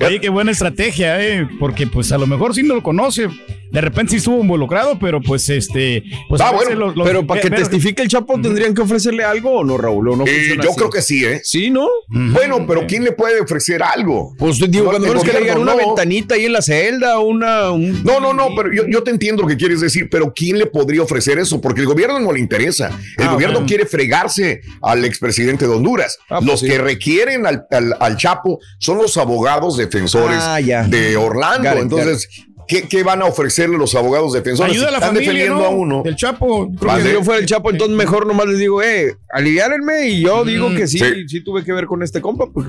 Oye, 0.06 0.20
qué 0.20 0.28
buena 0.28 0.50
estrategia, 0.50 1.22
¿eh? 1.22 1.48
Porque 1.58 1.86
pues 1.92 2.10
a 2.12 2.18
lo 2.18 2.26
mejor 2.26 2.54
sí 2.54 2.62
no 2.62 2.74
lo 2.74 2.82
conoce. 2.82 3.28
De 3.70 3.80
repente 3.80 4.10
sí 4.10 4.16
estuvo 4.18 4.38
involucrado, 4.40 4.98
pero 4.98 5.20
pues 5.22 5.48
este. 5.48 6.02
Pues 6.28 6.40
Ah, 6.42 6.52
bueno, 6.52 6.74
los- 6.74 6.96
los- 6.96 7.06
Pero 7.06 7.26
para 7.26 7.40
que 7.40 7.50
testifique 7.50 8.02
el 8.02 8.08
Chapo, 8.08 8.38
¿tendrían 8.40 8.74
que 8.74 8.82
ofrecerle 8.82 9.24
algo 9.24 9.50
o 9.52 9.64
no, 9.64 9.78
Raúl? 9.78 10.08
¿O 10.10 10.16
no 10.16 10.24
Eh, 10.26 10.56
yo 10.56 10.70
así? 10.70 10.76
creo 10.76 10.90
que 10.90 11.00
sí, 11.00 11.24
¿eh? 11.24 11.40
Sí, 11.42 11.70
¿no? 11.70 11.88
Bueno, 12.08 12.66
pero 12.66 12.86
¿quién 12.86 13.02
le 13.04 13.12
puede 13.12 13.40
ofrecer 13.40 13.82
algo? 13.82 14.34
Pues 14.38 14.58
digo, 14.70 14.84
cuando 14.90 15.08
menos 15.08 15.24
que 15.24 15.32
le 15.32 15.40
digan 15.40 15.58
una 15.58 15.72
no. 15.72 15.78
ventanita 15.78 16.34
ahí 16.34 16.44
en 16.44 16.52
la 16.52 16.60
celda, 16.60 17.18
una. 17.20 17.70
un- 17.70 18.02
No, 18.04 18.20
no, 18.20 18.34
no, 18.34 18.50
pero 18.54 18.72
yo, 18.74 18.82
yo 18.88 19.02
te 19.02 19.10
entiendo 19.10 19.42
lo 19.42 19.48
que 19.48 19.56
quieres 19.56 19.80
decir, 19.80 20.08
pero 20.10 20.32
¿quién 20.34 20.58
le 20.58 20.66
podría 20.66 21.02
ofrecer 21.02 21.38
eso? 21.38 21.60
Porque 21.60 21.80
el 21.80 21.86
gobierno 21.86 22.20
no 22.20 22.30
le 22.32 22.40
interesa. 22.40 22.88
El 23.16 23.28
Ah, 23.28 23.32
gobierno 23.32 23.54
bueno. 23.54 23.66
quiere 23.68 23.86
fregarse 23.86 24.60
al 24.82 25.04
expresidente 25.06 25.66
de 25.66 25.72
Honduras. 25.72 26.18
Ah, 26.28 26.36
pues 26.40 26.44
los 26.44 26.60
sí. 26.60 26.66
que 26.68 26.76
requieren 26.78 27.46
al, 27.46 27.64
al- 27.70 27.96
al 27.98 28.16
Chapo 28.18 28.58
son 28.78 28.98
los 28.98 29.16
abogados 29.16 29.78
defensores 29.78 30.38
Ah, 30.42 30.58
de 30.60 31.16
Orlando. 31.16 31.81
Entonces, 31.82 32.28
¿qué, 32.68 32.82
qué 32.88 33.02
van 33.02 33.22
a 33.22 33.26
ofrecerle 33.26 33.76
los 33.78 33.94
abogados 33.94 34.32
defensores? 34.32 34.72
Ayuda 34.72 34.88
a 34.88 34.90
la 34.92 34.98
Están 34.98 35.14
familia, 35.14 35.32
defendiendo 35.32 35.62
¿no? 35.62 35.66
a 35.66 35.70
uno. 35.70 36.02
Del 36.02 36.16
Chapo. 36.16 36.68
Vale. 36.70 37.02
Si 37.04 37.12
yo 37.12 37.22
fuera 37.22 37.40
el 37.40 37.46
Chapo, 37.46 37.70
entonces 37.70 37.96
mejor 37.96 38.26
nomás 38.26 38.46
les 38.46 38.58
digo, 38.58 38.82
eh, 38.82 39.16
aliviárenme 39.32 40.08
y 40.08 40.22
yo 40.22 40.44
digo 40.44 40.70
que 40.74 40.86
sí, 40.86 40.98
Sí. 40.98 41.28
sí, 41.28 41.44
tuve 41.44 41.64
que 41.64 41.72
ver 41.72 41.86
con 41.86 42.02
este 42.02 42.20
compa. 42.20 42.46
Pues, 42.52 42.66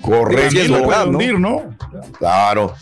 Correcto. 0.00 0.58
Es 0.58 0.70
verdad, 0.70 1.06
¿no? 1.06 1.12
hundir, 1.12 1.38
¿no? 1.38 1.76
Claro. 2.18 2.74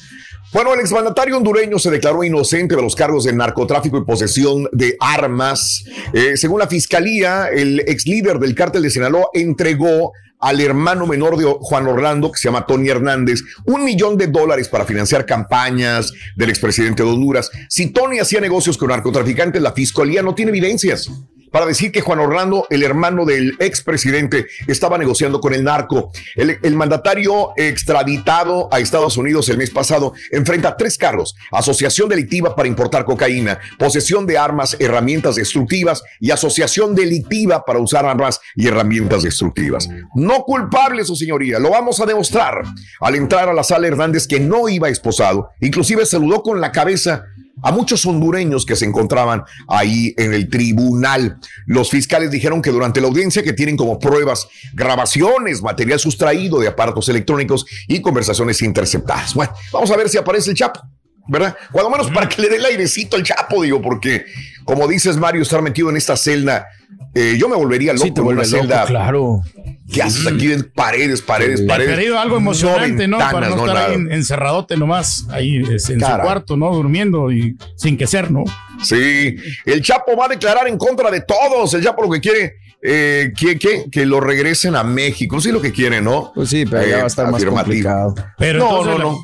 Bueno, 0.53 0.75
el 0.75 0.81
exmandatario 0.81 1.37
hondureño 1.37 1.79
se 1.79 1.93
declaró 1.93 2.25
inocente 2.25 2.75
de 2.75 2.83
los 2.83 2.97
cargos 2.97 3.23
de 3.23 3.33
narcotráfico 3.33 3.99
y 3.99 4.05
posesión 4.05 4.69
de 4.73 4.97
armas. 4.99 5.85
Eh, 6.13 6.37
según 6.37 6.59
la 6.59 6.67
fiscalía, 6.67 7.47
el 7.47 7.81
ex 7.87 8.05
líder 8.05 8.41
del 8.41 8.57
cártel 8.57 8.83
de 8.83 8.91
Sinaloa 8.91 9.29
entregó 9.33 10.13
al 10.41 10.61
hermano 10.61 11.07
menor 11.07 11.37
de 11.37 11.45
Juan 11.45 11.87
Orlando, 11.87 12.33
que 12.33 12.39
se 12.39 12.49
llama 12.49 12.67
Tony 12.67 12.89
Hernández, 12.89 13.43
un 13.65 13.85
millón 13.85 14.17
de 14.17 14.27
dólares 14.27 14.69
para 14.69 14.85
financiar 14.85 15.25
campañas 15.25 16.13
del 16.35 16.51
expresidente 16.51 17.05
de 17.05 17.11
Honduras. 17.11 17.49
Si 17.69 17.93
Tony 17.93 18.19
hacía 18.19 18.41
negocios 18.41 18.77
con 18.77 18.89
narcotraficantes, 18.89 19.63
la 19.63 19.73
fiscalía 19.73 20.21
no 20.21 20.35
tiene 20.35 20.51
evidencias 20.51 21.09
para 21.51 21.67
decir 21.67 21.93
que 21.93 22.01
Juan 22.01 22.19
Orlando, 22.19 22.67
el 22.71 22.83
hermano 22.83 23.25
del 23.25 23.57
expresidente, 23.59 24.47
estaba 24.67 24.99
negociando 24.99 25.41
con 25.41 25.55
el 25.55 25.65
narco. 25.65 26.13
El, 26.35 26.59
el 26.63 26.75
mandatario 26.77 27.51
extraditado 27.57 28.69
a 28.73 28.81
Estados 28.81 29.17
Unidos 29.17 29.49
el 29.49 29.59
mes 29.59 29.71
pasado 29.71 30.13
enfrenta 30.31 30.77
tres 30.77 30.97
cargos: 30.97 31.35
asociación 31.51 32.09
delictiva 32.09 32.55
para 32.55 32.69
importar 32.69 33.05
cocaína, 33.05 33.59
posesión 33.79 34.27
de 34.27 34.39
armas, 34.39 34.77
herramientas 34.79 35.37
destructivas 35.37 36.03
y 36.21 36.31
asociación 36.31 36.95
delictiva 36.95 37.65
para 37.65 37.79
usar 37.79 38.07
armas 38.07 38.41
y 38.55 38.69
herramientas 38.69 39.23
destructivas. 39.23 39.89
No 40.15 40.45
culpable, 40.45 41.05
su 41.05 41.17
señoría, 41.17 41.59
lo 41.59 41.71
vamos 41.71 42.01
a 42.01 42.07
demostrar. 42.07 42.63
Al 43.01 43.15
entrar 43.15 43.49
a 43.49 43.53
la 43.53 43.63
sala 43.63 43.87
Hernández, 43.87 44.27
que 44.27 44.41
no 44.41 44.69
iba 44.69 44.89
esposado, 44.89 45.51
inclusive 45.61 46.07
saludó 46.07 46.43
con 46.43 46.61
la 46.61 46.73
cabeza 46.73 47.25
a 47.62 47.73
muchos 47.73 48.05
hondureños 48.07 48.64
que 48.66 48.77
se 48.77 48.85
encontraban 48.85 49.44
ahí 49.68 50.14
en 50.16 50.33
el 50.35 50.49
tribunal. 50.49 51.38
Los 51.66 51.90
fiscales 51.90 52.31
dijeron 52.31 52.62
que 52.62 52.70
durante 52.70 53.01
la 53.01 53.09
audiencia 53.09 53.42
que 53.42 53.53
tienen 53.53 53.77
como 53.77 53.99
pruebas 53.99 54.49
grabaciones, 54.73 55.62
material 55.62 55.99
sustraído 55.99 56.59
de 56.61 56.68
aparatos 56.68 57.09
electrónicos 57.09 57.66
y 57.88 58.01
conversaciones 58.01 58.62
interceptadas. 58.62 59.35
Bueno, 59.35 59.53
vamos 59.73 59.90
a 59.90 59.96
ver 59.96 60.09
si 60.09 60.18
aparece 60.18 60.51
el 60.51 60.57
Chapo. 60.57 60.81
¿Verdad? 61.29 61.57
Cuando 61.70 61.90
menos 61.90 62.11
para 62.11 62.29
que 62.29 62.42
le 62.42 62.49
dé 62.49 62.57
el 62.57 62.64
airecito 62.64 63.16
al 63.16 63.23
Chapo, 63.23 63.62
digo, 63.62 63.81
porque 63.81 64.25
como 64.64 64.88
dices 64.88 65.16
Mario, 65.16 65.42
estar 65.42 65.62
metido 65.62 65.88
en 65.90 65.96
esta 65.96 66.16
celda, 66.16 66.66
eh, 67.14 67.37
yo 67.38 67.49
me 67.49 67.57
volvería 67.57 67.92
loco 67.92 68.05
sí, 68.05 68.12
en 68.16 68.20
una 68.23 68.35
loco, 68.42 68.49
celda. 68.49 68.85
claro. 68.87 69.42
¿Qué 69.92 70.03
haces 70.03 70.26
aquí 70.26 70.53
en 70.53 70.70
paredes, 70.74 71.20
paredes, 71.22 71.62
paredes? 71.62 71.96
pedido 71.96 72.18
algo 72.18 72.37
emocionante, 72.37 73.09
¿no? 73.09 73.18
Para 73.18 73.48
ventanas, 73.48 73.57
no 73.57 73.66
estar 73.66 73.90
ahí 73.90 73.98
nada. 73.98 74.14
encerradote 74.14 74.76
nomás, 74.76 75.26
ahí 75.31 75.57
en 75.57 75.98
Cara. 76.00 76.16
su 76.16 76.22
cuarto, 76.22 76.57
¿no? 76.57 76.72
Durmiendo 76.74 77.31
y 77.33 77.57
sin 77.76 77.96
que 77.96 78.07
ser, 78.07 78.31
¿no? 78.31 78.44
Sí, 78.83 79.37
el 79.66 79.83
Chapo 79.83 80.16
va 80.16 80.26
a 80.26 80.29
declarar 80.29 80.68
en 80.68 80.79
contra 80.79 81.11
de 81.11 81.20
todos. 81.22 81.74
El 81.74 81.83
Chapo 81.83 82.03
lo 82.03 82.11
que 82.11 82.20
quiere, 82.20 82.55
eh, 82.83 83.33
que, 83.38 83.59
que, 83.59 83.87
que 83.90 84.07
lo 84.07 84.20
regresen 84.20 84.74
a 84.76 84.85
México. 84.85 85.40
Sí, 85.40 85.50
lo 85.53 85.61
que 85.61 85.72
quiere, 85.72 86.00
¿no? 86.00 86.33
Pues 86.35 86.48
sí, 86.50 86.64
pero 86.66 86.87
ya 86.87 86.98
va 86.98 87.05
a 87.05 87.07
estar 87.07 87.31
más 87.31 87.44
complicado. 87.44 88.14
Pero 88.38 88.59
No, 88.61 88.85
no, 88.85 88.96
la- 88.98 89.05
no. 89.05 89.18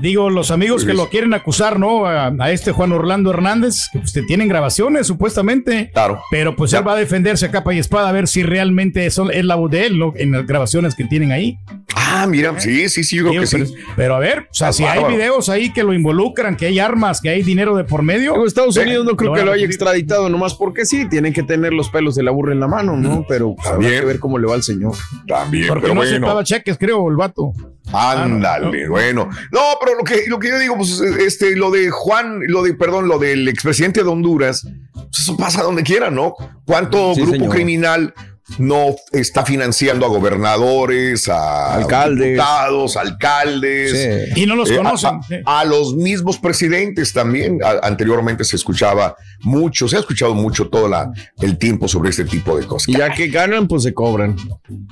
Digo, 0.00 0.28
los 0.30 0.50
amigos 0.50 0.82
que 0.82 0.88
Pues- 0.92 0.96
lo 0.98 1.08
quieren 1.08 1.34
acusar, 1.34 1.78
¿no? 1.78 2.06
A, 2.06 2.32
a 2.38 2.50
este 2.50 2.72
Juan 2.72 2.92
Orlando 2.92 3.30
Hernández, 3.30 3.88
que 3.92 3.98
usted 3.98 4.22
tienen 4.26 4.48
grabaciones, 4.48 5.06
supuestamente. 5.06 5.90
Claro. 5.92 6.20
Pero 6.30 6.56
pues 6.56 6.70
Ya. 6.72 6.78
él 6.78 6.88
va 6.88 6.92
a 6.94 6.96
defenderse 6.96 7.46
a 7.46 7.50
capa 7.50 7.72
y 7.74 7.78
espada 7.78 8.08
a 8.08 8.12
ver 8.12 8.26
si 8.28 8.42
realmente 8.42 9.08
son, 9.10 9.30
es 9.32 9.44
la 9.44 9.54
voz 9.54 9.70
de 9.70 9.86
él, 9.86 9.98
¿no? 9.98 10.12
En 10.16 10.32
las 10.32 10.46
grabaciones 10.46 10.94
que 10.94 11.04
tienen 11.04 11.32
ahí. 11.32 11.58
Ah, 11.96 12.26
mira, 12.28 12.58
sí, 12.60 12.88
sí, 12.88 13.02
sí, 13.02 13.16
yo 13.16 13.28
creo 13.28 13.42
que 13.42 13.48
pero, 13.50 13.66
sí. 13.66 13.74
pero 13.96 14.14
a 14.14 14.18
ver, 14.18 14.40
o 14.50 14.54
sea, 14.54 14.68
Ah, 14.68 14.72
si 14.72 14.84
hay 14.84 15.02
videos 15.04 15.48
ahí 15.48 15.72
que 15.72 15.82
lo 15.82 15.92
involucran, 15.94 16.56
que 16.56 16.66
hay 16.66 16.78
armas, 16.78 17.20
que 17.20 17.28
hay 17.30 17.42
dinero 17.42 17.76
de 17.76 17.84
por 17.84 18.02
medio. 18.02 18.32
Digo, 18.32 18.46
Estados 18.46 18.76
Unidos 18.76 19.04
no 19.04 19.16
creo 19.16 19.32
que 19.32 19.44
lo 19.44 19.52
haya 19.52 19.64
extraditado 19.66 20.28
nomás 20.28 20.54
porque 20.54 20.84
sí, 20.84 21.08
tienen 21.08 21.32
que 21.32 21.42
tener 21.42 21.72
los 21.72 21.88
pelos 21.90 22.14
de 22.14 22.22
la 22.22 22.30
burra 22.30 22.52
en 22.52 22.60
la 22.60 22.68
mano, 22.68 22.96
¿no? 22.96 23.24
Pero 23.28 23.54
pues, 23.54 23.66
habrá 23.66 23.80
También. 23.80 24.00
que 24.00 24.06
ver 24.06 24.18
cómo 24.20 24.38
le 24.38 24.46
va 24.46 24.54
al 24.54 24.62
señor. 24.62 24.92
También, 25.26 25.66
Porque 25.68 25.82
pero 25.82 25.94
no 25.94 26.00
bueno. 26.00 26.16
aceptaba 26.16 26.44
cheques, 26.44 26.78
creo, 26.78 27.08
el 27.10 27.16
vato. 27.16 27.52
Ándale, 27.92 28.88
bueno. 28.88 29.28
No, 29.52 29.60
pero 29.80 29.83
lo 29.96 30.04
que, 30.04 30.24
lo 30.28 30.38
que 30.38 30.48
yo 30.48 30.58
digo, 30.58 30.76
pues, 30.76 31.00
este, 31.00 31.56
lo 31.56 31.70
de 31.70 31.90
Juan, 31.90 32.40
lo 32.46 32.62
de, 32.62 32.74
perdón, 32.74 33.08
lo 33.08 33.18
del 33.18 33.46
expresidente 33.48 34.02
de 34.02 34.08
Honduras, 34.08 34.66
pues 34.92 35.18
eso 35.20 35.36
pasa 35.36 35.62
donde 35.62 35.82
quiera, 35.82 36.10
¿no? 36.10 36.34
¿Cuánto 36.64 37.14
Sí, 37.14 37.20
grupo 37.22 37.36
señor. 37.36 37.54
criminal 37.54 38.14
no 38.58 38.94
está 39.12 39.44
financiando 39.44 40.04
a 40.04 40.08
gobernadores, 40.08 41.28
a 41.28 41.76
Alcaldes. 41.76 42.32
diputados, 42.32 42.96
alcaldes? 42.96 44.32
Sí. 44.34 44.42
Y 44.42 44.46
no 44.46 44.54
los 44.54 44.70
Eh, 44.70 44.74
a- 44.74 44.76
conocen. 44.78 45.20
A, 45.46 45.60
a 45.60 45.64
los 45.64 45.94
mismos 45.94 46.38
presidentes 46.38 47.12
también. 47.12 47.58
A- 47.64 47.86
anteriormente 47.86 48.44
se 48.44 48.56
escuchaba 48.56 49.16
mucho, 49.40 49.88
se 49.88 49.96
ha 49.96 50.00
escuchado 50.00 50.34
mucho 50.34 50.68
todo 50.68 50.88
la, 50.88 51.10
el 51.40 51.56
tiempo 51.58 51.88
sobre 51.88 52.10
este 52.10 52.24
tipo 52.26 52.56
de 52.56 52.66
cosas. 52.66 52.88
Y 52.88 52.96
ya 52.98 53.10
que 53.10 53.28
ganan, 53.28 53.66
pues 53.66 53.82
se 53.82 53.94
cobran. 53.94 54.36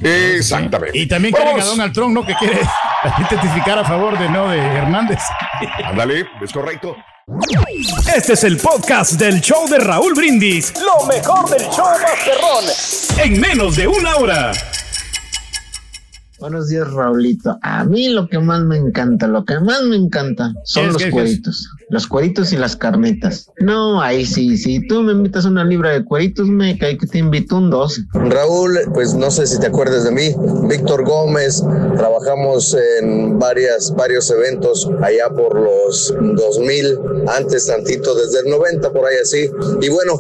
Exactamente. 0.03 0.99
Y 0.99 1.07
también 1.07 1.35
quieren 1.35 1.61
a 1.61 1.65
Donald 1.65 1.93
Trump, 1.93 2.15
¿no? 2.15 2.25
Que 2.27 2.35
quiere 2.35 2.59
testificar 3.29 3.79
a 3.79 3.85
favor 3.85 4.19
de, 4.19 4.29
¿no? 4.29 4.49
de 4.49 4.59
Hernández. 4.59 5.19
Ándale, 5.85 6.27
es 6.43 6.53
correcto. 6.53 6.97
Este 8.15 8.33
es 8.33 8.43
el 8.43 8.57
podcast 8.57 9.13
del 9.13 9.41
show 9.41 9.69
de 9.69 9.79
Raúl 9.79 10.13
Brindis. 10.15 10.73
Lo 10.81 11.07
mejor 11.07 11.49
del 11.51 11.63
show 11.71 11.87
Masterrón. 11.87 12.65
En 13.25 13.41
menos 13.41 13.77
de 13.77 13.87
una 13.87 14.17
hora. 14.17 14.53
Buenos 16.41 16.69
días, 16.69 16.91
Raulito. 16.91 17.59
A 17.63 17.85
mí 17.85 18.09
lo 18.09 18.29
que 18.29 18.41
más 18.41 18.63
me 18.63 18.77
encanta, 18.77 19.29
lo 19.29 19.45
que 19.45 19.61
más 19.61 19.83
me 19.83 19.95
encanta 19.95 20.53
son 20.65 20.83
¿Qué 20.83 20.89
es, 20.89 20.93
los 20.95 21.13
cueritos. 21.13 21.71
Los 21.93 22.07
cueritos 22.07 22.55
y 22.55 22.57
las 22.57 22.75
carnitas. 22.75 23.51
No, 23.59 24.01
ahí 24.01 24.25
sí, 24.25 24.57
si 24.57 24.87
tú 24.87 25.03
me 25.03 25.13
invitas 25.13 25.45
una 25.45 25.63
libra 25.63 25.91
de 25.91 26.03
cueritos, 26.03 26.49
me 26.49 26.79
cae 26.79 26.97
que 26.97 27.07
te 27.07 27.19
invito 27.19 27.59
un 27.59 27.69
dos. 27.69 28.01
Raúl, 28.15 28.79
pues 28.95 29.13
no 29.13 29.31
sé 29.31 29.47
si 29.47 29.61
te 29.61 29.67
acuerdas 29.67 30.05
de 30.05 30.11
mí, 30.11 30.35
Víctor 30.71 31.05
Gómez, 31.05 31.63
trabajamos 31.99 32.75
en 32.99 33.39
varias, 33.39 33.95
varios 33.95 34.31
eventos 34.31 34.89
allá 35.03 35.29
por 35.29 35.61
los 35.61 36.15
2000, 36.19 36.99
antes 37.29 37.67
tantito, 37.67 38.15
desde 38.15 38.41
el 38.41 38.47
90 38.47 38.91
por 38.91 39.05
ahí 39.05 39.17
así. 39.23 39.51
Y 39.83 39.89
bueno, 39.91 40.19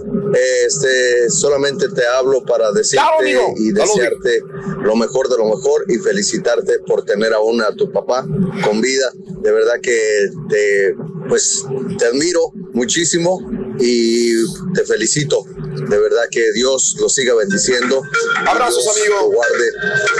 este, 0.67 1.31
solamente 1.31 1.89
te 1.89 2.03
hablo 2.07 2.43
para 2.45 2.71
decirte 2.73 3.05
Claro, 3.23 3.55
y 3.57 3.73
desearte 3.73 4.43
lo 4.83 4.95
mejor 4.97 5.29
de 5.29 5.39
lo 5.39 5.47
mejor 5.47 5.85
y 5.89 5.97
felicitarte 5.97 6.81
por 6.87 7.05
tener 7.05 7.33
aún 7.33 7.63
a 7.63 7.75
tu 7.75 7.91
papá 7.91 8.27
con 8.65 8.81
vida. 8.81 9.11
De 9.41 9.53
verdad 9.53 9.81
que 9.83 10.29
te, 10.49 10.95
pues, 11.29 11.62
te 11.99 12.07
admiro 12.07 12.53
muchísimo 12.73 13.41
y 13.79 14.33
te 14.75 14.85
felicito. 14.85 15.45
De 15.47 15.99
verdad 15.99 16.25
que 16.31 16.53
Dios 16.53 16.97
lo 17.01 17.09
siga 17.09 17.35
bendiciendo. 17.35 18.03
Abrazos, 18.47 18.85
Dios 18.85 18.97
amigo. 18.97 19.21
Lo 19.23 19.31
guarde 19.33 19.73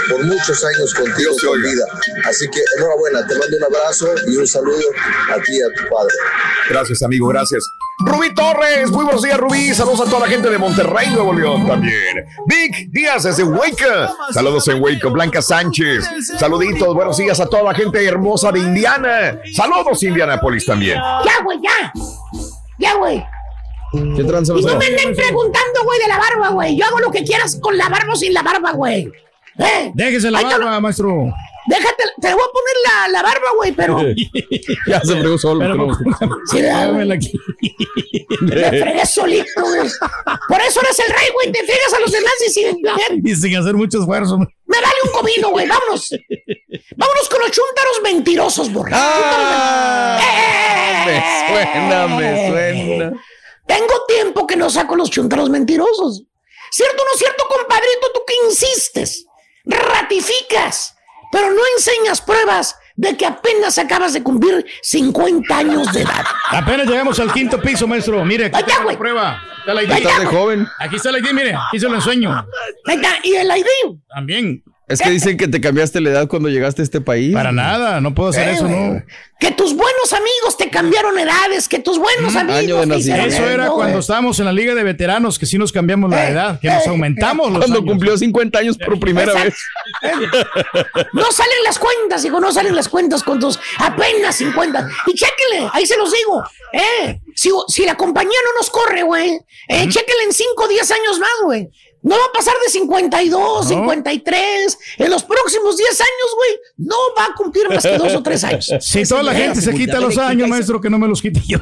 por 0.09 0.23
muchos 0.23 0.63
años 0.63 0.93
contigo 0.93 1.31
con 1.43 1.61
vida. 1.61 1.85
Así 2.25 2.47
que 2.49 2.61
enhorabuena, 2.77 3.25
te 3.27 3.37
mando 3.37 3.57
un 3.57 3.63
abrazo 3.63 4.13
y 4.27 4.37
un 4.37 4.47
saludo 4.47 4.87
a 5.31 5.41
ti 5.41 5.57
y 5.57 5.61
a 5.61 5.67
tu 5.67 5.89
padre. 5.89 6.13
Gracias, 6.69 7.01
amigo, 7.03 7.27
gracias. 7.27 7.63
Rubí 8.05 8.33
Torres, 8.33 8.91
muy 8.91 9.05
buenos 9.05 9.21
días, 9.21 9.37
Rubí. 9.37 9.73
Saludos 9.73 10.01
a 10.01 10.05
toda 10.05 10.21
la 10.21 10.27
gente 10.27 10.49
de 10.49 10.57
Monterrey, 10.57 11.09
Nuevo 11.11 11.33
León 11.33 11.65
también. 11.65 12.25
Vic 12.47 12.89
Díaz 12.89 13.23
desde 13.23 13.43
Hueca. 13.43 14.11
Saludos 14.31 14.67
en 14.67 14.81
Hueca. 14.81 15.07
Blanca 15.09 15.41
Sánchez. 15.41 16.05
Saluditos, 16.37 16.93
buenos 16.93 17.17
días 17.17 17.39
a 17.39 17.45
toda 17.45 17.63
la 17.63 17.73
gente 17.73 18.03
hermosa 18.05 18.51
de 18.51 18.59
Indiana. 18.59 19.39
Saludos, 19.55 20.03
Indianapolis 20.03 20.65
también. 20.65 20.97
Ya, 21.25 21.43
güey, 21.43 21.59
ya. 21.61 21.93
Ya, 22.79 22.95
güey. 22.95 23.23
¿Qué 24.15 24.23
tranza, 24.23 24.53
Y 24.57 24.63
no 24.63 24.75
me 24.75 24.85
anden 24.85 25.15
preguntando, 25.15 25.83
güey, 25.85 25.99
de 25.99 26.07
la 26.07 26.17
barba, 26.17 26.49
güey. 26.49 26.75
Yo 26.75 26.85
hago 26.85 26.99
lo 26.99 27.11
que 27.11 27.23
quieras 27.23 27.57
con 27.61 27.77
la 27.77 27.89
barba 27.89 28.13
o 28.13 28.15
sin 28.15 28.33
la 28.33 28.41
barba, 28.41 28.71
güey. 28.71 29.09
¿Eh? 29.57 29.91
Déjese 29.93 30.31
la 30.31 30.41
barba, 30.41 30.79
maestro. 30.79 31.31
Déjate, 31.65 32.03
te 32.21 32.33
voy 32.33 32.43
a 32.43 32.51
poner 32.51 32.75
la, 32.85 33.07
la 33.09 33.21
barba, 33.23 33.47
güey, 33.55 33.71
pero. 33.71 33.99
ya 34.87 34.99
se 35.01 35.15
fregó 35.19 35.37
solo. 35.37 35.59
Pero- 35.59 35.87
pero- 36.19 36.37
Sí, 36.51 36.61
¿verdad, 36.61 36.93
güey? 36.93 37.11
Aquí. 37.11 37.31
Me 38.41 38.69
fregué 38.69 39.05
solito, 39.05 39.61
güey. 39.61 39.89
Por 40.47 40.61
eso 40.61 40.81
eres 40.81 40.99
el 40.99 41.13
rey, 41.13 41.27
güey. 41.33 41.51
Te 41.51 41.59
fregas 41.63 41.93
a 41.95 41.99
los 41.99 42.11
demás 42.11 42.33
y 42.47 42.51
sin, 42.51 42.77
Y 43.25 43.35
sin 43.35 43.55
hacer 43.57 43.73
mucho 43.75 43.99
esfuerzo. 43.99 44.37
Me 44.37 44.47
vale 44.81 44.95
un 45.05 45.11
comino, 45.11 45.49
güey. 45.51 45.67
Vámonos. 45.67 46.09
Vámonos 46.97 47.29
con 47.29 47.39
los 47.41 47.51
chúntaros 47.51 48.01
mentirosos, 48.03 48.71
borra. 48.73 48.91
Ah, 48.95 50.19
me 51.05 51.23
suena, 51.47 52.07
me 52.07 52.49
suena. 52.49 53.11
Tengo 53.65 54.05
tiempo 54.07 54.45
que 54.47 54.55
no 54.57 54.69
saco 54.69 54.95
los 54.95 55.09
chúntaros 55.09 55.49
mentirosos. 55.49 56.23
¿Cierto 56.71 57.03
o 57.03 57.05
no 57.05 57.17
cierto, 57.17 57.45
compadrito? 57.47 58.11
Tú 58.13 58.21
que 58.27 58.33
insistes, 58.47 59.25
ratificas, 59.65 60.92
pero 61.33 61.51
no 61.51 61.61
enseñas 61.75 62.21
pruebas 62.21 62.77
de 62.95 63.17
que 63.17 63.25
apenas 63.25 63.79
acabas 63.79 64.13
de 64.13 64.21
cumplir 64.21 64.63
50 64.83 65.57
años 65.57 65.91
de 65.91 66.03
edad. 66.03 66.23
Apenas 66.51 66.85
llegamos 66.85 67.19
al 67.19 67.33
quinto 67.33 67.59
piso, 67.59 67.87
maestro. 67.87 68.23
Mire, 68.23 68.45
aquí 68.45 68.69
está, 68.69 68.83
la 68.83 68.95
prueba. 68.95 69.41
Está 69.57 69.73
la 69.73 69.81
ID. 69.81 69.91
Está, 69.91 70.19
de 70.19 70.25
joven. 70.27 70.67
Aquí 70.77 70.97
está 70.97 71.11
la 71.11 71.17
ID, 71.17 71.33
mire. 71.33 71.55
Aquí 71.55 71.79
se 71.79 71.89
lo 71.89 71.95
ensueño. 71.95 72.45
Ahí 72.85 72.95
está, 72.97 73.15
Y 73.23 73.33
el 73.33 73.47
ID. 73.47 73.97
También. 74.13 74.63
Es 74.87 75.01
que 75.01 75.09
dicen 75.09 75.37
que 75.37 75.47
te 75.47 75.61
cambiaste 75.61 76.01
la 76.01 76.09
edad 76.09 76.27
cuando 76.27 76.49
llegaste 76.49 76.81
a 76.81 76.83
este 76.83 76.99
país. 76.99 77.33
Para 77.33 77.51
nada, 77.53 78.01
no 78.01 78.13
puedo 78.13 78.29
hacer 78.29 78.49
Eh, 78.49 78.51
eso. 78.53 78.67
¿no? 78.67 79.01
Que 79.39 79.51
tus 79.51 79.73
buenos 79.75 80.11
amigos 80.13 80.57
te 80.57 80.69
cambiaron 80.69 81.17
edades, 81.17 81.67
que 81.69 81.79
tus 81.79 81.97
buenos 81.97 82.35
año 82.35 82.53
amigos 82.53 82.81
de 82.87 82.93
te 82.93 82.99
hicieron. 82.99 83.25
Eso 83.27 83.47
era 83.49 83.69
cuando 83.69 83.99
estábamos 83.99 84.39
en 84.39 84.45
la 84.45 84.51
liga 84.51 84.75
de 84.75 84.83
veteranos, 84.83 85.39
que 85.39 85.45
sí 85.45 85.57
nos 85.57 85.71
cambiamos 85.71 86.09
la 86.09 86.27
Eh, 86.27 86.31
edad, 86.31 86.59
que 86.59 86.67
nos 86.69 86.85
eh, 86.85 86.89
aumentamos 86.89 87.49
los 87.49 87.59
Cuando 87.59 87.79
años. 87.79 87.89
cumplió 87.91 88.17
50 88.17 88.59
años 88.59 88.77
por 88.77 88.99
primera 88.99 89.31
Exacto. 89.31 89.53
vez. 90.01 91.07
No 91.13 91.31
salen 91.31 91.63
las 91.63 91.79
cuentas, 91.79 92.23
hijo, 92.25 92.39
no 92.39 92.51
salen 92.51 92.75
las 92.75 92.89
cuentas 92.89 93.23
con 93.23 93.39
tus 93.39 93.59
apenas 93.79 94.35
50. 94.35 94.87
Y 95.07 95.13
chéquenle, 95.13 95.69
ahí 95.73 95.85
se 95.85 95.97
los 95.97 96.11
digo. 96.11 96.43
Eh, 96.73 97.19
si, 97.35 97.49
si 97.67 97.85
la 97.85 97.95
compañía 97.95 98.37
no 98.45 98.59
nos 98.59 98.69
corre, 98.69 99.03
güey, 99.03 99.29
eh, 99.69 99.87
chéquenle 99.89 100.23
en 100.25 100.33
5 100.33 100.63
o 100.63 100.67
10 100.67 100.91
años 100.91 101.19
más, 101.19 101.31
güey. 101.43 101.69
No 102.03 102.15
va 102.17 102.23
a 102.25 102.31
pasar 102.33 102.53
de 102.65 102.69
52, 102.69 103.67
53. 103.67 104.77
En 104.97 105.09
los 105.09 105.23
próximos 105.23 105.77
10 105.77 106.01
años, 106.01 106.35
güey, 106.35 106.51
no 106.77 106.95
va 107.17 107.25
a 107.25 107.33
cumplir 107.33 107.69
más 107.69 107.81
que 107.83 107.97
2 107.97 108.13
o 108.15 108.21
3 108.23 108.43
años. 108.43 108.71
Si 108.81 109.03
toda 109.07 109.23
la 109.23 109.33
gente 109.33 109.61
se 109.61 109.73
quita 109.73 109.99
los 109.99 110.17
años, 110.17 110.47
maestro, 110.49 110.81
que 110.81 110.89
no 110.89 110.99
me 110.99 111.07
los 111.07 111.21
quite 111.21 111.41
yo. 111.47 111.59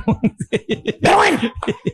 Pero 1.01 1.15
bueno, 1.15 1.39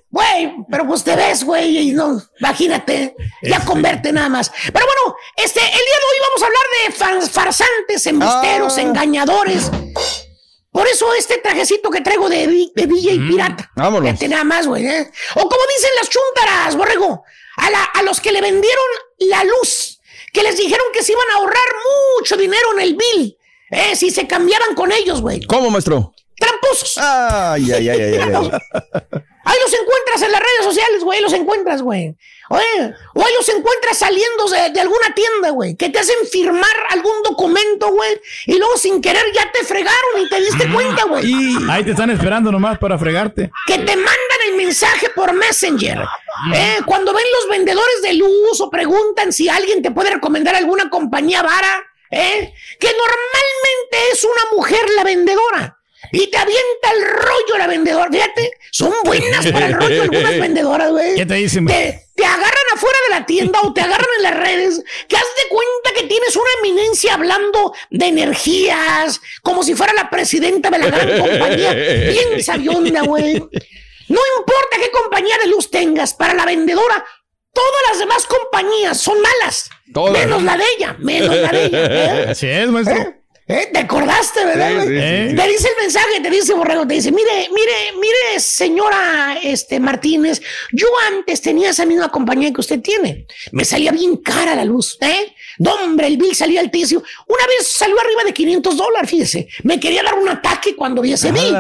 güey, 0.10 0.54
pero 0.72 0.88
pues 0.88 1.04
te 1.04 1.16
ves, 1.16 1.44
güey, 1.44 1.90
y 1.90 1.92
no, 1.92 2.22
imagínate, 2.40 3.16
ya 3.44 3.60
converte 3.66 4.12
nada 4.14 4.30
más. 4.30 4.50
Pero 4.74 4.86
bueno, 4.86 5.16
este, 5.36 5.60
el 5.60 5.66
día 5.66 5.76
de 5.76 6.06
hoy 6.10 6.28
vamos 6.28 6.42
a 6.42 6.46
hablar 6.46 6.64
de 6.88 6.94
far- 6.94 7.30
farsantes, 7.30 8.06
embusteros, 8.08 8.78
Ah. 8.78 8.82
engañadores. 8.82 9.70
Por 10.72 10.88
eso 10.88 11.12
este 11.16 11.38
trajecito 11.40 11.90
que 11.90 12.02
traigo 12.02 12.30
de, 12.30 12.48
de 12.76 12.86
DJ 12.88 13.20
pirata. 13.28 13.72
vámonos. 13.76 14.10
Fíjate 14.12 14.28
nada 14.30 14.44
más, 14.44 14.68
güey. 14.68 14.86
¿eh? 14.86 15.12
O 15.36 15.42
como 15.42 15.62
dicen 15.76 15.90
las 16.00 16.10
chúntaras, 16.10 16.76
borrego, 16.76 17.24
a, 17.58 17.70
la- 17.70 17.84
a 17.84 18.02
los 18.04 18.20
que 18.22 18.32
le 18.32 18.42
vendieron 18.42 18.86
la 19.20 19.44
luz, 19.44 20.00
que 20.34 20.42
les 20.44 20.58
dijeron 20.58 20.86
que 20.94 21.04
se 21.04 21.12
iban 21.12 21.30
a 21.32 21.36
ahorrar 21.36 21.66
mucho 22.20 22.38
dinero 22.38 22.74
en 22.74 22.80
el 22.82 22.96
bill, 22.96 23.38
eh, 23.72 23.96
si 23.96 24.10
se 24.12 24.26
cambiaban 24.28 24.74
con 24.76 24.92
ellos, 24.92 25.22
güey. 25.22 25.42
¿Cómo, 25.46 25.70
maestro? 25.70 26.14
Tramposos. 26.38 26.98
Ay, 26.98 27.72
ay, 27.72 27.90
ay, 27.90 28.02
ay, 28.02 28.16
ay, 28.16 28.32
ay. 28.34 28.52
Ahí 29.48 29.58
los 29.64 29.74
encuentras 29.74 30.22
en 30.24 30.32
las 30.34 30.42
redes 30.42 30.64
sociales, 30.64 31.04
güey. 31.04 31.18
Ahí 31.18 31.24
los 31.24 31.32
encuentras, 31.32 31.82
güey. 31.82 32.14
Oye, 32.50 32.94
o 33.14 33.26
ahí 33.26 33.34
los 33.38 33.48
encuentras 33.48 33.98
saliendo 33.98 34.46
de, 34.50 34.72
de 34.72 34.82
alguna 34.82 35.14
tienda, 35.16 35.52
güey. 35.52 35.76
Que 35.76 35.90
te 35.90 36.00
hacen 36.00 36.18
firmar 36.30 36.76
algún 36.90 37.24
documento, 37.24 37.90
güey. 37.92 38.22
Y 38.46 38.58
luego 38.58 38.76
sin 38.78 39.02
querer 39.02 39.24
ya 39.34 39.50
te 39.52 39.64
fregaron 39.64 40.22
y 40.22 40.30
te 40.30 40.42
diste 40.42 40.70
cuenta, 40.70 41.06
güey. 41.06 41.26
Ahí 41.70 41.84
te 41.86 41.92
están 41.92 42.10
esperando 42.10 42.52
nomás 42.52 42.78
para 42.78 42.98
fregarte. 42.98 43.50
Que 43.66 43.80
te 43.80 43.96
mandan 43.96 44.40
el 44.50 44.56
mensaje 44.58 45.10
por 45.12 45.32
Messenger. 45.32 46.00
Eh, 46.54 46.80
cuando 46.86 47.14
ven 47.14 47.26
los 47.40 47.50
vendedores 47.50 48.02
de 48.02 48.14
luz 48.16 48.60
o 48.60 48.70
preguntan 48.70 49.32
si 49.32 49.48
alguien 49.48 49.82
te 49.82 49.92
puede 49.92 50.10
recomendar 50.10 50.56
alguna 50.56 50.90
compañía 50.90 51.42
vara. 51.42 51.84
Eh, 52.12 52.54
que 52.80 52.88
normalmente 52.88 54.12
es 54.12 54.24
una 54.24 54.58
mujer 54.58 54.90
la 54.96 55.04
vendedora. 55.04 55.77
Y 56.12 56.28
te 56.28 56.38
avienta 56.38 56.92
el 56.96 57.04
rollo 57.04 57.58
la 57.58 57.68
vendedora. 57.68 58.10
Fíjate, 58.12 58.52
son 58.72 58.94
buenas 59.04 59.46
para 59.48 59.68
el 59.68 59.74
rollo 59.74 60.04
algunas 60.04 60.40
vendedoras, 60.40 60.92
güey. 60.92 61.16
¿Qué 61.16 61.26
te 61.26 61.34
dicen? 61.36 61.66
Te, 61.66 62.08
te 62.16 62.26
agarran 62.26 62.64
afuera 62.74 62.98
de 63.08 63.20
la 63.20 63.26
tienda 63.26 63.60
o 63.62 63.74
te 63.74 63.82
agarran 63.82 64.10
en 64.18 64.24
las 64.24 64.36
redes, 64.36 64.84
que 65.08 65.18
haz 65.18 65.24
de 65.24 65.50
cuenta 65.50 65.94
que 65.96 66.08
tienes 66.08 66.36
una 66.36 66.50
eminencia 66.62 67.14
hablando 67.14 67.74
de 67.90 68.06
energías, 68.08 69.22
como 69.42 69.64
si 69.64 69.76
fuera 69.76 69.94
la 69.94 70.10
presidenta 70.10 70.70
de 70.70 70.80
la 70.80 70.88
gran 70.88 71.20
compañía. 71.20 71.74
Bien 71.74 72.44
sabionda, 72.44 73.02
güey. 73.02 73.34
No 73.34 74.20
importa 74.40 74.78
qué 74.80 74.90
compañía 74.92 75.36
de 75.44 75.50
luz 75.50 75.70
tengas, 75.70 76.14
para 76.14 76.34
la 76.34 76.46
vendedora, 76.46 77.06
todas 77.54 77.82
las 77.90 78.00
demás 78.00 78.26
compañías 78.26 79.00
son 79.00 79.18
malas. 79.22 79.70
Todas. 79.94 80.14
Menos 80.14 80.44
la 80.44 80.58
de 80.58 80.64
ella, 80.78 80.96
menos 81.00 81.36
la 81.36 81.50
de 81.50 81.66
ella. 81.66 81.86
¿eh? 81.86 82.26
Así 82.30 82.48
es, 82.48 82.70
maestro. 82.70 82.96
¿Eh? 82.96 83.14
¿Eh? 83.50 83.70
¿Te 83.72 83.80
acordaste, 83.80 84.44
verdad, 84.44 84.68
Sí, 84.70 84.76
güey? 84.76 84.88
sí, 84.88 84.94
sí, 84.94 85.30
sí. 85.30 85.36
Te 85.38 85.48
dice 85.48 85.68
el 85.70 85.82
mensaje, 85.84 86.20
te 86.22 86.30
dice 86.30 86.54
Borrego, 86.54 86.86
te 86.86 86.96
dice, 86.96 87.12
mire, 87.14 87.50
mire, 87.54 87.74
mire, 87.98 88.40
señora 88.40 89.38
este, 89.42 89.80
Martínez, 89.80 90.42
yo 90.74 90.88
antes 91.08 91.42
tenía 91.42 91.70
esa 91.70 91.86
misma 91.86 92.10
compañía 92.10 92.52
que 92.52 92.60
usted 92.60 92.82
tiene. 92.82 93.26
Me 93.54 93.64
salía 93.64 93.92
bien 93.94 94.18
cara 94.18 94.54
la 94.54 94.66
luz, 94.66 94.98
¿eh? 95.00 95.34
No, 95.60 95.74
hombre, 95.76 96.08
el 96.08 96.18
bill 96.18 96.36
salía 96.36 96.60
altísimo. 96.60 97.02
Una 97.28 97.48
vez 97.48 97.68
salió 97.72 98.00
arriba 98.00 98.24
de 98.26 98.34
500 98.34 98.78
dólares, 98.78 99.10
fíjese. 99.10 99.48
Me 99.64 99.80
quería 99.80 100.04
dar 100.04 100.16
un 100.16 100.28
ataque 100.28 100.76
cuando 100.76 101.02
vi 101.02 101.14
ese 101.14 101.32
bill. 101.32 101.56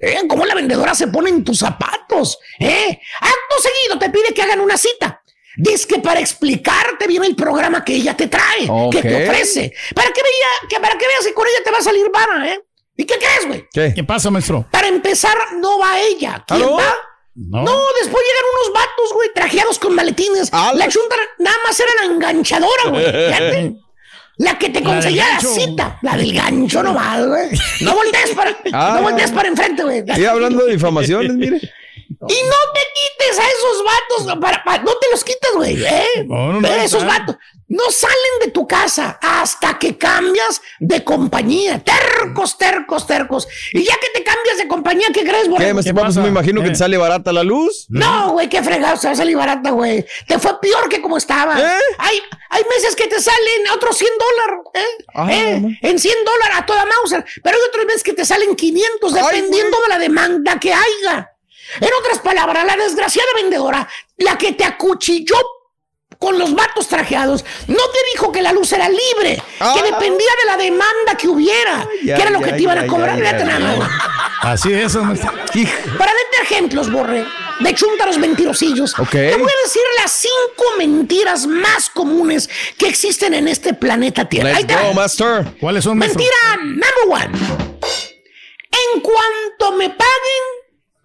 ¿Eh? 0.00 0.20
¿Cómo 0.26 0.46
la 0.46 0.54
vendedora 0.54 0.94
se 0.94 1.08
pone 1.08 1.28
en 1.28 1.44
tus 1.44 1.58
zapatos? 1.58 2.38
¿Eh? 2.58 2.98
Acto 3.20 3.56
seguido 3.62 3.98
te 3.98 4.08
pide 4.08 4.32
que 4.34 4.40
hagan 4.42 4.60
una 4.60 4.76
cita. 4.78 5.19
Dice 5.62 5.86
que 5.86 5.98
para 5.98 6.20
explicarte 6.20 7.06
bien 7.06 7.24
el 7.24 7.36
programa 7.36 7.84
que 7.84 7.94
ella 7.94 8.16
te 8.16 8.26
trae, 8.28 8.68
que 8.90 9.02
te 9.02 9.24
ofrece. 9.28 9.72
Para 9.94 10.10
que, 10.10 10.22
vea, 10.22 10.68
que 10.68 10.80
para 10.80 10.96
que 10.98 11.06
veas 11.06 11.24
que 11.26 11.34
con 11.34 11.46
ella 11.46 11.58
te 11.64 11.70
va 11.70 11.78
a 11.78 11.82
salir 11.82 12.06
vara, 12.12 12.48
¿eh? 12.48 12.60
¿Y 12.96 13.04
qué 13.04 13.14
crees, 13.16 13.46
güey? 13.46 13.64
¿Qué? 13.72 13.92
¿Qué 13.94 14.04
pasa, 14.04 14.30
maestro? 14.30 14.66
Para 14.70 14.88
empezar, 14.88 15.36
no 15.56 15.78
va 15.78 15.98
ella. 16.00 16.44
¿Quién 16.46 16.62
¿Aló? 16.62 16.76
va? 16.76 16.94
No. 17.34 17.62
No, 17.62 17.80
después 18.00 18.22
llegan 18.26 18.44
unos 18.54 18.74
vatos, 18.74 19.12
güey, 19.14 19.28
trajeados 19.34 19.78
con 19.78 19.94
maletines. 19.94 20.48
Ah, 20.52 20.72
La 20.74 20.88
chunta 20.88 21.16
nada 21.38 21.56
más 21.66 21.78
era 21.80 21.90
la 22.00 22.12
enganchadora, 22.12 22.84
güey. 22.88 23.76
La 24.36 24.58
que 24.58 24.70
te 24.70 24.82
conseguía 24.82 25.24
la, 25.24 25.30
gancho. 25.34 25.48
cita. 25.48 25.98
La 26.00 26.16
del 26.16 26.32
gancho 26.32 26.82
nomás, 26.82 27.26
güey. 27.26 27.50
No 27.82 27.94
voltees 27.94 28.30
para, 28.30 28.56
Ah. 28.72 28.94
no 28.96 29.02
voltees 29.02 29.30
para 29.32 29.48
enfrente, 29.48 29.82
güey. 29.82 30.02
Y 30.16 30.24
hablando 30.24 30.64
de 30.64 30.72
difamaciones, 30.72 31.32
mire. 31.34 31.60
Y 32.28 32.42
no 32.42 32.56
te 32.74 32.80
quites 32.94 33.38
a 33.38 33.48
esos 33.48 33.84
vatos, 33.84 34.40
para- 34.40 34.62
para- 34.64 34.82
no 34.82 34.92
te 34.96 35.08
los 35.10 35.24
quites, 35.24 35.50
güey. 35.54 35.82
¿eh? 35.84 36.24
No, 36.26 36.52
no, 36.52 36.60
no, 36.60 36.68
esos 36.68 37.02
está. 37.02 37.18
vatos 37.18 37.36
no 37.70 37.84
salen 37.90 38.16
de 38.44 38.50
tu 38.50 38.66
casa 38.66 39.16
hasta 39.22 39.78
que 39.78 39.96
cambias 39.96 40.60
de 40.80 41.04
compañía. 41.04 41.80
Tercos, 41.84 42.58
tercos, 42.58 43.06
tercos. 43.06 43.46
Y 43.72 43.84
ya 43.84 43.94
que 44.00 44.08
te 44.12 44.24
cambias 44.24 44.58
de 44.58 44.66
compañía, 44.66 45.06
¿qué 45.14 45.20
crees, 45.22 45.44
¿Qué, 45.44 45.72
güey? 45.72 45.92
Paps? 45.94 46.16
Me 46.16 46.28
imagino 46.28 46.62
que 46.62 46.70
te 46.70 46.74
sale 46.74 46.96
barata 46.96 47.32
la 47.32 47.44
luz. 47.44 47.86
No, 47.88 48.32
güey, 48.32 48.48
qué 48.48 48.60
fregado, 48.60 48.96
se 48.96 49.06
va 49.06 49.12
a 49.12 49.16
salir 49.16 49.36
barata, 49.36 49.70
güey. 49.70 50.04
Te 50.26 50.40
fue 50.40 50.60
peor 50.60 50.88
que 50.88 51.00
como 51.00 51.16
estaba. 51.16 51.60
¿Eh? 51.60 51.80
Hay, 51.98 52.20
hay 52.50 52.64
meses 52.64 52.96
que 52.96 53.06
te 53.06 53.20
salen 53.20 53.68
otros 53.72 53.96
100 53.96 54.10
dólares, 54.18 54.64
¿eh? 54.74 55.04
Ah, 55.14 55.32
¿Eh? 55.32 55.78
En 55.82 55.98
100 56.00 56.24
dólares 56.24 56.56
a 56.58 56.66
toda 56.66 56.84
Mauser. 56.86 57.24
Pero 57.40 57.56
hay 57.56 57.62
otros 57.68 57.86
meses 57.86 58.02
que 58.02 58.14
te 58.14 58.24
salen 58.24 58.56
500, 58.56 59.14
dependiendo 59.14 59.80
de 59.82 59.88
la 59.88 59.98
demanda 60.00 60.58
que 60.58 60.72
haya. 60.74 61.30
En 61.80 61.88
otras 62.00 62.18
palabras, 62.20 62.64
la 62.64 62.76
desgraciada 62.76 63.28
vendedora, 63.36 63.88
la 64.16 64.36
que 64.38 64.52
te 64.52 64.64
acuchilló 64.64 65.36
con 66.18 66.38
los 66.38 66.54
vatos 66.54 66.86
trajeados, 66.88 67.44
no 67.66 67.76
te 67.76 67.98
dijo 68.12 68.30
que 68.32 68.42
la 68.42 68.52
luz 68.52 68.72
era 68.72 68.88
libre, 68.88 69.36
que 69.36 69.42
Ah. 69.60 69.74
dependía 69.82 70.30
de 70.40 70.44
la 70.46 70.56
demanda 70.58 71.14
que 71.16 71.28
hubiera, 71.28 71.86
ya, 72.02 72.16
que 72.16 72.22
era 72.22 72.30
lo 72.30 72.40
ya, 72.40 72.46
que 72.46 72.52
te 72.54 72.62
iban 72.62 72.78
ya, 72.78 72.82
a 72.84 72.86
cobrar. 72.86 73.18
Así 74.42 74.72
es, 74.72 74.94
hombre. 74.96 75.18
Para 75.20 76.12
darte 76.12 76.42
ejemplos, 76.42 76.90
Borre, 76.90 77.24
de 77.60 77.74
chúntaros 77.74 78.18
mentirosillos, 78.18 78.98
Ok. 78.98 79.10
te 79.10 79.36
voy 79.36 79.50
a 79.50 79.62
decir 79.64 79.82
las 80.02 80.10
cinco 80.12 80.64
mentiras 80.78 81.46
más 81.46 81.88
comunes 81.88 82.50
que 82.76 82.88
existen 82.88 83.32
en 83.34 83.48
este 83.48 83.72
planeta 83.74 84.28
Tierra. 84.28 84.50
Ahí 84.50 84.64
Let's 84.64 84.66
te 84.66 84.74
va. 84.74 84.82
go, 84.88 84.94
master. 84.94 85.46
¿Cuáles 85.60 85.84
son, 85.84 85.96
maestro? 85.98 86.20
Mentira 86.22 86.56
number 87.06 87.26
one. 87.26 87.38
En 88.94 89.00
cuanto 89.00 89.72
me 89.76 89.88
paguen, 89.90 90.44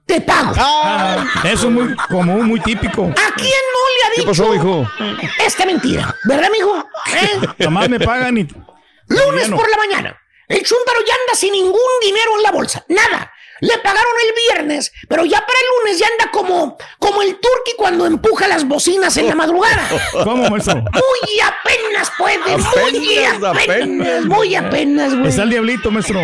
te 0.05 0.21
pago. 0.21 0.53
Ah, 0.57 1.25
eso 1.43 1.67
es 1.67 1.73
muy 1.73 1.95
común, 1.95 2.45
muy 2.47 2.59
típico. 2.59 3.03
¿A 3.05 3.33
quién 3.35 3.61
no 3.73 3.81
le 3.97 4.03
ha 4.05 4.09
¿Qué 4.15 4.21
dicho 4.21 4.27
pasó, 4.27 4.55
hijo? 4.55 4.87
esta 5.43 5.65
mentira? 5.65 6.15
¿Verdad, 6.25 6.45
amigo? 6.45 6.87
¿Eh? 7.13 7.47
Nomás 7.59 7.89
me 7.89 7.99
pagan 7.99 8.37
y. 8.37 8.47
Lunes 9.07 9.49
por 9.49 9.69
la 9.69 9.77
mañana. 9.77 10.21
El 10.47 10.63
chúntaro 10.63 10.99
ya 11.07 11.13
anda 11.13 11.33
sin 11.35 11.51
ningún 11.53 11.79
dinero 12.01 12.31
en 12.37 12.43
la 12.43 12.51
bolsa. 12.51 12.85
Nada. 12.87 13.31
Le 13.61 13.77
pagaron 13.77 14.11
el 14.27 14.33
viernes, 14.53 14.91
pero 15.07 15.23
ya 15.25 15.39
para 15.39 15.59
el 15.59 15.65
lunes 15.79 15.99
ya 15.99 16.07
anda 16.07 16.31
como, 16.31 16.77
como 16.99 17.21
el 17.21 17.35
turqui 17.35 17.71
cuando 17.77 18.05
empuja 18.05 18.47
las 18.47 18.67
bocinas 18.67 19.15
en 19.17 19.27
la 19.27 19.35
madrugada. 19.35 19.87
¿Cómo, 20.23 20.49
maestro? 20.49 20.75
Muy 20.75 21.39
apenas 21.39 22.11
puede, 22.17 22.37
muy 22.37 23.25
Apenas, 23.45 24.25
muy 24.25 24.55
apenas, 24.55 25.15
güey. 25.15 25.29
Está 25.29 25.43
el 25.43 25.51
diablito, 25.51 25.89
maestro. 25.89 26.19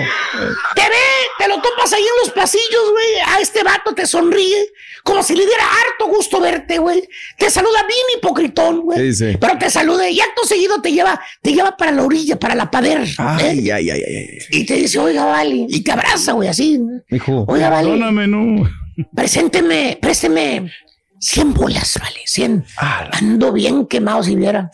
Te 0.75 0.82
ve, 0.82 0.95
te 1.38 1.47
lo 1.47 1.61
topas 1.61 1.93
ahí 1.93 2.01
en 2.01 2.25
los 2.25 2.32
pasillos, 2.32 2.91
güey. 2.91 3.19
A 3.27 3.39
este 3.39 3.63
vato 3.63 3.93
te 3.93 4.05
sonríe, 4.05 4.67
como 5.03 5.23
si 5.23 5.36
le 5.36 5.45
diera 5.45 5.63
harto 5.63 6.07
gusto 6.07 6.39
verte, 6.41 6.79
güey. 6.79 7.07
Te 7.38 7.49
saluda 7.49 7.86
bien 7.88 8.05
hipocritón, 8.17 8.82
güey. 8.82 9.13
Sí, 9.13 9.32
sí. 9.32 9.38
Pero 9.39 9.57
te 9.57 9.69
saluda 9.69 10.09
y 10.09 10.19
acto 10.19 10.45
seguido 10.45 10.82
te 10.82 10.91
lleva, 10.91 11.21
te 11.41 11.53
lleva 11.53 11.77
para 11.77 11.91
la 11.91 12.03
orilla, 12.03 12.38
para 12.38 12.55
la 12.55 12.69
pader. 12.69 13.01
¿eh? 13.01 13.15
Ay, 13.17 13.71
ay, 13.71 13.89
ay, 13.89 14.03
ay. 14.03 14.38
Y 14.49 14.65
te 14.65 14.75
dice, 14.75 14.99
oiga, 14.99 15.25
vale. 15.25 15.65
Y 15.69 15.82
te 15.82 15.91
abraza, 15.91 16.34
güey, 16.34 16.49
así. 16.49 16.79
Oiga, 17.28 17.69
vale. 17.69 17.89
Perdóname, 17.89 18.28
no. 18.28 18.69
Presénteme, 19.15 19.97
présteme 20.01 20.72
100 21.19 21.53
bolas, 21.53 21.97
vale, 22.01 22.19
100. 22.26 22.65
Ando 23.13 23.51
bien 23.53 23.86
quemado 23.88 24.24
si 24.24 24.36
viera. 24.36 24.69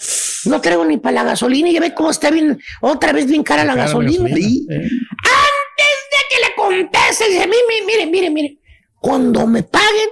No 0.45 0.61
traigo 0.61 0.85
ni 0.85 0.97
para 0.97 1.15
la 1.15 1.23
gasolina 1.23 1.69
y 1.69 1.73
ya 1.73 1.79
ve 1.81 1.93
cómo 1.93 2.09
está 2.11 2.29
bien, 2.31 2.59
otra 2.81 3.11
vez 3.13 3.25
bien 3.27 3.43
cara 3.43 3.63
la 3.63 3.73
Cara, 3.73 3.85
gasolina. 3.85 4.23
gasolina. 4.23 4.37
Sí. 4.47 4.65
Antes 4.69 5.97
de 6.11 6.17
que 6.29 6.47
le 6.47 6.55
conteste, 6.55 7.29
dice, 7.29 7.47
mire, 7.47 7.85
mire, 7.85 8.05
mire, 8.07 8.29
mire, 8.29 8.57
cuando 8.99 9.45
me 9.45 9.63
paguen, 9.63 10.09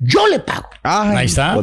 yo 0.00 0.26
le 0.28 0.38
pago. 0.38 0.68
Ay, 0.82 1.16
Ahí 1.16 1.26
está. 1.26 1.54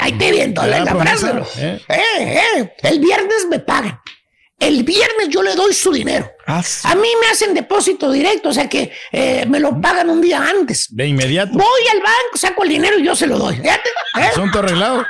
ahí 0.00 0.12
te 0.12 0.30
viento 0.32 0.64
la, 0.66 0.76
Ah, 0.78 0.84
la 0.84 0.90
promesa, 0.92 1.16
frase. 1.32 1.34
¿no? 1.34 1.46
eh. 1.62 1.80
Eh, 1.88 2.40
eh, 2.58 2.72
el 2.84 2.98
viernes 3.00 3.46
me 3.50 3.58
pagan. 3.58 3.98
El 4.62 4.84
viernes 4.84 5.28
yo 5.28 5.42
le 5.42 5.56
doy 5.56 5.74
su 5.74 5.90
dinero. 5.90 6.30
Ah, 6.46 6.62
sí. 6.62 6.86
A 6.88 6.94
mí 6.94 7.08
me 7.20 7.26
hacen 7.26 7.52
depósito 7.52 8.12
directo, 8.12 8.50
o 8.50 8.52
sea 8.52 8.68
que 8.68 8.92
eh, 9.10 9.44
me 9.48 9.58
lo 9.58 9.80
pagan 9.80 10.08
un 10.08 10.20
día 10.20 10.38
antes. 10.38 10.86
De 10.90 11.04
inmediato. 11.04 11.50
Voy 11.54 11.88
al 11.90 11.98
banco, 11.98 12.36
saco 12.36 12.62
el 12.62 12.68
dinero 12.68 12.96
y 12.96 13.04
yo 13.04 13.16
se 13.16 13.26
lo 13.26 13.38
doy. 13.38 13.56
¿eh? 13.56 13.80
Asunto 14.14 14.60
arreglado. 14.60 15.04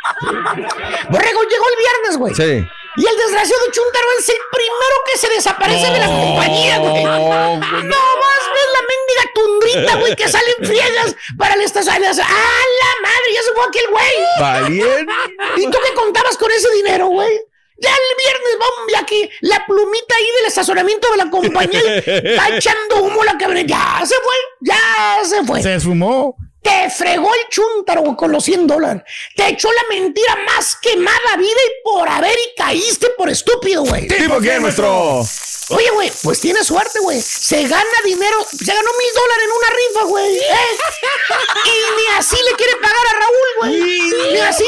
Borrego 1.11 1.43
llegó 1.43 1.65
el 1.69 1.77
viernes, 1.79 2.17
güey. 2.17 2.35
Sí. 2.35 2.67
Y 2.97 3.07
el 3.07 3.17
desgraciado 3.17 3.63
Chuntaro 3.73 4.07
es 4.19 4.29
el 4.31 4.37
primero 4.51 4.97
que 5.11 5.19
se 5.19 5.29
desaparece 5.29 5.91
de 5.91 5.99
la 5.99 6.07
compañía, 6.07 6.79
güey. 6.79 7.05
No, 7.05 7.11
más 7.11 8.43
ves 8.55 8.69
la 8.73 8.83
mendiga 8.89 9.33
tundrita, 9.35 9.97
güey, 9.97 10.17
que 10.17 10.29
salen 10.29 10.55
friegas 10.63 11.15
para 11.37 11.55
el 11.55 11.61
estacionamiento. 11.61 12.23
¡Ah, 12.23 12.63
la 12.81 13.09
madre! 13.09 13.35
Ya 13.35 13.43
se 13.43 13.53
fue 13.53 13.65
aquel 13.69 13.85
güey. 13.91 14.15
Valiente. 14.41 15.13
¿Y 15.59 15.65
tú 15.71 15.79
qué 15.85 15.95
contabas 15.95 16.39
con 16.39 16.51
ese 16.51 16.71
dinero, 16.73 17.09
güey? 17.09 17.39
Ya 17.79 17.91
el 17.91 18.17
viernes, 18.17 18.53
vamos, 18.59 18.93
ya 18.93 19.07
que 19.07 19.31
la 19.41 19.67
plumita 19.67 20.15
ahí 20.15 20.31
del 20.37 20.47
estacionamiento 20.47 21.11
de 21.11 21.17
la 21.17 21.31
compañía 21.31 21.97
está 21.97 22.57
echando 22.57 23.03
humo 23.03 23.25
la 23.25 23.37
camioneta. 23.37 23.75
Ya 24.01 24.07
se 24.07 24.15
fue, 24.15 24.35
ya 24.61 25.25
se 25.25 25.45
fue. 25.45 25.63
Se 25.63 25.81
sumó. 25.81 26.37
Te 26.63 26.91
fregó 26.91 27.29
el 27.35 27.49
chúntaro 27.51 28.17
con 28.17 28.31
los 28.31 28.45
100 28.45 28.69
dólares. 28.69 29.03
Te 29.35 29.49
echó 29.49 29.69
la 29.73 29.83
mentira 29.97 30.37
más 30.47 30.77
quemada 30.77 31.37
vida 31.37 31.49
y 31.49 31.83
por 31.83 32.09
haber 32.09 32.39
y 32.39 32.55
caíste 32.57 33.09
por 33.19 33.29
estúpido, 33.29 33.83
güey. 33.83 34.07
¿Tipo 34.07 34.39
qué, 34.41 34.61
maestro? 34.61 35.25
Oye, 35.71 35.91
güey, 35.91 36.13
pues 36.23 36.41
tiene 36.41 36.63
suerte, 36.63 37.01
güey. 37.01 37.21
Se 37.21 37.67
gana 37.67 37.85
dinero, 38.05 38.47
se 38.49 38.73
ganó 38.73 38.91
mil 38.99 39.15
dólares 39.15 39.45
en 39.45 39.51
una 39.51 39.71
rifa, 39.71 40.05
güey. 40.05 40.37
¿eh? 40.39 40.43
Y 41.65 42.01
ni 42.01 42.17
así 42.17 42.37
le 42.37 42.57
quiere 42.57 42.77
pagar 42.77 43.07
a 43.11 43.19
Raúl, 43.19 43.49
güey. 43.59 44.33
Ni 44.33 44.39
así. 44.39 44.65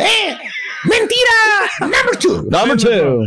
Eh, 0.00 0.38
mentira. 0.84 1.30
Number 1.80 2.16
two. 2.18 2.42
Number 2.48 2.76
two. 2.76 3.24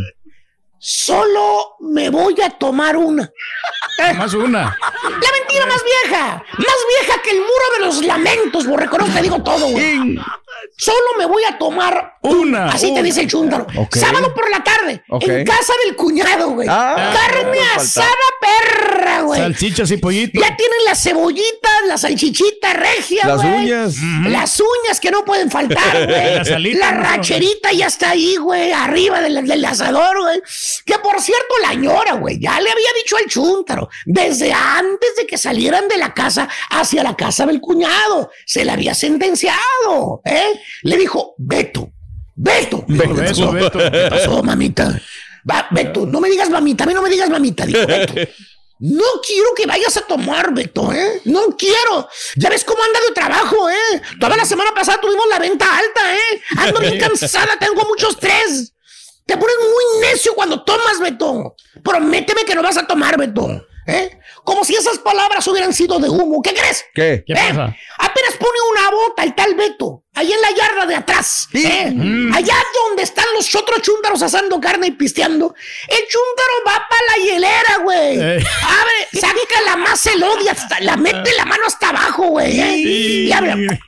Solo 0.79 1.75
me 1.79 2.09
voy 2.09 2.35
a 2.41 2.49
tomar 2.49 2.97
una. 2.97 3.31
Más 4.17 4.33
una. 4.33 4.77
La 5.03 5.31
mentira 5.31 5.65
más 5.65 5.81
vieja. 5.83 6.43
Más 6.57 6.77
vieja 6.99 7.21
que 7.21 7.31
el 7.31 7.37
muro 7.37 7.65
de 7.79 7.85
los 7.85 8.03
lamentos, 8.05 8.65
borre. 8.65 8.89
Con 8.89 9.01
eso 9.01 9.13
te 9.13 9.21
digo 9.21 9.41
todo, 9.43 9.67
güey. 9.67 10.19
Solo 10.75 10.97
me 11.17 11.25
voy 11.25 11.43
a 11.43 11.57
tomar 11.57 12.17
Una. 12.23 12.67
Así 12.69 12.93
te 12.93 13.03
dice 13.03 13.21
el 13.21 13.27
chúntaro. 13.27 13.67
Sábado 13.91 14.33
por 14.33 14.49
la 14.49 14.63
tarde. 14.63 15.03
En 15.21 15.45
casa 15.45 15.73
del 15.85 15.95
cuñado, 15.95 16.49
güey. 16.51 16.67
Ah, 16.69 17.13
Carne 17.15 17.57
no 17.59 17.81
asada 17.81 18.07
perra, 18.41 19.21
güey. 19.21 19.39
Salchichas 19.41 19.91
y 19.91 19.97
pollitos. 19.97 20.41
Ya 20.41 20.55
tienen 20.55 20.77
las 20.85 21.01
cebollitas, 21.03 21.71
la 21.87 21.97
salchichita 21.97 22.73
regia, 22.73 23.27
Las 23.27 23.41
güey. 23.41 23.53
uñas. 23.65 23.95
Las 24.27 24.59
uñas 24.59 24.99
que 24.99 25.11
no 25.11 25.23
pueden 25.23 25.51
faltar, 25.51 26.05
güey. 26.07 26.35
Las 26.35 26.49
alitas, 26.51 26.79
la 26.79 26.91
¿no? 26.93 27.03
racherita 27.03 27.71
ya 27.71 27.87
está 27.87 28.11
ahí, 28.11 28.35
güey, 28.37 28.71
arriba 28.71 29.21
del, 29.21 29.45
del 29.47 29.65
asador, 29.65 30.21
güey. 30.21 30.41
Que 30.85 30.97
por 30.99 31.21
cierto, 31.21 31.53
la 31.61 31.73
ñora, 31.75 32.13
güey, 32.13 32.39
ya 32.39 32.59
le 32.59 32.69
había 32.71 32.89
dicho 33.03 33.15
al 33.17 33.25
chúntaro, 33.25 33.89
desde 34.05 34.51
antes 34.53 35.15
de 35.17 35.27
que 35.27 35.37
salieran 35.37 35.87
de 35.87 35.97
la 35.97 36.13
casa 36.13 36.49
hacia 36.71 37.03
la 37.03 37.15
casa 37.15 37.45
del 37.45 37.61
cuñado, 37.61 38.31
se 38.45 38.65
le 38.65 38.71
había 38.71 38.95
sentenciado, 38.95 40.21
¿eh? 40.25 40.59
Le 40.83 40.97
dijo, 40.97 41.35
Beto, 41.37 41.91
Beto. 42.35 42.83
Beto, 42.87 43.13
Beto, 43.13 43.51
Beto. 43.51 43.79
¿Qué 43.79 44.07
pasó, 44.09 44.43
mamita? 44.43 44.99
Va, 45.49 45.67
Beto, 45.71 46.05
no 46.05 46.19
me 46.19 46.29
digas 46.29 46.49
mamita, 46.49 46.83
a 46.83 46.87
mí 46.87 46.93
no 46.93 47.01
me 47.01 47.09
digas 47.09 47.29
mamita, 47.29 47.65
dijo 47.65 47.85
Beto. 47.85 48.13
No 48.79 49.05
quiero 49.25 49.53
que 49.55 49.65
vayas 49.65 49.95
a 49.97 50.01
tomar, 50.01 50.53
Beto, 50.53 50.91
¿eh? 50.91 51.21
No 51.25 51.55
quiero. 51.57 52.09
Ya 52.35 52.49
ves 52.49 52.65
cómo 52.65 52.83
anda 52.83 52.99
de 53.07 53.13
trabajo, 53.13 53.69
¿eh? 53.69 54.01
Toda 54.19 54.35
la 54.35 54.45
semana 54.45 54.71
pasada 54.73 54.99
tuvimos 54.99 55.25
la 55.29 55.39
venta 55.39 55.77
alta, 55.77 56.15
¿eh? 56.15 56.41
Ando 56.57 56.79
bien 56.79 56.99
cansada, 56.99 57.57
tengo 57.59 57.85
mucho 57.85 58.09
estrés. 58.09 58.73
Te 59.25 59.37
pones 59.37 59.55
muy 59.57 60.07
necio 60.07 60.35
cuando 60.35 60.63
tomas, 60.63 60.99
Beto. 60.99 61.55
Prométeme 61.81 62.43
que 62.43 62.55
no 62.55 62.61
vas 62.61 62.77
a 62.77 62.85
tomar, 62.85 63.17
Beto. 63.17 63.65
¿Eh? 63.85 64.17
Como 64.43 64.63
si 64.63 64.75
esas 64.75 64.99
palabras 64.99 65.47
hubieran 65.47 65.73
sido 65.73 65.99
de 65.99 66.09
humo. 66.09 66.41
¿Qué 66.41 66.53
crees? 66.53 66.85
¿Qué? 66.93 67.23
¿Qué 67.25 67.33
¿Eh? 67.33 67.35
pasa? 67.35 67.75
Apenas 67.97 68.33
pone 68.39 68.57
una 68.71 68.91
bota 68.91 69.23
el 69.23 69.35
tal 69.35 69.55
Beto, 69.55 70.03
ahí 70.13 70.31
en 70.31 70.41
la 70.41 70.51
yarda 70.51 70.85
de 70.85 70.95
atrás. 70.95 71.47
¿eh? 71.53 71.91
Mm. 71.91 72.33
Allá 72.33 72.55
donde 72.87 73.03
están 73.03 73.25
los 73.35 73.53
otros 73.55 73.81
chúntaros 73.81 74.21
asando 74.21 74.59
carne 74.59 74.87
y 74.87 74.91
pisteando. 74.91 75.53
El 75.87 75.99
chúntaro 76.07 76.53
va 76.67 76.87
para 76.89 77.01
la 77.09 77.23
hielera, 77.23 77.77
güey. 77.83 78.19
Eh. 78.19 78.45
Abre, 78.63 79.19
saca 79.19 79.61
la 79.65 79.75
más 79.77 80.05
elodia, 80.05 80.51
hasta, 80.51 80.79
la 80.79 80.97
mete 80.97 81.33
la 81.35 81.45
mano 81.45 81.65
hasta 81.65 81.89
abajo, 81.89 82.27
güey. 82.27 82.59
¿eh? 82.59 82.77
Y 82.77 83.31
abre. 83.31 83.79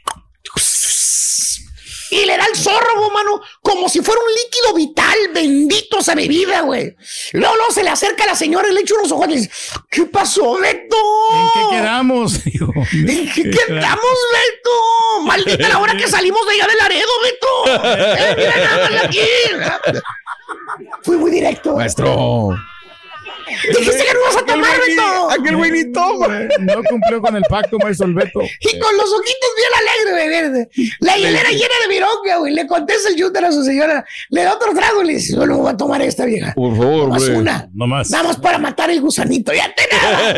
Y 2.15 2.25
le 2.25 2.37
da 2.37 2.45
el 2.45 2.55
zorro, 2.55 3.11
mano, 3.13 3.41
como 3.61 3.89
si 3.89 4.01
fuera 4.01 4.21
un 4.21 4.33
líquido 4.33 4.73
vital, 4.73 5.17
bendito 5.33 5.99
esa 5.99 6.15
bebida, 6.15 6.61
güey. 6.61 6.95
Luego, 7.33 7.55
luego 7.55 7.71
se 7.71 7.83
le 7.83 7.89
acerca 7.89 8.23
a 8.23 8.27
la 8.27 8.35
señora 8.35 8.69
y 8.69 8.73
le 8.73 8.79
echa 8.79 8.95
unos 8.95 9.11
ojos 9.11 9.27
y 9.27 9.29
le 9.31 9.35
dice, 9.37 9.51
¿qué 9.89 10.05
pasó, 10.05 10.57
Beto? 10.57 10.95
¿En 11.33 11.49
qué 11.53 11.75
quedamos? 11.75 12.35
¿En 12.45 13.31
qué 13.33 13.49
quedamos, 13.49 14.17
Beto? 14.31 15.21
Maldita 15.23 15.67
la 15.67 15.79
hora 15.79 15.97
que 15.97 16.07
salimos 16.07 16.39
de 16.47 16.53
allá 16.53 16.67
de 16.67 16.75
Laredo, 16.75 17.11
Beto. 17.23 17.45
Eh, 18.17 18.35
mira 18.37 18.55
nada 18.57 19.01
aquí. 19.03 19.19
Fui 21.03 21.17
muy 21.17 21.31
directo. 21.31 21.75
Maestro. 21.75 22.55
Dijiste 23.47 24.03
que 24.05 24.13
no 24.13 24.19
ibas 24.21 24.37
a 24.37 24.45
tomar, 24.45 24.79
Beto. 24.79 25.29
Aquel 25.31 25.55
güey 25.57 25.71
ni 25.71 25.91
toma. 25.91 26.27
No 26.59 26.83
cumplió 26.89 27.21
con 27.21 27.35
el 27.35 27.43
pacto, 27.49 27.77
maestro 27.79 28.07
el 28.07 28.13
Beto. 28.13 28.39
Y 28.41 28.79
con 28.79 28.97
los 28.97 29.13
ojitos 29.13 29.49
bien 29.57 29.69
alegre, 29.79 30.11
güey, 30.11 30.29
verde. 30.29 30.69
La 30.99 31.15
hielera 31.17 31.49
llena 31.49 31.73
de 31.83 31.93
vironga, 31.93 32.37
güey. 32.39 32.53
Le 32.53 32.67
contesta 32.67 33.09
el 33.09 33.15
shooter 33.15 33.45
a 33.45 33.51
su 33.51 33.63
señora. 33.63 34.05
Le 34.29 34.43
da 34.43 34.53
otro 34.53 34.73
trago 34.73 35.01
y 35.03 35.07
le 35.07 35.13
dice, 35.13 35.33
yo 35.35 35.45
no 35.45 35.57
voy 35.57 35.71
a 35.71 35.77
tomar 35.77 36.01
esta 36.01 36.25
vieja. 36.25 36.53
Por 36.55 36.75
favor, 36.75 37.03
Nomás 37.09 37.25
güey. 37.25 37.37
una. 37.39 37.69
No 37.73 37.87
más. 37.87 38.09
Nada 38.09 38.23
más 38.23 38.37
para 38.37 38.57
matar 38.57 38.89
el 38.89 39.01
gusanito. 39.01 39.53
Ya 39.53 39.73
te 39.73 39.83
nada. 39.95 40.35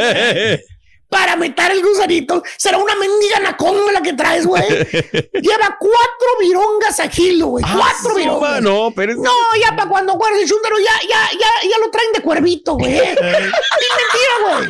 Para 1.09 1.37
matar 1.37 1.71
el 1.71 1.81
gusanito. 1.81 2.43
Será 2.57 2.77
una 2.77 2.93
mendiga 2.95 3.37
anaconda 3.37 3.93
la 3.93 4.01
que 4.01 4.11
traes, 4.13 4.45
güey. 4.45 4.63
Lleva 4.67 5.77
cuatro 5.79 6.27
virongas 6.41 6.99
a 6.99 7.07
kilo, 7.09 7.47
güey. 7.47 7.63
Cuatro 7.63 8.11
Ah, 8.11 8.13
virongas. 8.15 8.61
No, 8.61 8.91
pero 8.93 9.13
es- 9.13 9.17
No, 9.17 9.31
ya 9.61 9.73
para 9.75 9.87
cuando 9.89 10.13
guardes 10.15 10.41
el 10.43 10.49
chúntaro, 10.49 10.77
ya, 10.79 10.99
ya, 11.07 11.29
ya, 11.39 11.69
ya 11.69 11.77
lo 11.77 11.89
traen 11.91 12.11
de 12.13 12.21
cuervito, 12.21 12.73
güey. 12.73 12.91
Vil 12.91 13.93
mentira, 14.01 14.35
güey. 14.43 14.69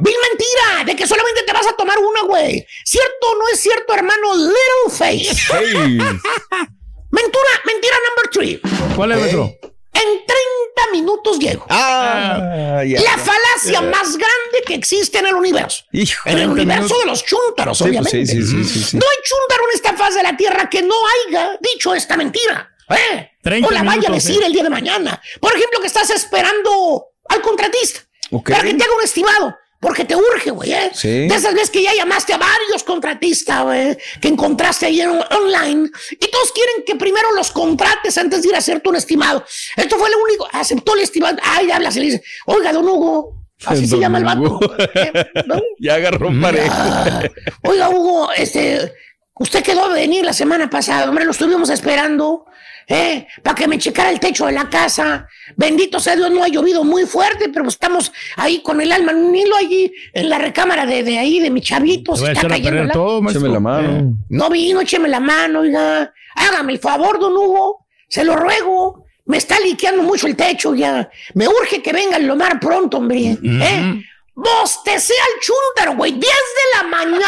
Vil 0.00 0.16
mentira, 0.28 0.84
de 0.84 0.94
que 0.96 1.06
solamente 1.06 1.42
te 1.44 1.52
vas 1.52 1.66
a 1.66 1.72
tomar 1.72 1.98
una, 1.98 2.22
güey. 2.22 2.66
¿Cierto 2.84 3.26
o 3.32 3.38
no 3.38 3.48
es 3.52 3.58
cierto, 3.60 3.94
hermano 3.94 4.34
Littleface? 4.34 5.34
Hey. 5.50 5.98
Mentira, 7.10 7.50
mentira 7.64 7.96
number 8.08 8.30
three. 8.32 8.60
¿Cuál 8.94 9.12
es, 9.12 9.18
maestro? 9.18 9.54
En 9.96 10.26
30 10.26 10.92
minutos 10.92 11.38
llego. 11.38 11.66
Ah, 11.68 12.82
ya, 12.86 13.00
La 13.00 13.16
ya. 13.16 13.18
falacia 13.18 13.80
más 13.82 14.16
grande 14.16 14.62
que 14.66 14.74
existe 14.74 15.18
en 15.18 15.26
el 15.26 15.34
universo. 15.34 15.84
Hijo, 15.92 16.28
En 16.28 16.38
el 16.38 16.44
30 16.44 16.52
universo 16.52 16.82
minutos. 16.82 16.98
de 17.00 17.06
los 17.06 17.24
chúntaros, 17.24 17.78
Sí, 17.78 17.84
pues, 17.84 17.90
obviamente. 17.90 18.26
sí, 18.26 18.42
sí, 18.42 18.46
sí, 18.46 18.64
sí, 18.64 18.84
sí. 18.90 18.96
No 18.96 19.04
hay 19.10 19.16
chúntaro 19.24 19.64
en 19.70 19.74
esta 19.76 19.94
faz 19.94 20.14
de 20.14 20.22
la 20.22 20.36
tierra 20.36 20.68
que 20.68 20.82
no 20.82 20.94
haya 21.28 21.58
dicho 21.60 21.94
esta 21.94 22.16
mentira. 22.16 22.68
¿eh? 22.90 23.30
30 23.42 23.68
o 23.68 23.70
la 23.72 23.82
vaya 23.82 24.08
a 24.08 24.12
decir 24.12 24.42
¿eh? 24.42 24.46
el 24.46 24.52
día 24.52 24.62
de 24.62 24.70
mañana. 24.70 25.20
Por 25.40 25.54
ejemplo, 25.56 25.80
que 25.80 25.86
estás 25.88 26.10
esperando 26.10 27.06
al 27.28 27.40
contratista 27.40 28.00
para 28.44 28.62
que 28.62 28.74
te 28.74 28.84
haga 28.84 28.94
un 28.96 29.02
estimado. 29.04 29.56
Porque 29.80 30.04
te 30.04 30.16
urge, 30.16 30.50
güey. 30.50 30.72
¿eh? 30.72 30.90
Sí. 30.94 31.28
De 31.28 31.34
esas 31.34 31.52
veces 31.54 31.70
que 31.70 31.82
ya 31.82 31.94
llamaste 31.94 32.32
a 32.32 32.38
varios 32.38 32.82
contratistas, 32.84 33.62
güey, 33.64 33.96
que 34.20 34.28
encontraste 34.28 34.86
ahí 34.86 35.00
en, 35.00 35.10
online, 35.10 35.90
y 36.10 36.30
todos 36.30 36.52
quieren 36.52 36.84
que 36.86 36.96
primero 36.96 37.32
los 37.34 37.50
contrates 37.50 38.16
antes 38.18 38.42
de 38.42 38.48
ir 38.48 38.54
a 38.54 38.58
hacerte 38.58 38.88
un 38.88 38.96
estimado. 38.96 39.44
Esto 39.76 39.96
fue 39.98 40.10
lo 40.10 40.22
único. 40.22 40.48
Aceptó 40.52 40.94
el 40.94 41.02
estimado. 41.02 41.36
Ay, 41.42 41.70
habla, 41.70 41.90
se 41.90 42.00
le 42.00 42.06
dice, 42.06 42.22
oiga, 42.46 42.72
don 42.72 42.88
Hugo. 42.88 43.36
Así 43.64 43.86
se 43.86 43.98
llama 43.98 44.18
el 44.18 44.24
vato. 44.24 44.60
¿Eh? 44.94 45.12
¿No? 45.46 45.56
Ya 45.78 45.94
agarró 45.94 46.30
pareja. 46.40 47.04
Ah, 47.04 47.22
oiga, 47.62 47.88
Hugo, 47.90 48.32
este, 48.32 48.92
usted 49.38 49.62
quedó 49.62 49.88
de 49.88 50.00
venir 50.00 50.24
la 50.24 50.32
semana 50.32 50.68
pasada, 50.70 51.08
hombre, 51.08 51.24
lo 51.24 51.30
estuvimos 51.30 51.70
esperando, 51.70 52.44
¿eh? 52.88 53.26
Para 53.42 53.54
que 53.54 53.68
me 53.68 53.78
checara 53.78 54.10
el 54.10 54.20
techo 54.20 54.46
de 54.46 54.52
la 54.52 54.68
casa. 54.70 55.26
Bendito 55.56 55.98
sea 56.00 56.16
Dios, 56.16 56.30
no 56.30 56.42
ha 56.44 56.48
llovido 56.48 56.84
muy 56.84 57.04
fuerte, 57.04 57.48
pero 57.48 57.68
estamos 57.68 58.12
ahí 58.36 58.60
con 58.62 58.80
el 58.80 58.92
alma 58.92 59.12
en 59.12 59.18
un 59.18 59.34
hilo 59.34 59.56
allí 59.56 59.92
en 60.12 60.28
la 60.28 60.38
recámara 60.38 60.86
de, 60.86 61.02
de 61.02 61.18
ahí, 61.18 61.40
de 61.40 61.50
mi 61.50 61.60
chavito. 61.60 62.16
Se 62.16 62.32
está 62.32 62.48
cayendo 62.48 62.84
la- 62.84 62.92
todo. 62.92 63.20
Échame 63.30 63.48
la 63.48 63.60
mano. 63.60 64.12
No 64.28 64.50
vino, 64.50 64.80
écheme 64.80 65.08
la 65.08 65.20
mano, 65.20 65.60
oiga. 65.60 66.12
Hágame 66.34 66.72
el 66.74 66.78
favor, 66.78 67.18
don 67.18 67.32
Hugo. 67.32 67.84
Se 68.08 68.24
lo 68.24 68.36
ruego. 68.36 69.04
Me 69.26 69.38
está 69.38 69.58
liqueando 69.58 70.04
mucho 70.04 70.28
el 70.28 70.36
techo 70.36 70.74
ya. 70.74 71.10
Me 71.34 71.48
urge 71.48 71.82
que 71.82 71.92
venga 71.92 72.18
lo 72.20 72.36
más 72.36 72.54
pronto, 72.60 72.98
hombre. 72.98 73.36
¿Eh? 73.42 74.02
Bostecé 74.36 75.14
al 75.14 75.40
chúntaro, 75.40 75.96
güey. 75.96 76.12
10 76.12 76.22
de 76.22 76.76
la 76.76 76.82
mañana. 76.88 77.24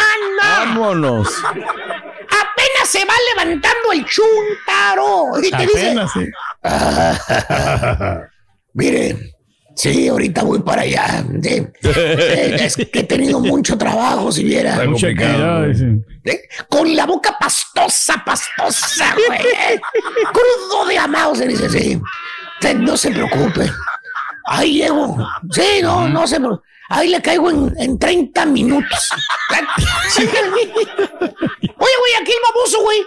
Vámonos. 0.58 1.26
Apenas 1.48 2.84
se 2.84 3.02
va 3.06 3.14
levantando 3.34 3.92
el 3.92 4.04
chúntaro. 4.04 5.30
Y 5.42 5.50
te 5.50 5.66
dice, 5.66 5.86
Apenas, 5.86 6.12
sí. 6.12 6.26
mire, 8.74 9.16
sí, 9.74 10.06
ahorita 10.08 10.42
voy 10.42 10.60
para 10.60 10.82
allá. 10.82 11.24
sí. 11.42 11.66
Eh, 11.82 12.56
es 12.60 12.76
que 12.76 12.90
he 12.92 13.04
tenido 13.04 13.40
mucho 13.40 13.78
trabajo, 13.78 14.30
si 14.30 14.44
viera. 14.44 14.84
Mucha 14.86 15.06
actividad, 15.08 15.66
sí. 15.74 15.86
¿Eh? 16.24 16.42
Con 16.68 16.94
la 16.94 17.06
boca 17.06 17.38
pastosa, 17.40 18.22
pastosa, 18.22 19.14
güey. 19.26 19.40
¿eh? 19.40 19.80
Crudo 20.30 20.84
de 20.86 20.98
amado, 20.98 21.34
se 21.34 21.48
dice, 21.48 21.70
sí. 21.70 21.98
Usted 22.60 22.74
no 22.76 22.98
se 22.98 23.10
preocupe. 23.12 23.72
Ahí 24.44 24.74
llego. 24.82 25.16
Sí, 25.50 25.80
no, 25.80 26.06
no 26.06 26.26
se 26.26 26.36
preocupe. 26.38 26.67
Ahí 26.90 27.08
le 27.08 27.20
caigo 27.20 27.50
en, 27.50 27.74
en 27.78 27.98
30 27.98 28.46
minutos. 28.46 29.10
Oye, 30.56 31.94
güey, 32.00 32.14
aquí 32.20 32.32
el 32.32 32.54
baboso, 32.54 32.80
güey. 32.82 32.98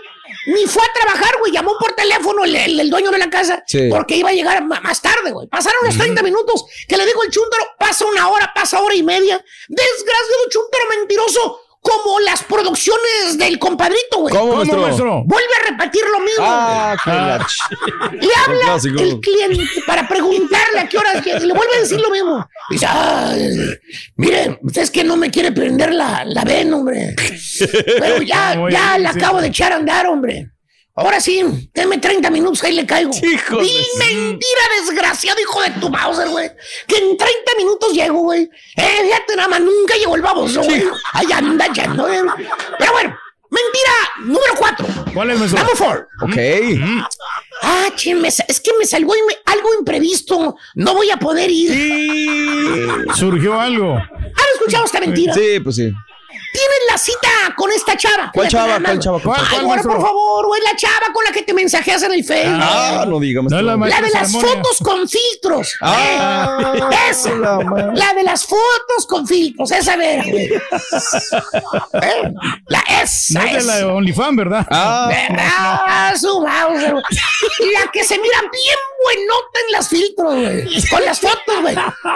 Ni 0.48 0.66
fue 0.66 0.82
a 0.84 0.94
trabajar, 0.94 1.36
güey. 1.40 1.52
Llamó 1.52 1.76
por 1.80 1.92
teléfono 1.94 2.44
el, 2.46 2.56
el- 2.56 2.80
el 2.80 2.90
dueño 2.90 3.12
de 3.12 3.18
la 3.18 3.30
casa. 3.30 3.64
Sí. 3.68 3.88
Porque 3.90 4.16
iba 4.18 4.30
a 4.30 4.34
llegar 4.34 4.64
más 4.66 5.02
tarde, 5.02 5.32
güey. 5.32 5.48
Pasaron 5.48 5.84
los 5.86 5.98
30 5.98 6.22
minutos. 6.24 6.66
Que 6.88 6.98
le 6.98 7.06
dijo 7.06 7.24
el 7.24 7.30
chúntaro, 7.32 7.64
pasa 7.78 8.06
una 8.06 8.28
hora, 8.30 8.52
pasa 8.54 8.80
hora 8.82 8.96
y 8.96 9.04
media. 9.04 9.44
Desgraciado 9.68 10.44
chúntaro 10.50 10.84
mentiroso. 10.98 11.60
Como 11.82 12.20
las 12.20 12.44
producciones 12.44 13.38
del 13.40 13.58
compadrito, 13.58 14.20
güey. 14.20 14.34
¿Cómo, 14.34 14.46
¿Cómo, 14.52 14.58
maestro? 14.58 14.82
maestro? 14.82 15.24
Vuelve 15.26 15.50
a 15.60 15.70
repetir 15.72 16.04
lo 16.12 16.20
mismo. 16.20 16.44
Ah, 16.46 16.96
qué 17.04 17.10
ch- 17.12 18.22
Le 18.22 18.30
habla 18.46 19.02
el 19.04 19.20
cliente 19.20 19.64
para 19.88 20.08
preguntarle 20.08 20.80
a 20.80 20.88
qué 20.88 20.98
hora 21.00 21.10
y 21.16 21.30
le 21.46 21.54
vuelve 21.54 21.76
a 21.78 21.80
decir 21.80 22.00
lo 22.00 22.12
mismo. 22.12 22.48
Dice, 22.70 22.86
ah, 22.88 23.34
mire, 24.16 24.60
usted 24.62 24.84
es 24.84 24.92
que 24.92 25.04
no 25.04 25.18
me 25.18 25.32
quiere 25.32 25.52
prender 25.52 25.92
la, 25.94 26.24
la 26.24 26.44
ven, 26.44 26.72
hombre. 26.74 27.16
Pero 28.00 28.22
ya, 28.22 28.56
ya 28.70 29.00
la 29.00 29.14
sí. 29.14 29.20
acabo 29.20 29.42
de 29.42 29.48
echar 29.48 29.72
a 29.74 29.78
andar, 29.78 30.06
hombre. 30.06 30.50
Ahora 30.96 31.22
sí, 31.22 31.42
denme 31.74 31.98
30 32.00 32.30
minutos, 32.30 32.64
ahí 32.64 32.74
le 32.74 32.86
caigo. 32.86 33.12
Hijo 33.24 33.58
de 33.58 33.66
y 33.66 33.86
mentira, 33.98 34.62
desgraciado, 34.82 35.40
hijo 35.40 35.62
de 35.62 35.70
tu 35.80 35.90
Mauser, 35.90 36.28
güey. 36.30 36.52
Que 36.86 36.98
en 36.98 37.18
30 37.18 37.34
minutos 37.58 37.94
llego, 37.94 38.20
güey. 38.24 38.50
Eh, 38.76 39.00
fíjate, 39.04 39.36
nada 39.38 39.48
más, 39.48 39.62
nunca 39.62 39.96
llegó 39.96 40.16
el 40.16 40.22
baboso, 40.22 40.62
güey. 40.62 40.84
Ahí 41.14 41.28
anda, 41.34 41.68
ya 41.74 41.88
no. 41.88 42.08
eh. 42.10 42.22
Pero 42.78 42.92
bueno, 42.92 43.18
mentira 43.50 43.92
número 44.26 44.54
4. 44.58 44.86
¿Cuál 45.14 45.30
es, 45.32 45.40
maestro? 45.40 45.60
Number 45.60 45.78
4. 45.78 46.08
Ok. 46.24 46.38
Ah, 47.64 47.88
che, 47.96 48.14
me 48.16 48.28
es 48.28 48.60
que 48.60 48.72
me 48.78 48.86
salió 48.86 49.10
algo 49.46 49.70
imprevisto. 49.80 50.56
No 50.76 50.94
voy 50.94 51.10
a 51.10 51.18
poder 51.18 51.50
ir. 51.50 51.72
Surgió 53.16 53.60
algo. 53.60 53.96
¿Han 53.96 54.48
escuchado 54.56 54.86
esta 54.86 55.00
mentira? 55.00 55.34
Sí, 55.34 55.60
pues 55.64 55.76
sí. 55.78 55.92
Tienes 56.52 56.80
la 56.92 56.98
cita 56.98 57.30
con 57.56 57.72
esta 57.72 57.96
chava. 57.98 58.32
¿Cuál 58.34 58.48
chava? 58.50 58.80
¿Cuál 58.84 59.00
chava? 59.00 59.20
¿Cuál 59.22 59.42
Ay, 59.52 59.66
maestro? 59.66 59.94
por 59.94 60.02
favor, 60.02 60.48
güey, 60.48 60.62
la 60.62 60.76
chava 60.76 61.14
con 61.14 61.24
la 61.24 61.32
que 61.32 61.44
te 61.44 61.54
mensajeas 61.54 62.04
en 62.04 62.12
el 62.14 62.24
Facebook. 62.24 62.60
Ah, 62.62 63.06
no 63.08 63.20
diga, 63.20 63.42
No 63.42 63.62
la. 63.62 63.76
La 63.78 64.02
de 64.02 64.10
las 64.10 64.32
fotos 64.32 64.78
con 64.84 65.08
filtros. 65.08 65.74
Ah, 65.82 66.74
Eh, 66.76 67.10
esa. 67.10 67.30
la 67.36 67.60
madre. 67.60 67.92
La 67.96 68.14
de 68.14 68.24
las 68.24 68.46
fotos 68.46 69.06
con 69.08 69.26
filtros. 69.28 69.72
Esa, 69.72 69.96
ver. 69.96 70.24
güey. 70.30 70.50
Eh, 72.02 72.34
La 72.68 72.80
esa. 73.02 73.40
No 73.40 73.46
es 73.46 73.66
de 73.68 73.82
la 73.82 73.88
OnlyFans, 73.94 74.36
¿verdad? 74.38 74.68
Ah, 74.70 75.10
Ah, 75.38 76.14
su 76.20 76.40
Mauser, 76.42 76.92
güey. 76.92 77.04
La 77.74 77.92
que 77.92 78.04
se 78.04 78.18
mira 78.20 78.40
bien 78.42 78.78
buenota 79.04 79.60
en 79.68 79.72
las 79.72 79.90
filtros, 79.90 80.36
güey. 80.36 80.90
Con 80.90 81.06
las 81.06 81.20
fotos, 81.20 81.62
güey. 81.62 81.76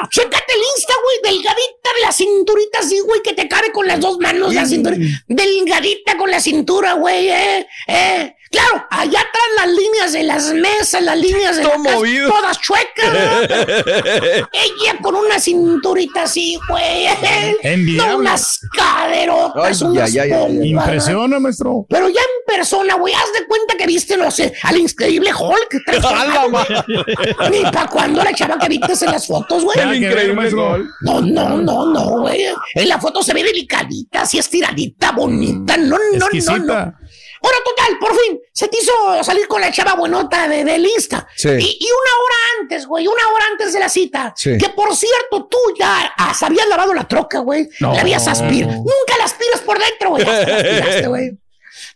Chécate 0.09 0.53
el 0.53 0.61
Insta, 0.75 0.93
güey. 1.03 1.33
Delgadita 1.35 1.89
de 1.95 2.01
la 2.01 2.11
cinturita, 2.11 2.79
así, 2.79 2.99
güey, 2.99 3.21
que 3.21 3.33
te 3.33 3.47
cabe 3.47 3.71
con 3.71 3.87
las 3.87 3.99
dos 3.99 4.17
manos 4.19 4.53
la 4.53 4.65
cintura. 4.65 4.95
Delgadita 5.27 6.17
con 6.17 6.31
la 6.31 6.39
cintura, 6.39 6.93
güey, 6.93 7.29
eh. 7.29 7.67
Eh. 7.87 8.35
Claro, 8.55 8.85
allá 8.89 9.19
atrás 9.19 9.43
las 9.57 9.67
líneas 9.67 10.13
de 10.13 10.23
las 10.23 10.53
mesas, 10.53 11.01
las 11.01 11.17
líneas 11.19 11.57
de 11.57 11.63
Todo 11.63 11.77
la 11.77 11.83
casa, 11.83 11.95
movido. 11.95 12.29
todas 12.29 12.59
chuecas. 12.61 13.05
Ella 14.53 14.97
con 15.01 15.15
una 15.15 15.39
cinturita 15.39 16.23
así, 16.23 16.57
güey. 16.69 17.07
No 17.97 18.17
unas 18.17 18.59
caderotas, 18.75 19.81
Ay, 19.81 19.87
unas 19.89 20.15
ay. 20.15 20.69
Impresiona, 20.69 21.39
maestro. 21.39 21.85
Pero 21.89 22.07
ya 22.09 22.21
en 22.21 22.55
persona, 22.55 22.95
güey, 22.95 23.13
haz 23.13 23.33
de 23.37 23.45
cuenta 23.45 23.75
que 23.75 23.85
viste, 23.87 24.15
no 24.17 24.31
sé, 24.31 24.53
al 24.63 24.77
increíble 24.77 25.31
Hulk. 25.33 25.83
transformado, 25.85 26.49
güey. 26.51 26.65
Ni 27.51 27.61
para 27.71 27.87
cuando 27.87 28.23
la 28.23 28.33
chava 28.33 28.57
que 28.57 28.69
viste 28.69 28.93
en 29.05 29.11
las 29.11 29.27
fotos, 29.27 29.63
güey. 29.63 29.77
Ver, 29.77 29.95
increíble 29.95 30.33
maestro. 30.33 30.69
gol. 30.69 30.89
No, 31.01 31.21
no, 31.21 31.57
no, 31.57 31.85
no, 31.87 32.19
güey. 32.21 32.45
En 32.75 32.87
la 32.87 32.99
foto 32.99 33.21
se 33.21 33.33
ve 33.33 33.43
delicadita, 33.43 34.21
así 34.21 34.37
estiradita, 34.37 35.11
bonita. 35.11 35.75
No, 35.77 35.97
no, 35.97 36.27
no, 36.31 36.57
no. 36.59 36.93
Bueno, 37.45 37.59
total, 37.63 37.99
por 37.99 38.11
fin, 38.19 38.39
se 38.51 38.67
te 38.67 38.77
hizo 38.79 39.23
salir 39.23 39.47
con 39.47 39.61
la 39.61 39.71
chava 39.71 39.93
buenota 39.93 40.47
de, 40.47 40.63
del 40.63 40.83
Insta. 40.83 41.27
Sí. 41.35 41.49
Y, 41.49 41.77
y 41.79 41.85
una 41.85 42.23
hora 42.23 42.35
antes, 42.61 42.87
güey, 42.87 43.05
una 43.07 43.21
hora 43.33 43.45
antes 43.51 43.71
de 43.71 43.79
la 43.79 43.87
cita. 43.87 44.33
Sí. 44.35 44.57
Que 44.57 44.69
por 44.69 44.95
cierto, 44.95 45.45
tú 45.45 45.57
ya 45.77 46.11
has- 46.17 46.41
habías 46.41 46.67
lavado 46.67 46.91
la 46.93 47.07
troca, 47.07 47.39
güey. 47.39 47.69
No. 47.79 47.93
La 47.93 48.01
habías 48.01 48.27
aspirado. 48.27 48.73
Nunca 48.73 49.17
la 49.19 49.25
aspiras 49.25 49.61
por 49.61 49.77
dentro, 49.77 50.09
güey. 50.09 50.25
Güey. 51.05 51.37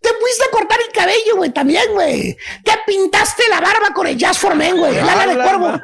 Te 0.09 0.15
fuiste 0.19 0.43
a 0.45 0.49
cortar 0.51 0.79
el 0.87 0.91
cabello, 0.93 1.35
güey, 1.35 1.51
también, 1.51 1.83
güey. 1.91 2.35
Te 2.63 2.71
pintaste 2.87 3.43
la 3.49 3.61
barba 3.61 3.93
con 3.93 4.07
el 4.07 4.17
Jazz 4.17 4.39
for 4.39 4.55
Men, 4.55 4.75
güey. 4.77 4.95
El 4.97 5.07
ala 5.07 5.25
de 5.27 5.33
Ala, 5.33 5.43
cuervo. 5.43 5.79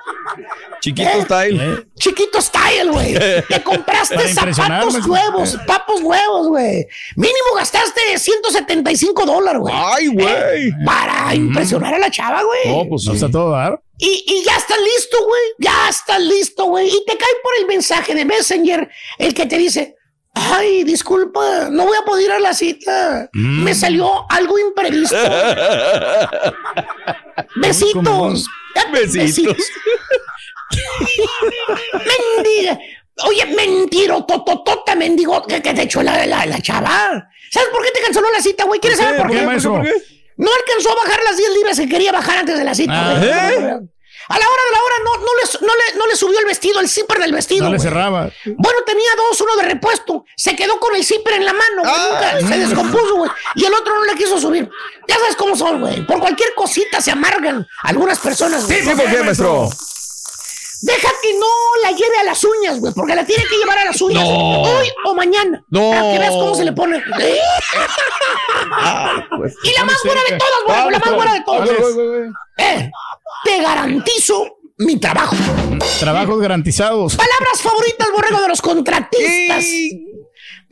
Chiquito 0.81 1.09
Eh. 1.09 1.21
style. 1.23 1.87
Chiquito 1.99 2.41
style, 2.41 2.89
güey. 2.91 3.13
Te 3.47 3.63
compraste 3.63 4.33
zapatos 4.33 5.05
nuevos, 5.07 5.57
papos 5.67 6.01
nuevos, 6.01 6.47
güey. 6.47 6.87
Mínimo 7.15 7.53
gastaste 7.55 8.17
175 8.17 9.25
dólares, 9.25 9.61
güey. 9.61 9.73
Ay, 9.77 10.07
güey. 10.07 10.27
Eh, 10.27 10.71
Para 10.85 11.33
impresionar 11.35 11.93
a 11.93 11.99
la 11.99 12.09
chava, 12.09 12.41
güey. 12.43 12.75
No, 12.75 12.89
pues 12.89 13.05
no 13.05 13.13
está 13.13 13.29
todo 13.29 13.51
dar. 13.51 13.79
Y, 13.97 14.23
y 14.27 14.43
ya 14.43 14.57
estás 14.57 14.77
listo, 14.79 15.17
güey. 15.25 15.41
Ya 15.59 15.87
estás 15.89 16.19
listo, 16.19 16.65
güey. 16.65 16.87
Y 16.89 17.05
te 17.05 17.15
cae 17.17 17.29
por 17.43 17.53
el 17.59 17.67
mensaje 17.67 18.13
de 18.15 18.25
Messenger 18.25 18.89
el 19.19 19.33
que 19.33 19.45
te 19.45 19.57
dice, 19.57 19.94
ay, 20.35 20.83
disculpa, 20.83 21.69
no 21.71 21.85
voy 21.85 21.97
a 21.97 22.03
poder 22.05 22.25
ir 22.25 22.31
a 22.33 22.39
la 22.39 22.53
cita. 22.53 23.27
Mm. 23.33 23.63
Me 23.63 23.73
salió 23.73 24.29
algo 24.29 24.59
imprevisto. 24.59 25.15
Besitos. 27.55 28.45
Besitos. 28.91 29.57
Mendiga. 32.35 32.77
Oye, 33.27 33.45
mentiro, 33.55 34.25
tototota, 34.25 34.93
mendigo, 34.95 35.41
que, 35.47 35.61
que 35.61 35.73
te 35.73 35.83
echó 35.83 36.03
la, 36.03 36.25
la, 36.25 36.45
la 36.45 36.59
chava. 36.61 37.29
¿Sabes 37.49 37.69
por 37.69 37.81
qué 37.85 37.91
te 37.91 38.01
canceló 38.01 38.29
la 38.29 38.41
cita, 38.41 38.65
güey? 38.65 38.81
¿Quieres 38.81 38.99
¿Por 38.99 39.07
saber 39.07 39.21
qué? 39.21 39.27
por 39.27 39.31
qué? 39.31 39.37
¿Por 39.37 39.41
qué, 39.41 39.47
maestro? 39.47 39.81
No 40.37 40.49
alcanzó 40.53 40.91
a 40.91 40.95
bajar 41.05 41.23
las 41.23 41.37
10 41.37 41.49
libras 41.53 41.79
que 41.79 41.87
quería 41.87 42.11
bajar 42.11 42.39
antes 42.39 42.57
de 42.57 42.63
la 42.65 42.75
cita, 42.75 42.91
Ah. 42.93 43.15
güey. 43.17 43.29
¿Eh? 43.29 43.79
A 44.27 44.39
la 44.39 44.47
hora 44.47 44.61
de 44.65 44.71
la 44.71 44.81
hora 44.83 44.95
no, 45.03 45.15
no, 45.17 45.27
le, 45.35 45.67
no, 45.67 45.73
le, 45.75 45.99
no 45.99 46.07
le 46.07 46.15
subió 46.15 46.39
el 46.39 46.45
vestido, 46.45 46.79
el 46.79 46.89
zipper 46.89 47.19
del 47.19 47.33
vestido. 47.33 47.65
No 47.65 47.71
le 47.71 47.79
cerraba. 47.79 48.29
Bueno, 48.45 48.79
tenía 48.85 49.09
dos, 49.17 49.39
uno 49.41 49.55
de 49.57 49.63
repuesto. 49.63 50.25
Se 50.35 50.55
quedó 50.55 50.79
con 50.79 50.95
el 50.95 51.05
zipper 51.05 51.33
en 51.33 51.45
la 51.45 51.53
mano, 51.53 51.81
güey. 51.83 51.93
Nunca 51.93 52.53
se 52.53 52.59
descompuso, 52.59 53.15
güey. 53.15 53.31
Y 53.55 53.65
el 53.65 53.73
otro 53.73 53.95
no 53.95 54.05
le 54.05 54.15
quiso 54.15 54.39
subir. 54.39 54.69
Ya 55.07 55.17
sabes 55.19 55.35
cómo 55.35 55.55
son, 55.55 55.81
güey. 55.81 56.05
Por 56.05 56.19
cualquier 56.19 56.53
cosita 56.55 57.01
se 57.01 57.11
amargan 57.11 57.67
algunas 57.83 58.19
personas, 58.19 58.65
güey. 58.65 58.83
Sí, 58.83 58.89
¿por 58.89 59.09
qué, 59.09 59.23
maestro? 59.23 59.69
Deja 60.81 61.09
que 61.21 61.33
no 61.39 61.47
la 61.83 61.91
lleve 61.91 62.17
a 62.19 62.23
las 62.23 62.43
uñas, 62.43 62.79
güey, 62.79 62.93
porque 62.93 63.15
la 63.15 63.25
tiene 63.25 63.43
que 63.45 63.55
llevar 63.57 63.77
a 63.79 63.85
las 63.85 63.99
uñas 64.01 64.23
No. 64.23 64.61
hoy 64.61 64.87
o 65.05 65.15
mañana. 65.15 65.63
No. 65.69 65.89
Para 65.91 66.11
que 66.13 66.19
veas 66.19 66.31
cómo 66.31 66.55
se 66.55 66.63
le 66.65 66.71
pone. 66.73 66.97
y 69.63 69.73
la 69.77 69.85
más 69.85 69.97
buena 70.03 70.21
de 70.29 70.37
todas, 70.37 70.63
güey, 70.65 70.91
la 70.91 70.99
más 70.99 71.15
buena 71.15 71.33
de 71.33 71.41
todas. 71.41 71.69
Eh, 72.57 72.91
te 73.43 73.61
garantizo 73.61 74.57
mi 74.77 74.97
trabajo. 74.99 75.35
Trabajos 75.99 76.39
garantizados. 76.39 77.15
Palabras 77.15 77.61
favoritas, 77.61 78.07
borrego, 78.13 78.41
de 78.41 78.47
los 78.49 78.61
contratistas. 78.61 79.63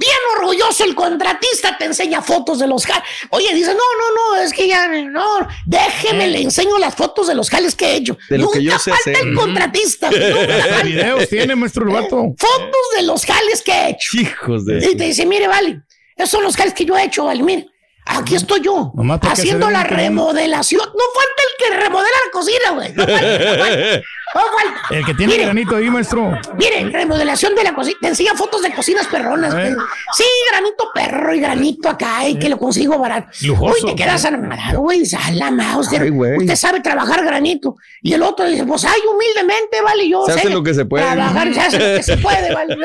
Bien 0.06 0.18
orgulloso 0.38 0.84
el 0.84 0.96
contratista 0.96 1.78
te 1.78 1.86
enseña 1.86 2.22
fotos 2.22 2.60
de 2.60 2.68
los 2.68 2.86
jales. 2.86 3.04
Oye, 3.30 3.54
dice, 3.54 3.74
no, 3.74 3.76
no, 3.76 4.36
no, 4.36 4.42
es 4.44 4.52
que 4.52 4.68
ya, 4.68 4.86
no, 4.90 5.48
déjeme, 5.66 6.28
le 6.28 6.42
enseño 6.42 6.78
las 6.78 6.94
fotos 6.94 7.28
de 7.28 7.36
los 7.36 7.50
jales 7.50 7.74
que 7.74 7.86
he 7.86 7.96
hecho. 7.96 8.18
De 8.30 8.38
lo 8.38 8.46
Nunca 8.46 8.58
que 8.60 8.66
yo 8.66 8.78
sé 8.80 8.92
falta 8.92 9.12
hacer. 9.12 9.28
el 9.28 9.34
contratista. 9.36 10.10
nunca 10.12 10.28
falta. 10.70 10.84
Videos 10.84 11.30
tiene, 11.30 11.56
maestro 11.56 11.84
el 11.88 11.94
vato. 11.94 12.18
Fotos 12.38 12.86
de 12.98 13.04
los 13.04 13.26
jales 13.26 13.62
que 13.62 13.72
he 13.72 13.90
hecho. 13.92 14.18
Hijos 14.20 14.66
de. 14.66 14.80
Y 14.92 14.98
te 14.98 15.06
dice, 15.06 15.26
mire, 15.26 15.48
vale, 15.48 15.80
esos 16.18 16.32
son 16.32 16.44
los 16.44 16.58
jales 16.58 16.74
que 16.74 16.84
yo 16.84 16.98
he 16.98 17.06
hecho, 17.06 17.24
vale, 17.24 17.42
mire. 17.42 17.68
Aquí 18.06 18.36
estoy 18.36 18.60
yo, 18.60 18.92
haciendo 19.22 19.70
la 19.70 19.86
remodelación. 19.86 20.82
No 20.82 21.04
falta 21.16 21.42
el 21.48 21.58
que 21.58 21.80
remodela 21.84 22.18
la 22.26 22.32
cocina, 22.34 22.72
güey. 22.72 22.92
No 22.92 23.06
falta, 23.08 23.40
no 23.40 23.64
falta. 23.64 24.02
Falta. 24.34 24.82
El 24.90 25.06
que 25.06 25.14
tiene 25.14 25.34
Mire, 25.34 25.46
granito 25.46 25.76
ahí, 25.76 25.90
maestro. 25.90 26.32
Miren, 26.58 26.92
remodelación 26.92 27.54
de 27.56 27.64
la 27.64 27.74
cocina. 27.76 27.98
Te 28.02 28.08
enseña 28.08 28.34
fotos 28.34 28.62
de 28.64 28.74
cocinas 28.74 29.06
perronas. 29.08 29.54
Eh. 29.54 29.74
güey. 29.74 29.88
Sí, 30.18 30.24
granito 30.52 30.90
perro 30.94 31.34
y 31.34 31.40
granito 31.40 31.90
acá 31.90 32.28
y 32.28 32.38
que 32.40 32.50
lo 32.50 32.58
consigo 32.58 32.98
barato. 32.98 33.28
Lujoso. 33.44 33.86
Uy, 33.86 33.92
te 33.92 33.96
quedas 34.04 34.26
anonadado, 34.26 34.80
güey. 34.82 35.00
Dices, 35.00 35.20
"A 35.24 35.32
la 35.32 35.52
mouse, 35.52 35.90
Ay, 36.00 36.10
güey. 36.10 36.38
usted 36.38 36.56
sabe 36.56 36.80
trabajar 36.82 37.24
granito. 37.24 37.76
Y 38.02 38.14
el 38.14 38.24
otro 38.24 38.46
dice, 38.48 38.66
pues, 38.66 38.84
ay, 38.86 39.00
humildemente, 39.12 39.82
vale, 39.82 40.10
yo 40.10 40.26
Se 40.26 40.34
sé 40.34 40.40
hace 40.40 40.50
lo 40.50 40.64
que 40.64 40.74
se 40.74 40.86
puede. 40.86 41.04
Trabajar, 41.06 41.54
se 41.54 41.60
hace 41.62 41.78
lo 41.80 41.98
que 41.98 42.04
se 42.04 42.18
puede, 42.18 42.54
vale. 42.54 42.76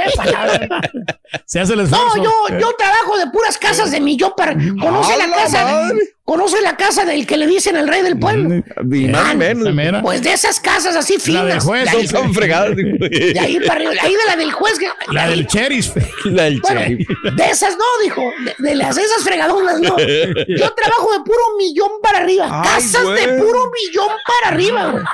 Se 1.46 1.60
hace 1.60 1.72
el 1.74 1.80
esfuerzo. 1.80 2.16
No, 2.16 2.24
yo, 2.24 2.58
yo 2.58 2.72
trabajo 2.76 3.16
de 3.18 3.26
puras 3.30 3.58
casas 3.58 3.90
de 3.90 4.00
millón 4.00 4.32
para. 4.36 4.52
¿Conoce 4.54 5.14
¡A 5.14 5.16
la 5.16 5.26
la 5.26 5.36
casa? 5.36 5.64
madre! 5.64 5.98
¿Conoce 6.28 6.60
la 6.60 6.76
casa 6.76 7.06
del 7.06 7.26
que 7.26 7.38
le 7.38 7.46
dicen 7.46 7.74
el 7.74 7.88
rey 7.88 8.02
del 8.02 8.18
pueblo? 8.18 8.50
Ni 8.84 9.08
más 9.08 9.32
ni 9.34 9.36
menos. 9.38 9.74
Mira. 9.74 10.02
Pues 10.02 10.20
de 10.22 10.34
esas 10.34 10.60
casas 10.60 10.94
así 10.94 11.14
La 11.14 11.20
finas. 11.20 11.46
del 11.46 11.60
juez, 11.60 11.84
de 11.90 11.96
ahí- 11.96 12.06
Son 12.06 12.34
fregadas. 12.34 12.76
de 12.76 13.38
ahí 13.40 13.58
para 13.60 13.76
arriba, 13.76 13.92
de 13.92 14.00
ahí 14.00 14.12
de 14.12 14.24
la 14.26 14.36
del 14.36 14.52
juez. 14.52 14.74
La 15.10 15.22
ahí- 15.22 15.30
del 15.30 15.46
sheriff. 15.46 15.96
La 16.26 16.42
del 16.42 16.60
Bueno, 16.60 16.80
sheriff. 16.82 17.08
de 17.34 17.44
esas 17.46 17.78
no, 17.78 17.84
dijo. 18.04 18.22
De, 18.44 18.68
de 18.68 18.74
las 18.74 18.98
esas 18.98 19.24
fregadonas, 19.24 19.80
no. 19.80 19.96
Yo 20.48 20.74
trabajo 20.74 21.12
de 21.12 21.20
puro 21.24 21.42
millón 21.56 21.92
para 22.02 22.18
arriba. 22.18 22.62
Ay, 22.62 22.68
Casas 22.82 23.04
güey. 23.04 23.24
de 23.26 23.32
puro 23.42 23.70
millón 23.70 24.08
para 24.26 24.54
arriba, 24.54 24.86
güey. 24.90 25.04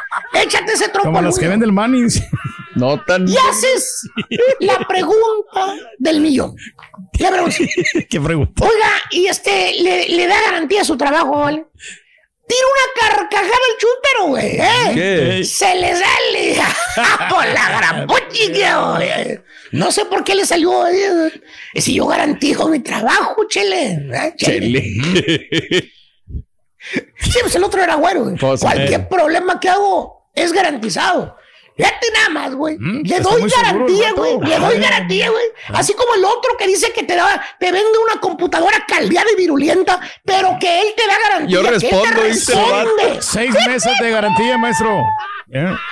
Échate 0.42 0.72
ese 0.72 0.88
trompo. 0.88 1.10
Como 1.12 1.22
las 1.22 1.36
que 1.38 1.42
uña. 1.44 1.50
vende 1.50 1.66
el 1.66 1.72
Manning. 1.72 2.08
No 2.76 3.02
tan. 3.04 3.28
Y 3.28 3.36
haces 3.36 4.08
la 4.60 4.78
pregunta 4.88 5.76
del 5.98 6.20
millón. 6.20 6.54
¿Qué 7.18 8.20
pregunta? 8.20 8.64
Oiga, 8.64 8.90
y 9.10 9.26
este, 9.26 9.74
le, 9.80 10.08
le 10.08 10.26
da 10.26 10.40
garantía 10.42 10.82
a 10.82 10.84
su 10.84 10.96
trabajo, 10.96 11.38
¿vale? 11.38 11.64
Tira 12.46 12.60
una 12.74 13.08
carcajada 13.08 13.46
al 13.48 13.78
chúntaro, 13.78 14.26
güey, 14.28 14.56
¿eh? 14.60 14.90
¿Qué? 14.94 15.44
Se 15.44 15.74
le 15.76 15.92
sale. 15.94 16.56
Por 17.30 17.46
la 17.46 17.70
gran 17.78 18.06
güey. 18.06 19.40
No 19.72 19.90
sé 19.90 20.04
por 20.04 20.22
qué 20.22 20.34
le 20.34 20.44
salió. 20.46 20.86
eh. 20.86 21.32
Si 21.76 21.94
yo 21.94 22.06
garantizo 22.06 22.68
mi 22.68 22.80
trabajo, 22.80 23.44
chele. 23.48 23.92
¿eh? 24.12 24.34
Chele. 24.36 24.82
Sí, 27.22 27.38
pues 27.40 27.54
el 27.54 27.64
otro 27.64 27.82
era 27.82 27.94
güero, 27.94 28.24
güey. 28.24 28.36
Cualquier 28.38 29.08
problema 29.08 29.58
que 29.58 29.70
hago 29.70 30.28
es 30.34 30.52
garantizado. 30.52 31.36
Fíjate 31.76 32.06
nada 32.14 32.28
más, 32.28 32.54
güey. 32.54 32.76
Mm, 32.78 33.02
Le 33.04 33.20
doy 33.20 33.50
garantía, 33.50 34.12
güey. 34.12 34.38
Le 34.42 34.58
doy 34.58 34.76
Ah. 34.76 34.80
garantía, 34.80 35.30
güey. 35.30 35.44
Así 35.72 35.92
como 35.94 36.14
el 36.14 36.24
otro 36.24 36.56
que 36.56 36.66
dice 36.68 36.92
que 36.92 37.02
te 37.02 37.16
da, 37.16 37.44
te 37.58 37.72
vende 37.72 37.98
una 38.10 38.20
computadora 38.20 38.84
caldeada 38.86 39.26
y 39.32 39.36
virulenta, 39.36 40.00
pero 40.24 40.56
que 40.60 40.80
él 40.82 40.88
te 40.96 41.06
da 41.06 41.18
garantía. 41.18 41.56
Yo 41.56 41.62
que 41.62 41.68
él 41.74 41.80
te 41.80 41.88
respondo, 41.88 42.22
dice 42.22 42.52
el 42.52 42.58
vato. 42.70 42.90
responde. 42.96 43.22
Seis 43.22 43.54
meses 43.66 43.92
de 44.00 44.10
garantía, 44.10 44.56
maestro. 44.58 45.02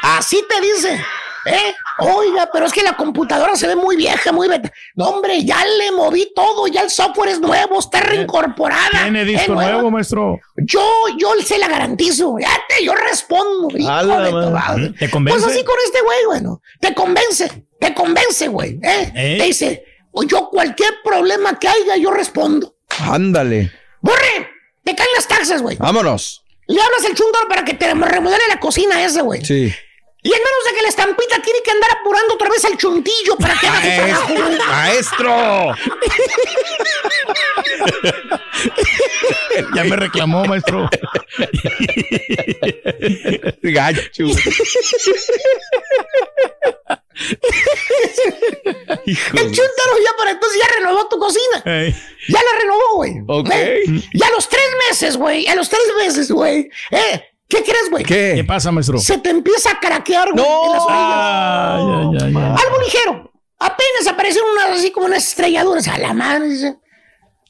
Así 0.02 0.44
te 0.48 0.60
dice. 0.60 1.04
¿Eh? 1.46 1.74
Oiga, 1.98 2.48
pero 2.52 2.66
es 2.66 2.72
que 2.72 2.82
la 2.82 2.96
computadora 2.96 3.56
se 3.56 3.66
ve 3.66 3.74
muy 3.76 3.96
vieja, 3.96 4.30
muy 4.32 4.48
beta. 4.48 4.72
No, 4.94 5.06
hombre, 5.08 5.44
ya 5.44 5.64
le 5.64 5.90
moví 5.92 6.32
todo, 6.34 6.66
ya 6.68 6.82
el 6.82 6.90
software 6.90 7.30
es 7.30 7.40
nuevo, 7.40 7.78
está 7.78 8.00
reincorporada. 8.00 9.02
Tiene 9.02 9.22
es 9.22 9.26
disco 9.28 9.54
nueva. 9.54 9.72
nuevo, 9.72 9.90
maestro. 9.90 10.38
Yo, 10.56 10.84
yo 11.18 11.32
se 11.44 11.58
la 11.58 11.68
garantizo. 11.68 12.36
Ya 12.38 12.50
te, 12.68 12.84
yo 12.84 12.94
respondo. 12.94 13.68
hijo 13.76 13.90
A 13.90 14.02
la 14.02 14.20
de 14.20 14.30
tu 14.30 14.34
madre. 14.36 14.50
madre. 14.52 14.92
¿Te 14.98 15.10
convence? 15.10 15.40
Pues 15.40 15.52
así 15.54 15.64
con 15.64 15.74
este 15.84 16.00
güey, 16.02 16.18
bueno. 16.26 16.60
Te 16.80 16.94
convence, 16.94 17.64
te 17.80 17.94
convence, 17.94 18.48
güey. 18.48 18.78
¿eh? 18.82 19.12
¿Eh? 19.14 19.36
Te 19.38 19.44
dice, 19.46 19.84
"O 20.12 20.22
yo 20.22 20.48
cualquier 20.48 20.94
problema 21.04 21.58
que 21.58 21.68
haya, 21.68 21.96
yo 21.96 22.10
respondo. 22.10 22.74
Ándale. 23.00 23.70
¡Borre! 24.00 24.48
Te 24.84 24.94
caen 24.94 25.08
las 25.14 25.26
taxas, 25.28 25.62
güey. 25.62 25.76
Vámonos. 25.76 26.44
Le 26.66 26.80
hablas 26.80 27.04
al 27.04 27.14
chúndaro 27.14 27.48
para 27.48 27.64
que 27.64 27.74
te 27.74 27.92
remodele 27.92 28.42
la 28.48 28.58
cocina 28.60 29.04
ese, 29.04 29.22
güey. 29.22 29.44
Sí. 29.44 29.72
Y 30.24 30.28
en 30.28 30.38
menos 30.38 30.64
de 30.66 30.74
que 30.76 30.82
la 30.82 30.88
estampita 30.88 31.42
tiene 31.42 31.58
que 31.64 31.70
andar 31.72 31.90
apurando 32.00 32.34
otra 32.34 32.48
vez 32.48 32.64
al 32.64 32.76
chuntillo 32.78 33.36
para 33.36 33.54
que 33.58 33.66
haga 33.66 33.80
su 33.80 33.88
trabajo. 33.96 34.34
güey. 34.34 34.58
Maestro. 34.68 35.74
Ya 39.74 39.84
me 39.84 39.96
reclamó, 39.96 40.44
maestro. 40.44 40.88
Gacho. 43.62 44.24
El 49.04 49.50
chúntaro 49.50 49.98
ya 50.04 50.16
para 50.16 50.30
entonces 50.30 50.60
ya 50.60 50.68
renovó 50.78 51.08
tu 51.08 51.18
cocina. 51.18 51.62
Ya 51.64 52.40
la 52.42 52.58
renovó, 52.60 52.94
güey. 52.96 53.12
Ok. 53.26 53.50
¿Eh? 53.52 53.82
Y 54.12 54.22
a 54.22 54.30
los 54.30 54.48
tres 54.48 54.66
meses, 54.88 55.16
güey. 55.16 55.46
A 55.48 55.54
los 55.54 55.68
tres 55.68 55.82
meses, 55.98 56.30
güey. 56.30 56.70
¿Eh? 56.90 57.24
¿Qué 57.54 57.62
crees, 57.62 57.90
güey? 57.90 58.02
¿Qué 58.04 58.32
¿Qué? 58.36 58.44
pasa, 58.44 58.72
maestro? 58.72 58.98
Se 58.98 59.18
te 59.18 59.28
empieza 59.30 59.72
a 59.72 59.78
craquear, 59.78 60.32
güey. 60.32 60.42
No. 60.42 60.64
en 60.66 60.72
las 60.72 60.82
orillas. 60.84 62.60
Algo 62.64 62.80
ligero. 62.82 63.32
Apenas 63.58 64.06
aparecen 64.08 64.42
unas 64.54 64.78
así 64.78 64.90
como 64.90 65.04
unas 65.06 65.22
estrelladuras 65.28 65.86
a 65.88 65.98
la 65.98 66.14
madre. 66.14 66.48
dice. 66.48 66.70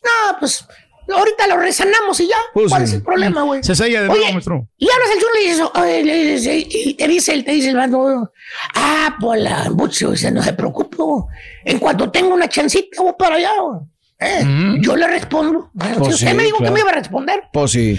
No, 0.05 0.39
pues 0.41 0.67
ahorita 1.09 1.47
lo 1.47 1.57
resanamos 1.59 2.19
y 2.21 2.27
ya. 2.27 2.37
Pues 2.53 2.69
¿Cuál 2.71 2.83
es 2.83 2.93
el 2.95 3.03
problema, 3.03 3.43
güey? 3.43 3.63
Se 3.63 3.75
sella 3.77 4.03
de 4.03 4.09
Oye, 4.09 4.19
nuevo, 4.19 4.33
maestro. 4.33 4.67
Y 4.77 4.89
hablas 4.91 5.09
al 5.13 5.19
chulo 5.21 5.33
y 5.41 5.47
dices, 5.49 5.67
oye, 5.75 6.05
le 6.05 6.25
dices, 6.33 6.67
y 6.69 6.95
te 6.95 7.07
dice, 7.09 7.33
el- 7.35 7.45
te 7.45 7.53
dice 7.53 7.71
el 7.71 7.77
bando, 7.77 8.31
ah, 8.75 9.17
pues 9.21 9.41
la 9.41 9.71
mucho, 9.71 10.11
dice, 10.11 10.31
no 10.33 10.43
se 10.43 10.53
preocupe, 10.55 10.97
güey. 10.99 11.25
en 11.65 11.79
cuanto 11.79 12.11
tenga 12.11 12.35
una 12.35 12.49
chancita, 12.49 13.01
voy 13.03 13.13
para 13.19 13.37
allá, 13.37 13.53
güey. 13.61 13.81
Eh, 14.19 14.45
Mm. 14.45 14.81
Yo 14.83 14.97
le 14.97 15.07
respondo. 15.07 15.71
Bueno, 15.73 15.97
Pues 15.99 16.09
si 16.09 16.15
usted 16.15 16.31
sí, 16.31 16.35
me 16.37 16.45
dijo 16.45 16.59
claro. 16.59 16.73
que 16.73 16.75
me 16.75 16.81
iba 16.81 16.91
a 16.91 16.95
responder. 16.95 17.43
Pues 17.53 17.71
sí. 17.73 17.99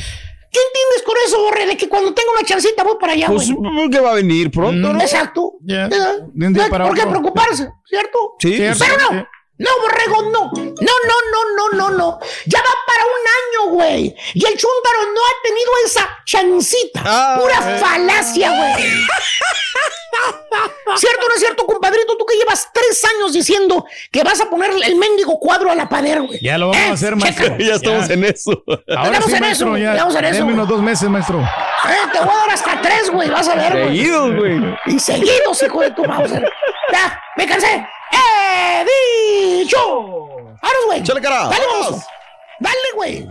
¿Qué 0.54 0.60
entiendes 0.60 1.04
con 1.04 1.16
eso, 1.26 1.42
Borre? 1.42 1.66
De 1.66 1.76
que 1.76 1.90
cuando 1.90 2.14
tenga 2.14 2.32
una 2.38 2.46
chancita 2.48 2.84
voy 2.84 2.96
para 3.00 3.14
allá, 3.14 3.26
Pues 3.28 3.52
güey. 3.52 3.90
que 3.90 4.00
va 4.00 4.12
a 4.12 4.14
venir 4.14 4.52
pronto, 4.52 4.94
¿no? 4.94 5.02
Exacto. 5.02 5.54
De 5.60 6.70
para 6.70 6.86
¿Por 6.88 6.96
qué 6.96 7.08
preocuparse? 7.08 7.70
¿Cierto? 7.86 8.36
Sí, 8.40 8.54
Cierto, 8.56 8.86
Pero 8.86 9.12
no. 9.14 9.28
No, 9.58 9.70
borrego, 9.82 10.22
no. 10.32 10.52
No, 10.54 10.72
no, 10.82 11.18
no, 11.32 11.56
no, 11.56 11.70
no, 11.78 11.90
no. 11.92 12.20
Ya 12.48 12.60
va 12.60 12.74
para 12.88 13.04
un 13.06 13.12
año, 13.68 13.72
güey. 13.76 14.16
Y 14.34 14.46
el 14.46 14.58
chúntaro 14.58 15.04
no 15.14 15.22
ha 15.22 15.44
tenido 15.44 15.72
esa 15.86 16.10
chancita. 16.26 17.38
Pura 17.40 17.62
falacia, 17.80 18.50
güey. 18.50 18.74
¿Cierto 20.96 21.26
o 21.26 21.30
no 21.30 21.36
es 21.36 21.40
cierto, 21.42 21.66
compadrito? 21.66 22.16
Tú 22.18 22.26
que 22.26 22.36
llevas 22.38 22.70
tres 22.74 23.04
años 23.06 23.34
diciendo 23.34 23.86
que 24.12 24.24
vas 24.24 24.40
a 24.42 24.50
poner 24.50 24.72
el 24.86 24.96
mendigo 24.96 25.40
cuadro 25.40 25.72
a 25.72 25.76
la 25.76 25.90
pared, 25.90 26.20
güey. 26.22 26.40
Ya 26.42 26.58
lo 26.58 26.68
vamos 26.70 26.82
a 26.84 26.88
Eh, 26.90 26.92
hacer, 26.92 27.16
maestro. 27.16 27.46
chécalo. 27.46 27.64
Ya 27.64 27.74
estamos 27.76 28.10
en 28.10 28.24
eso. 28.26 28.64
Ahora 28.68 29.18
Estamos 29.18 29.26
sí, 29.26 29.34
en 29.36 29.40
maestro, 29.40 29.68
eso, 29.76 29.78
ya. 29.84 29.92
estamos 29.92 30.16
en 30.16 30.26
eso. 30.26 30.46
Unos 30.46 30.68
dos 30.68 30.82
meses, 30.82 31.10
maestro. 31.10 31.40
Eh, 31.42 32.08
te 32.12 32.20
voy 32.20 32.30
a 32.34 32.38
dar 32.38 32.50
hasta 32.52 32.82
tres, 32.82 33.10
güey. 33.10 33.30
Vas 33.30 33.48
a 33.48 33.56
ver, 33.56 33.72
güey. 33.74 33.86
Seguidos, 33.98 34.36
güey. 34.36 34.78
Y 34.86 35.00
seguidos, 35.00 35.64
hijo 35.64 35.82
de 35.82 35.92
tu 35.92 36.04
mouse. 36.06 36.32
Ya, 36.92 37.20
me 37.38 37.48
cansé. 37.48 37.86
¡He 38.12 38.86
dicho! 39.62 39.78
¡Ahora, 39.80 40.78
güey! 40.86 41.00
Échale, 41.00 41.22
cara. 41.22 41.48
¡Dale, 41.48 41.66
Vamos. 41.68 41.86
vamos! 41.92 42.06
¡Dale, 42.60 42.78
güey! 42.96 43.28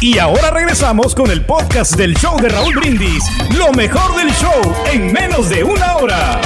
Y 0.00 0.18
ahora 0.18 0.50
regresamos 0.50 1.14
con 1.14 1.30
el 1.30 1.44
podcast 1.46 1.94
del 1.94 2.14
show 2.16 2.38
de 2.40 2.48
Raúl 2.48 2.74
Brindis. 2.76 3.24
Lo 3.56 3.72
mejor 3.72 4.14
del 4.16 4.30
show 4.34 4.74
en 4.92 5.12
menos 5.12 5.48
de 5.48 5.64
una 5.64 5.96
hora. 5.96 6.40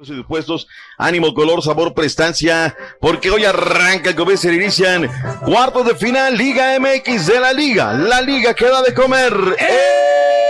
y 0.00 0.14
dispuestos, 0.14 0.66
ánimo, 0.96 1.34
color, 1.34 1.62
sabor, 1.62 1.92
prestancia, 1.94 2.74
porque 3.00 3.30
hoy 3.30 3.44
arranca 3.44 4.10
el 4.10 4.16
comienzo, 4.16 4.48
se 4.48 4.54
inician 4.54 5.10
cuartos 5.44 5.86
de 5.86 5.94
final, 5.96 6.36
Liga 6.36 6.78
MX 6.78 7.26
de 7.26 7.40
la 7.40 7.52
Liga, 7.52 7.92
la 7.92 8.20
Liga 8.20 8.54
queda 8.54 8.80
de 8.82 8.94
comer 8.94 9.32
en 9.58 10.47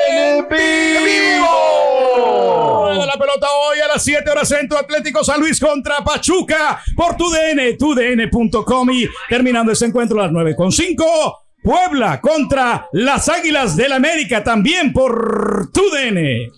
hoy 3.46 3.78
a 3.80 3.88
las 3.88 4.02
7 4.02 4.30
horas 4.30 4.48
centro 4.48 4.78
Atlético 4.78 5.22
San 5.22 5.40
Luis 5.40 5.60
contra 5.60 6.02
Pachuca 6.04 6.82
por 6.96 7.16
tu 7.16 7.30
DN, 7.30 7.74
tudn.com 7.74 8.90
y 8.90 9.08
terminando 9.28 9.72
ese 9.72 9.86
encuentro 9.86 10.18
a 10.18 10.24
las 10.24 10.32
9 10.32 10.56
con 10.56 10.72
5 10.72 11.38
Puebla 11.62 12.20
contra 12.20 12.88
las 12.92 13.28
Águilas 13.28 13.76
del 13.76 13.92
América 13.92 14.42
también 14.44 14.92
por 14.92 15.70
tu 15.72 15.82
DN. 15.90 16.50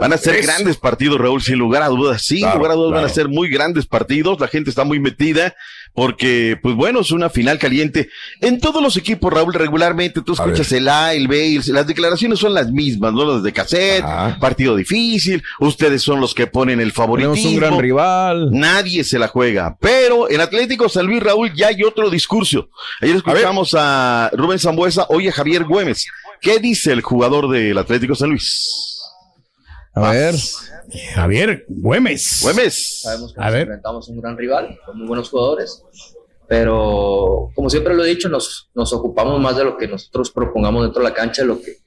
Van 0.00 0.12
a 0.12 0.16
ser 0.18 0.42
grandes 0.42 0.76
partidos, 0.76 1.18
Raúl, 1.20 1.40
sin 1.40 1.56
lugar 1.58 1.82
a 1.82 1.88
dudas. 1.88 2.22
Sin 2.22 2.40
Claro, 2.40 2.56
lugar 2.58 2.72
a 2.72 2.74
dudas 2.74 2.92
van 2.92 3.04
a 3.04 3.08
ser 3.08 3.28
muy 3.28 3.48
grandes 3.48 3.86
partidos. 3.86 4.38
La 4.40 4.48
gente 4.48 4.68
está 4.68 4.84
muy 4.84 4.98
metida 4.98 5.54
porque, 5.94 6.58
pues 6.60 6.74
bueno, 6.74 7.00
es 7.00 7.12
una 7.12 7.30
final 7.30 7.58
caliente. 7.58 8.08
En 8.40 8.58
todos 8.60 8.82
los 8.82 8.96
equipos, 8.96 9.32
Raúl, 9.32 9.54
regularmente 9.54 10.20
tú 10.22 10.32
escuchas 10.32 10.70
el 10.72 10.88
A, 10.88 11.14
el 11.14 11.28
B, 11.28 11.56
el- 11.56 11.62
las 11.72 11.86
declaraciones 11.86 12.40
son 12.40 12.52
las 12.52 12.70
mismas, 12.72 13.12
¿no? 13.14 13.24
Las 13.24 13.42
de 13.44 13.52
cassette, 13.52 14.04
partido 14.40 14.74
difícil, 14.76 15.42
ustedes 15.60 16.02
son 16.02 16.20
los 16.20 16.34
que 16.34 16.48
ponen 16.48 16.80
el 16.80 16.92
favoritismo. 16.92 17.34
Tenemos 17.36 17.54
un 17.54 17.60
gran 17.60 17.78
rival. 17.80 18.48
Nadie 18.50 19.04
se 19.04 19.18
la 19.18 19.28
juega. 19.28 19.76
Pero 19.80 20.28
en 20.28 20.40
Atlético 20.40 20.88
San 20.88 21.06
Luis, 21.06 21.22
Raúl, 21.22 21.52
ya 21.54 21.68
hay 21.68 21.82
otro 21.84 22.10
discurso. 22.10 22.68
Ayer 23.00 23.16
escuchamos 23.16 23.74
a, 23.78 24.30
Rubén 24.34 24.58
Zambuesa, 24.58 25.06
hoy 25.08 25.28
a 25.28 25.32
Javier 25.32 25.64
Güemes. 25.64 26.06
¿Qué 26.40 26.58
dice 26.58 26.92
el 26.92 27.00
jugador 27.00 27.48
del 27.48 27.78
Atlético 27.78 28.14
San 28.16 28.30
Luis? 28.30 28.90
A 29.94 30.10
ver. 30.12 30.34
Javier 31.14 31.64
Güemes. 31.68 32.40
Güemes. 32.42 33.00
Sabemos 33.02 33.32
que 33.32 33.40
A 33.40 33.44
nos 33.44 33.52
ver. 33.52 33.62
enfrentamos 33.62 34.08
a 34.08 34.12
un 34.12 34.20
gran 34.20 34.36
rival, 34.36 34.78
con 34.84 34.98
muy 34.98 35.06
buenos 35.06 35.30
jugadores, 35.30 35.82
pero 36.48 37.50
como 37.54 37.70
siempre 37.70 37.94
lo 37.94 38.04
he 38.04 38.08
dicho, 38.08 38.28
nos, 38.28 38.70
nos 38.74 38.92
ocupamos 38.92 39.40
más 39.40 39.56
de 39.56 39.64
lo 39.64 39.76
que 39.76 39.88
nosotros 39.88 40.30
propongamos 40.30 40.82
dentro 40.84 41.02
de 41.02 41.08
la 41.08 41.14
cancha, 41.14 41.42
de 41.42 41.48
lo 41.48 41.60
que 41.60 41.78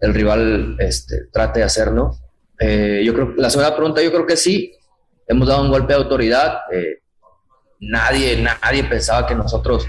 el 0.00 0.14
rival 0.14 0.76
este, 0.78 1.26
trate 1.32 1.60
de 1.60 1.64
hacer, 1.64 1.92
¿no? 1.92 2.18
Eh, 2.58 3.02
yo 3.04 3.12
creo, 3.14 3.34
la 3.36 3.50
segunda 3.50 3.74
pregunta, 3.74 4.02
yo 4.02 4.12
creo 4.12 4.26
que 4.26 4.36
sí, 4.36 4.72
hemos 5.26 5.48
dado 5.48 5.62
un 5.62 5.70
golpe 5.70 5.94
de 5.94 5.98
autoridad, 5.98 6.58
eh, 6.72 7.00
nadie, 7.80 8.42
nadie 8.42 8.84
pensaba 8.84 9.26
que 9.26 9.34
nosotros 9.34 9.86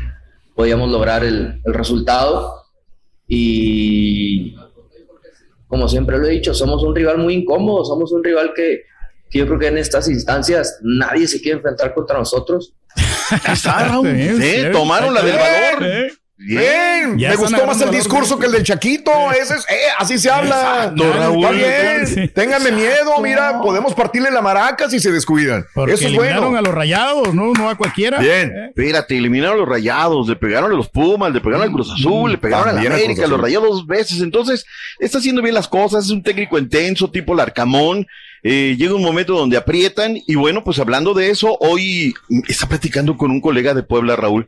podíamos 0.55 0.89
lograr 0.89 1.23
el, 1.23 1.61
el 1.63 1.73
resultado 1.73 2.63
y 3.28 4.55
como 5.68 5.88
siempre 5.88 6.18
lo 6.18 6.28
he 6.28 6.32
dicho, 6.32 6.53
somos 6.53 6.84
un 6.84 6.95
rival 6.95 7.18
muy 7.18 7.34
incómodo, 7.34 7.84
somos 7.86 8.11
un 8.11 8.24
rival 8.24 8.53
que, 8.55 8.84
que 9.30 9.39
yo 9.39 9.45
creo 9.47 9.59
que 9.59 9.68
en 9.68 9.78
estas 9.78 10.07
instancias 10.07 10.80
nadie 10.82 11.28
se 11.28 11.41
quiere 11.41 11.57
enfrentar 11.57 11.93
contra 11.93 12.18
nosotros. 12.18 12.74
Sí, 14.03 14.41
sí, 14.41 14.72
tomaron 14.72 15.13
la 15.13 15.22
del 15.22 15.36
valor. 15.36 16.11
Bien. 16.38 17.17
Ya 17.17 17.29
Me 17.29 17.35
gustó 17.35 17.65
más 17.65 17.81
el 17.81 17.89
discurso 17.89 18.38
que 18.38 18.45
el 18.45 18.51
del 18.51 18.63
Chaquito. 18.63 19.11
Ese 19.31 19.55
es, 19.55 19.65
eh, 19.69 19.75
así 19.97 20.19
se 20.19 20.29
habla. 20.29 20.91
Exacto, 20.93 21.13
Raúl. 21.13 21.45
Está 21.45 21.51
bien. 21.51 22.07
Sí. 22.07 22.27
Ténganme 22.27 22.71
miedo. 22.71 23.19
Mira, 23.21 23.59
podemos 23.59 23.95
partirle 23.95 24.29
la 24.29 24.41
maraca 24.41 24.88
si 24.88 24.99
se 24.99 25.11
descuidan. 25.11 25.65
Porque 25.73 25.93
Eso 25.93 26.03
es 26.03 26.09
eliminaron 26.09 26.43
bueno. 26.51 26.57
a 26.59 26.61
los 26.61 26.73
rayados, 26.73 27.33
no, 27.33 27.53
no 27.53 27.69
a 27.69 27.75
cualquiera. 27.75 28.19
Bien. 28.19 28.51
Eh, 28.51 28.65
Espérate, 28.67 29.17
eliminaron 29.17 29.55
a 29.55 29.59
los 29.61 29.67
rayados, 29.67 30.27
le 30.27 30.35
pegaron 30.35 30.71
a 30.71 30.75
los 30.75 30.89
Pumas, 30.89 31.33
le 31.33 31.41
pegaron 31.41 31.63
al 31.63 31.71
Cruz 31.71 31.91
Azul, 31.91 32.31
le 32.31 32.38
pegaron 32.38 32.69
a 32.69 32.73
la 32.73 32.81
América, 32.81 33.25
los 33.25 33.41
rayados 33.41 33.69
dos 33.69 33.88
veces. 33.88 34.21
Entonces, 34.21 34.65
está 34.99 35.17
haciendo 35.17 35.41
bien 35.41 35.55
las 35.55 35.67
cosas, 35.67 36.05
es 36.05 36.11
un 36.11 36.21
técnico 36.21 36.59
intenso, 36.59 37.09
tipo 37.09 37.33
Larcamón. 37.33 38.05
Eh, 38.43 38.75
llega 38.77 38.93
un 38.93 39.01
momento 39.01 39.33
donde 39.33 39.57
aprietan, 39.57 40.17
y 40.27 40.35
bueno, 40.35 40.63
pues 40.63 40.77
hablando 40.77 41.15
de 41.15 41.31
eso, 41.31 41.57
hoy 41.59 42.13
está 42.47 42.67
platicando 42.67 43.17
con 43.17 43.31
un 43.31 43.41
colega 43.41 43.73
de 43.73 43.81
Puebla, 43.81 44.15
Raúl. 44.15 44.47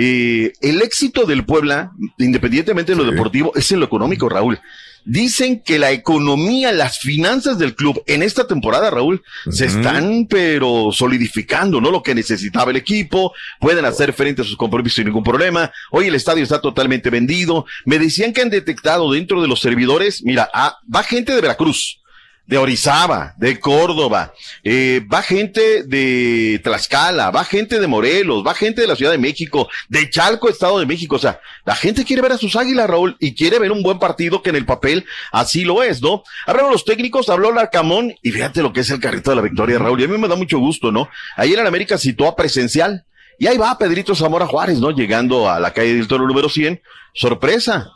Eh, 0.00 0.52
el 0.60 0.80
éxito 0.80 1.24
del 1.24 1.44
Puebla, 1.44 1.90
independientemente 2.18 2.92
de 2.92 2.98
lo 2.98 3.10
deportivo, 3.10 3.50
es 3.56 3.72
en 3.72 3.80
lo 3.80 3.86
económico, 3.86 4.28
Raúl. 4.28 4.60
Dicen 5.04 5.60
que 5.60 5.80
la 5.80 5.90
economía, 5.90 6.70
las 6.70 7.00
finanzas 7.00 7.58
del 7.58 7.74
club 7.74 8.00
en 8.06 8.22
esta 8.22 8.46
temporada, 8.46 8.90
Raúl, 8.90 9.24
se 9.50 9.66
están 9.66 10.28
pero 10.30 10.90
solidificando, 10.92 11.80
¿no? 11.80 11.90
Lo 11.90 12.04
que 12.04 12.14
necesitaba 12.14 12.70
el 12.70 12.76
equipo, 12.76 13.32
pueden 13.58 13.86
hacer 13.86 14.12
frente 14.12 14.42
a 14.42 14.44
sus 14.44 14.56
compromisos 14.56 14.94
sin 14.94 15.06
ningún 15.06 15.24
problema. 15.24 15.72
Hoy 15.90 16.06
el 16.06 16.14
estadio 16.14 16.44
está 16.44 16.60
totalmente 16.60 17.10
vendido. 17.10 17.66
Me 17.84 17.98
decían 17.98 18.32
que 18.32 18.42
han 18.42 18.50
detectado 18.50 19.10
dentro 19.10 19.42
de 19.42 19.48
los 19.48 19.58
servidores, 19.58 20.22
mira, 20.22 20.48
ah, 20.54 20.78
va 20.94 21.02
gente 21.02 21.34
de 21.34 21.40
Veracruz, 21.40 22.02
de 22.48 22.56
Orizaba, 22.56 23.34
de 23.36 23.60
Córdoba, 23.60 24.32
eh, 24.64 25.02
va 25.12 25.20
gente 25.20 25.82
de 25.84 26.58
Tlaxcala, 26.64 27.30
va 27.30 27.44
gente 27.44 27.78
de 27.78 27.86
Morelos, 27.86 28.42
va 28.44 28.54
gente 28.54 28.80
de 28.80 28.86
la 28.86 28.96
Ciudad 28.96 29.12
de 29.12 29.18
México, 29.18 29.68
de 29.90 30.08
Chalco, 30.08 30.48
Estado 30.48 30.78
de 30.78 30.86
México. 30.86 31.16
O 31.16 31.18
sea, 31.18 31.40
la 31.66 31.76
gente 31.76 32.06
quiere 32.06 32.22
ver 32.22 32.32
a 32.32 32.38
sus 32.38 32.56
águilas, 32.56 32.88
Raúl, 32.88 33.18
y 33.20 33.34
quiere 33.34 33.58
ver 33.58 33.70
un 33.70 33.82
buen 33.82 33.98
partido 33.98 34.42
que 34.42 34.48
en 34.48 34.56
el 34.56 34.64
papel 34.64 35.04
así 35.30 35.64
lo 35.64 35.82
es, 35.82 36.00
¿no? 36.00 36.22
Hablaron 36.46 36.72
los 36.72 36.86
técnicos, 36.86 37.28
habló 37.28 37.52
Larcamón, 37.52 38.14
y 38.22 38.32
fíjate 38.32 38.62
lo 38.62 38.72
que 38.72 38.80
es 38.80 38.88
el 38.88 38.98
carrito 38.98 39.28
de 39.28 39.36
la 39.36 39.42
victoria, 39.42 39.78
Raúl, 39.78 40.00
y 40.00 40.04
a 40.04 40.08
mí 40.08 40.16
me 40.16 40.26
da 40.26 40.34
mucho 40.34 40.58
gusto, 40.58 40.90
¿no? 40.90 41.10
Ayer 41.36 41.58
en 41.58 41.66
América 41.66 41.98
citó 41.98 42.26
a 42.26 42.34
presencial, 42.34 43.04
y 43.38 43.46
ahí 43.46 43.58
va 43.58 43.76
Pedrito 43.76 44.14
Zamora 44.14 44.46
Juárez, 44.46 44.78
¿no? 44.78 44.90
Llegando 44.90 45.50
a 45.50 45.60
la 45.60 45.72
calle 45.74 45.94
del 45.94 46.08
Toro 46.08 46.26
número 46.26 46.48
100. 46.48 46.80
Sorpresa. 47.12 47.92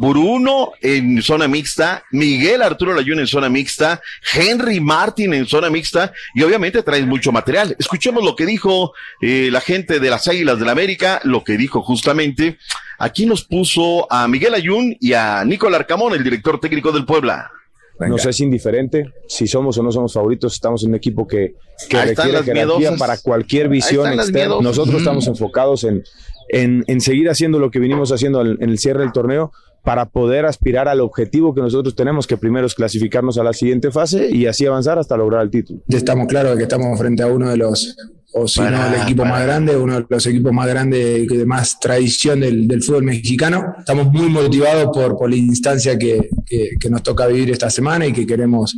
Bruno 0.00 0.72
en 0.82 1.22
zona 1.22 1.48
mixta, 1.48 2.04
Miguel 2.10 2.62
Arturo 2.62 2.94
Layún 2.94 3.20
en 3.20 3.26
zona 3.26 3.48
mixta, 3.48 4.00
Henry 4.34 4.80
Martin 4.80 5.32
en 5.34 5.46
zona 5.46 5.70
mixta 5.70 6.12
y 6.34 6.42
obviamente 6.42 6.82
traes 6.82 7.06
mucho 7.06 7.32
material. 7.32 7.76
Escuchemos 7.78 8.24
lo 8.24 8.34
que 8.34 8.46
dijo 8.46 8.92
eh, 9.20 9.48
la 9.52 9.60
gente 9.60 10.00
de 10.00 10.10
las 10.10 10.26
Águilas 10.28 10.56
del 10.58 10.66
la 10.66 10.72
América, 10.72 11.20
lo 11.24 11.44
que 11.44 11.56
dijo 11.56 11.82
justamente. 11.82 12.58
Aquí 12.98 13.26
nos 13.26 13.44
puso 13.44 14.10
a 14.12 14.26
Miguel 14.26 14.54
Ayun 14.54 14.96
y 15.00 15.12
a 15.12 15.44
Nicolás 15.44 15.80
Arcamón, 15.80 16.14
el 16.14 16.24
director 16.24 16.58
técnico 16.58 16.90
del 16.92 17.04
Puebla. 17.04 17.50
Nos 17.98 18.26
es 18.26 18.40
indiferente 18.40 19.10
si 19.26 19.46
somos 19.46 19.78
o 19.78 19.82
no 19.82 19.90
somos 19.90 20.12
favoritos. 20.12 20.52
Estamos 20.54 20.82
en 20.82 20.90
un 20.90 20.96
equipo 20.96 21.26
que, 21.26 21.54
que 21.88 21.96
requiere 22.04 22.32
las 22.32 22.44
jerarquía 22.44 22.52
miedosas. 22.52 22.98
para 22.98 23.16
cualquier 23.18 23.68
visión 23.68 24.12
externa. 24.12 24.56
Nosotros 24.60 24.88
Ujú. 24.88 24.98
estamos 24.98 25.26
enfocados 25.28 25.84
en, 25.84 26.04
en, 26.50 26.84
en 26.88 27.00
seguir 27.00 27.30
haciendo 27.30 27.58
lo 27.58 27.70
que 27.70 27.78
vinimos 27.78 28.12
haciendo 28.12 28.42
en, 28.42 28.58
en 28.60 28.68
el 28.68 28.78
cierre 28.78 29.00
del 29.00 29.12
torneo 29.12 29.50
para 29.86 30.04
poder 30.06 30.46
aspirar 30.46 30.88
al 30.88 31.00
objetivo 31.00 31.54
que 31.54 31.60
nosotros 31.60 31.94
tenemos, 31.94 32.26
que 32.26 32.36
primero 32.36 32.66
es 32.66 32.74
clasificarnos 32.74 33.38
a 33.38 33.44
la 33.44 33.52
siguiente 33.52 33.92
fase 33.92 34.28
y 34.32 34.46
así 34.46 34.66
avanzar 34.66 34.98
hasta 34.98 35.16
lograr 35.16 35.42
el 35.42 35.50
título. 35.50 35.80
Ya 35.86 35.96
estamos 35.98 36.26
claros 36.26 36.50
de 36.52 36.56
que 36.56 36.62
estamos 36.64 36.98
frente 36.98 37.22
a 37.22 37.28
uno 37.28 37.48
de 37.50 37.56
los, 37.56 37.96
o 38.34 38.48
si 38.48 38.58
Para, 38.58 38.88
no, 38.90 38.96
el 38.96 39.02
equipo 39.02 39.22
para. 39.22 39.34
más 39.36 39.44
grande, 39.46 39.76
uno 39.76 39.94
de 40.00 40.04
los 40.08 40.26
equipos 40.26 40.52
más 40.52 40.66
grandes 40.66 41.28
de 41.28 41.46
más 41.46 41.78
tradición 41.78 42.40
del, 42.40 42.66
del 42.66 42.82
fútbol 42.82 43.04
mexicano. 43.04 43.74
Estamos 43.78 44.12
muy 44.12 44.28
motivados 44.28 44.86
por, 44.92 45.16
por 45.16 45.30
la 45.30 45.36
instancia 45.36 45.96
que, 45.96 46.30
que- 46.44 46.70
que 46.80 46.90
nos 46.90 47.04
toca 47.04 47.28
vivir 47.28 47.52
esta 47.52 47.70
semana 47.70 48.06
y 48.08 48.12
que 48.12 48.26
queremos 48.26 48.74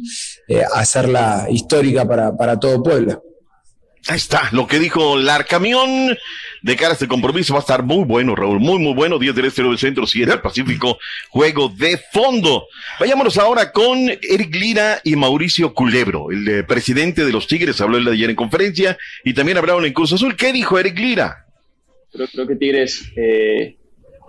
eh, 0.47 0.63
hacerla 0.75 1.47
histórica 1.51 2.07
para, 2.07 2.37
para 2.37 2.61
todo 2.61 2.83
Puebla. 2.83 3.19
Ahí 4.07 4.17
está, 4.17 4.49
lo 4.53 4.67
que 4.67 4.79
dijo 4.79 5.19
Larcamión 5.19 6.17
de 6.63 6.77
cara 6.77 6.91
a 6.91 6.93
este 6.95 7.09
compromiso 7.09 7.55
va 7.55 7.61
a 7.61 7.63
estar 7.63 7.83
muy 7.83 8.05
bueno, 8.05 8.35
Raúl, 8.35 8.61
muy, 8.61 8.79
muy 8.79 8.95
bueno. 8.95 9.19
10 9.19 9.35
del 9.35 9.45
Este, 9.47 9.63
9 9.63 9.73
del 9.73 9.79
Centro, 9.79 10.07
7 10.07 10.31
del 10.31 10.41
Pacífico, 10.41 10.99
juego 11.31 11.69
de 11.69 11.99
fondo. 12.13 12.67
Vayámonos 12.99 13.39
ahora 13.39 13.73
con 13.73 13.99
Eric 14.09 14.55
Lira 14.55 15.01
y 15.05 15.17
Mauricio 15.17 15.75
Culebro, 15.75 16.31
el 16.31 16.49
eh, 16.49 16.63
presidente 16.63 17.25
de 17.25 17.33
los 17.33 17.47
Tigres, 17.47 17.81
habló 17.81 17.99
el 17.99 18.05
de 18.05 18.13
ayer 18.13 18.31
en 18.31 18.37
conferencia 18.37 18.97
y 19.25 19.35
también 19.35 19.59
hablaron 19.59 19.85
en 19.85 19.93
Cruz 19.93 20.13
Azul. 20.13 20.37
¿Qué 20.37 20.53
dijo 20.53 20.79
Eric 20.79 20.99
Lira? 20.99 21.45
Creo, 22.11 22.47
que 22.47 22.57
Tigres 22.57 23.13
eh, 23.17 23.77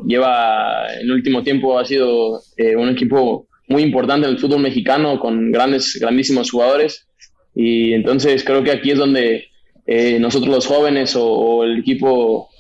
lleva, 0.06 0.94
en 0.94 1.02
el 1.02 1.12
último 1.12 1.44
tiempo 1.44 1.80
ha 1.80 1.86
sido 1.86 2.42
eh, 2.58 2.76
un 2.76 2.90
equipo 2.90 3.48
muy 3.68 3.84
importante 3.84 4.28
en 4.28 4.34
el 4.34 4.40
fútbol 4.40 4.62
mexicano 4.62 5.20
con 5.20 5.52
grandes, 5.52 5.98
grandísimos 6.00 6.52
jugadores. 6.52 7.08
Y 7.56 7.94
entonces 7.94 8.44
creo 8.44 8.64
que 8.64 8.72
aquí 8.72 8.92
es 8.92 8.98
donde 8.98 9.50
eh, 9.92 10.20
nosotros 10.20 10.54
los 10.54 10.68
jóvenes 10.68 11.16
o, 11.16 11.64
el 11.64 11.80
equipo 11.80 12.52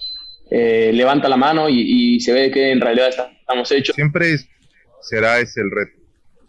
eh, 0.49 0.89
levanta 0.91 1.30
la 1.30 1.38
mano 1.38 1.69
y, 1.69 2.19
se 2.21 2.34
ve 2.34 2.49
que 2.49 2.71
en 2.71 2.82
realidad 2.82 3.09
estamos 3.39 3.71
hechos. 3.71 3.93
Siempre 3.93 4.36
será 5.03 5.38
ese 5.38 5.61
el 5.61 5.69
reto. 5.69 5.99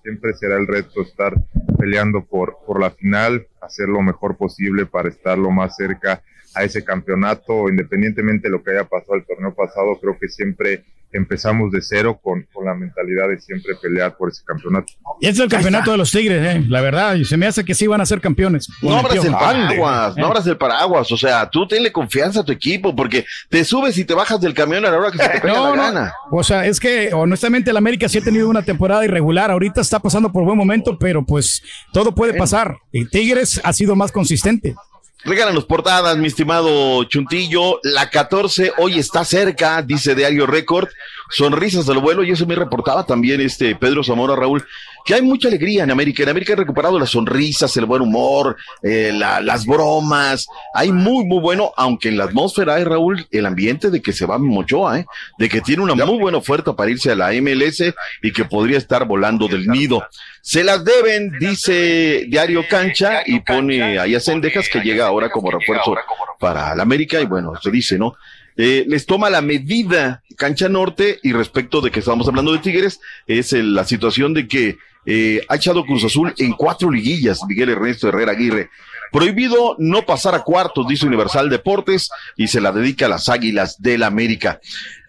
Siempre 0.02 0.32
será 0.32 0.56
el 0.56 0.66
reto 0.66 1.02
estar 1.02 1.34
peleando 1.78 2.24
por, 2.24 2.56
por 2.66 2.80
la 2.80 2.90
final, 2.90 3.46
hacer 3.60 3.88
lo 3.88 4.00
mejor 4.00 4.38
posible 4.38 4.86
para 4.86 5.10
estar 5.10 5.36
lo 5.36 5.50
más 5.50 5.76
cerca 5.76 6.22
a 6.54 6.64
ese 6.64 6.82
campeonato, 6.82 7.68
independientemente 7.68 8.48
de 8.48 8.52
lo 8.52 8.62
que 8.62 8.70
haya 8.70 8.84
pasado 8.84 9.16
el 9.16 9.26
torneo 9.26 9.54
pasado, 9.54 9.98
creo 10.00 10.18
que 10.18 10.28
siempre 10.28 10.84
empezamos 11.12 11.70
de 11.72 11.80
cero 11.82 12.20
con, 12.22 12.46
con 12.52 12.64
la 12.64 12.74
mentalidad 12.74 13.28
de 13.28 13.40
siempre 13.40 13.74
pelear 13.80 14.16
por 14.16 14.30
ese 14.30 14.42
campeonato. 14.44 14.92
Y 15.20 15.26
es 15.26 15.38
el 15.38 15.48
campeonato 15.48 15.90
de 15.90 15.96
los 15.96 16.10
Tigres, 16.10 16.56
eh, 16.56 16.64
la 16.68 16.80
verdad. 16.80 17.14
Y 17.16 17.24
se 17.24 17.36
me 17.36 17.46
hace 17.46 17.64
que 17.64 17.74
sí 17.74 17.86
van 17.86 18.00
a 18.00 18.06
ser 18.06 18.20
campeones. 18.20 18.68
No 18.82 18.96
abras 18.96 19.24
el 19.24 19.32
paraguas, 19.32 20.16
no 20.16 20.26
abras 20.26 20.46
el 20.46 20.56
paraguas. 20.56 21.10
O 21.12 21.16
sea, 21.16 21.48
tú 21.50 21.66
tenle 21.66 21.92
confianza 21.92 22.40
a 22.40 22.44
tu 22.44 22.52
equipo 22.52 22.94
porque 22.94 23.24
te 23.48 23.64
subes 23.64 23.96
y 23.98 24.04
te 24.04 24.14
bajas 24.14 24.40
del 24.40 24.54
camión 24.54 24.84
a 24.86 24.90
la 24.90 24.98
hora 24.98 25.10
que 25.10 25.18
se 25.18 25.28
te 25.28 25.40
pega 25.40 25.54
No, 25.60 25.70
la 25.70 25.76
no. 25.76 25.82
gana. 25.82 26.12
O 26.30 26.42
sea, 26.44 26.66
es 26.66 26.78
que 26.80 27.12
honestamente 27.12 27.70
el 27.70 27.76
América 27.76 28.08
sí 28.08 28.18
ha 28.18 28.22
tenido 28.22 28.48
una 28.48 28.62
temporada 28.62 29.04
irregular. 29.04 29.50
Ahorita 29.50 29.80
está 29.80 29.98
pasando 29.98 30.32
por 30.32 30.44
buen 30.44 30.56
momento, 30.56 30.98
pero 30.98 31.24
pues 31.24 31.62
todo 31.92 32.14
puede 32.14 32.34
pasar. 32.34 32.76
Y 32.92 33.04
Tigres 33.06 33.60
ha 33.64 33.72
sido 33.72 33.96
más 33.96 34.12
consistente. 34.12 34.74
Regálanos 35.22 35.66
portadas, 35.66 36.16
mi 36.16 36.28
estimado 36.28 37.04
Chuntillo. 37.04 37.78
La 37.82 38.08
14 38.08 38.72
hoy 38.78 38.98
está 38.98 39.22
cerca, 39.24 39.82
dice 39.82 40.14
Diario 40.14 40.46
Record. 40.46 40.88
Sonrisas 41.28 41.84
del 41.84 41.98
vuelo, 41.98 42.24
y 42.24 42.30
eso 42.30 42.46
me 42.46 42.54
reportaba 42.54 43.04
también 43.04 43.40
este 43.42 43.76
Pedro 43.76 44.02
Zamora 44.02 44.34
Raúl, 44.34 44.66
que 45.04 45.14
hay 45.14 45.22
mucha 45.22 45.48
alegría 45.48 45.84
en 45.84 45.90
América. 45.90 46.22
En 46.22 46.28
América 46.28 46.52
han 46.52 46.58
recuperado 46.58 46.98
las 46.98 47.10
sonrisas, 47.10 47.76
el 47.76 47.86
buen 47.86 48.02
humor, 48.02 48.56
eh, 48.82 49.10
la- 49.14 49.40
las 49.40 49.66
bromas. 49.66 50.46
Hay 50.74 50.92
muy, 50.92 51.24
muy 51.24 51.40
bueno, 51.40 51.72
aunque 51.76 52.08
en 52.08 52.16
la 52.18 52.24
atmósfera 52.24 52.74
hay, 52.76 52.84
Raúl, 52.84 53.26
el 53.30 53.46
ambiente 53.46 53.90
de 53.90 54.00
que 54.02 54.12
se 54.12 54.26
va 54.26 54.38
Mochoa, 54.38 55.00
¿eh? 55.00 55.06
de 55.38 55.48
que 55.48 55.60
tiene 55.60 55.82
una 55.82 55.94
muy 55.94 56.18
buena 56.18 56.38
oferta 56.38 56.74
para 56.74 56.90
irse 56.90 57.10
a 57.10 57.14
la 57.16 57.32
MLS 57.32 57.94
y 58.22 58.32
que 58.32 58.44
podría 58.44 58.78
estar 58.78 59.06
volando 59.06 59.48
del 59.48 59.66
nido. 59.66 60.02
Se 60.42 60.64
las 60.64 60.84
deben, 60.84 61.32
dice 61.38 62.24
Diario 62.28 62.64
Cancha, 62.68 63.22
y 63.26 63.40
pone 63.40 63.98
ahí 63.98 64.14
a 64.14 64.20
Cendejas 64.20 64.68
que 64.68 64.80
llega 64.80 65.06
ahora 65.06 65.30
como 65.30 65.50
refuerzo 65.50 65.94
para 66.38 66.74
la 66.74 66.82
América, 66.82 67.20
y 67.20 67.26
bueno, 67.26 67.52
se 67.62 67.70
dice, 67.70 67.98
¿no? 67.98 68.14
Eh, 68.56 68.84
les 68.88 69.06
toma 69.06 69.30
la 69.30 69.40
medida 69.42 70.22
Cancha 70.36 70.68
Norte, 70.68 71.18
y 71.22 71.32
respecto 71.32 71.80
de 71.80 71.90
que 71.90 72.00
estábamos 72.00 72.26
hablando 72.28 72.52
de 72.52 72.58
Tigres, 72.58 73.00
es 73.26 73.52
la 73.52 73.84
situación 73.84 74.34
de 74.34 74.48
que 74.48 74.78
eh, 75.06 75.40
ha 75.48 75.56
echado 75.56 75.84
Cruz 75.84 76.04
Azul 76.04 76.34
en 76.38 76.52
cuatro 76.52 76.90
liguillas, 76.90 77.40
Miguel 77.46 77.70
Ernesto 77.70 78.08
Herrera 78.08 78.32
Aguirre. 78.32 78.70
Prohibido 79.12 79.74
no 79.78 80.02
pasar 80.02 80.34
a 80.34 80.42
cuartos, 80.42 80.86
dice 80.86 81.06
Universal 81.06 81.50
Deportes, 81.50 82.10
y 82.36 82.46
se 82.46 82.60
la 82.60 82.70
dedica 82.70 83.06
a 83.06 83.08
las 83.08 83.28
Águilas 83.28 83.80
del 83.80 84.04
América. 84.04 84.60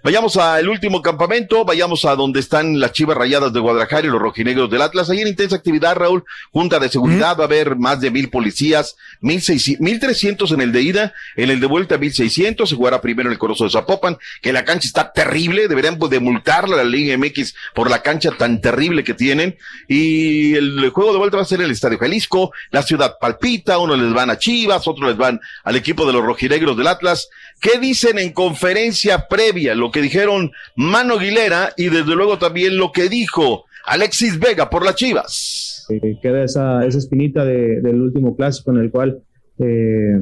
Vayamos 0.03 0.35
al 0.37 0.67
último 0.67 1.03
campamento, 1.03 1.63
vayamos 1.63 2.05
a 2.05 2.15
donde 2.15 2.39
están 2.39 2.79
las 2.79 2.91
chivas 2.91 3.15
rayadas 3.15 3.53
de 3.53 3.59
Guadalajara 3.59 4.07
y 4.07 4.09
los 4.09 4.19
rojinegros 4.19 4.67
del 4.71 4.81
Atlas. 4.81 5.11
Ahí 5.11 5.21
en 5.21 5.27
intensa 5.27 5.55
actividad, 5.55 5.95
Raúl, 5.95 6.23
junta 6.51 6.79
de 6.79 6.89
seguridad, 6.89 7.37
va 7.37 7.43
a 7.43 7.45
haber 7.45 7.75
más 7.75 8.01
de 8.01 8.09
mil 8.09 8.31
policías, 8.31 8.95
mil 9.19 9.43
seiscientos, 9.43 9.85
mil 9.85 9.99
trescientos 9.99 10.51
en 10.53 10.61
el 10.61 10.71
de 10.71 10.81
ida, 10.81 11.13
en 11.35 11.51
el 11.51 11.59
de 11.59 11.67
vuelta 11.67 11.99
mil 11.99 12.11
seiscientos, 12.11 12.69
se 12.69 12.75
jugará 12.75 12.99
primero 12.99 13.29
en 13.29 13.33
el 13.33 13.37
Corozo 13.37 13.65
de 13.65 13.69
Zapopan, 13.69 14.17
que 14.41 14.51
la 14.51 14.65
cancha 14.65 14.87
está 14.87 15.13
terrible, 15.13 15.67
deberían 15.67 15.99
pues, 15.99 16.09
de 16.09 16.19
multarla 16.19 16.75
a 16.75 16.77
la 16.77 16.83
Liga 16.83 17.15
MX 17.15 17.53
por 17.75 17.87
la 17.91 18.01
cancha 18.01 18.31
tan 18.31 18.59
terrible 18.59 19.03
que 19.03 19.13
tienen. 19.13 19.55
Y 19.87 20.55
el 20.55 20.89
juego 20.89 21.11
de 21.11 21.19
vuelta 21.19 21.37
va 21.37 21.43
a 21.43 21.45
ser 21.45 21.59
en 21.59 21.65
el 21.65 21.71
Estadio 21.71 21.99
Jalisco, 21.99 22.51
la 22.71 22.81
ciudad 22.81 23.17
palpita, 23.21 23.77
unos 23.77 23.99
les 23.99 24.13
van 24.13 24.31
a 24.31 24.39
Chivas, 24.39 24.87
otros 24.87 25.09
les 25.09 25.17
van 25.17 25.39
al 25.63 25.75
equipo 25.75 26.07
de 26.07 26.13
los 26.13 26.23
rojinegros 26.23 26.75
del 26.75 26.87
Atlas. 26.87 27.29
¿Qué 27.59 27.77
dicen 27.77 28.17
en 28.17 28.33
conferencia 28.33 29.27
previa? 29.27 29.75
Lo 29.75 29.90
que 29.91 30.01
dijeron 30.01 30.51
Mano 30.75 31.15
Aguilera 31.15 31.71
y 31.77 31.85
desde 31.89 32.15
luego 32.15 32.37
también 32.37 32.77
lo 32.77 32.91
que 32.91 33.09
dijo 33.09 33.65
Alexis 33.85 34.39
Vega 34.39 34.69
por 34.69 34.85
las 34.85 34.95
Chivas. 34.95 35.85
Eh, 35.89 36.17
queda 36.21 36.43
esa, 36.43 36.85
esa 36.85 36.97
espinita 36.97 37.43
de- 37.43 37.81
del 37.81 38.01
último 38.01 38.35
clásico 38.35 38.71
en 38.71 38.77
el 38.77 38.91
cual 38.91 39.19
eh, 39.59 40.19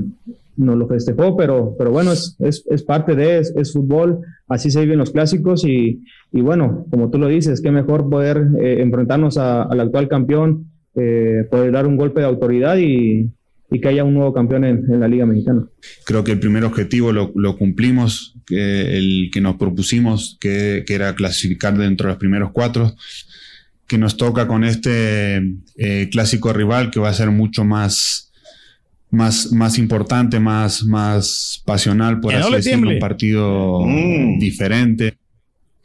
nos 0.58 0.78
lo 0.78 0.88
festejó, 0.88 1.38
pero, 1.38 1.76
pero 1.78 1.92
bueno, 1.92 2.12
es, 2.12 2.36
es, 2.40 2.84
parte 2.84 3.16
de, 3.16 3.38
es, 3.40 3.54
es 3.56 3.72
fútbol, 3.72 4.20
así 4.50 4.70
se 4.72 4.82
viven 4.82 4.98
los 5.00 5.12
clásicos 5.12 5.64
y, 5.64 6.02
y 6.34 6.42
bueno, 6.42 6.86
como 6.90 7.10
tú 7.10 7.18
lo 7.18 7.28
dices, 7.28 7.62
qué 7.62 7.72
mejor 7.72 8.10
poder 8.10 8.46
eh, 8.62 8.82
enfrentarnos 8.82 9.38
al 9.38 9.80
actual 9.80 10.10
campeón, 10.10 10.66
eh, 10.96 11.46
poder 11.50 11.72
dar 11.72 11.88
un 11.88 11.96
golpe 11.96 12.20
de 12.22 12.28
autoridad 12.28 12.76
y, 12.78 13.30
y 13.72 13.80
que 13.80 13.88
haya 13.88 14.04
un 14.04 14.14
nuevo 14.14 14.34
campeón 14.34 14.64
en, 14.66 14.84
en 14.92 15.00
la 15.00 15.08
Liga 15.08 15.26
Mexicana. 15.26 15.64
Creo 16.06 16.24
que 16.24 16.32
el 16.32 16.40
primer 16.40 16.64
objetivo 16.64 17.12
lo, 17.12 17.32
lo 17.36 17.58
cumplimos, 17.58 18.34
que 18.48 18.98
el 18.98 19.30
que 19.32 19.42
nos 19.42 19.58
propusimos, 19.58 20.38
que, 20.40 20.84
que 20.88 20.96
era 20.96 21.14
clasificar 21.16 21.78
dentro 21.78 22.08
de 22.08 22.14
los 22.14 22.20
primeros 22.20 22.52
cuatro, 22.52 22.96
que 23.88 23.98
nos 23.98 24.18
toca 24.18 24.48
con 24.48 24.64
este 24.64 25.42
eh, 25.78 26.10
clásico 26.12 26.52
rival 26.54 26.90
que 26.92 27.00
va 27.00 27.10
a 27.10 27.14
ser 27.14 27.32
mucho 27.32 27.64
más, 27.66 28.32
más, 29.12 29.52
más 29.52 29.78
importante, 29.78 30.40
más, 30.40 30.84
más 30.84 31.62
pasional, 31.66 32.20
por 32.20 32.32
Que 32.32 32.38
así 32.38 32.52
decirlo, 32.54 32.90
un 32.92 33.00
partido 33.00 33.82
Mm. 33.86 34.40
diferente. 34.40 35.16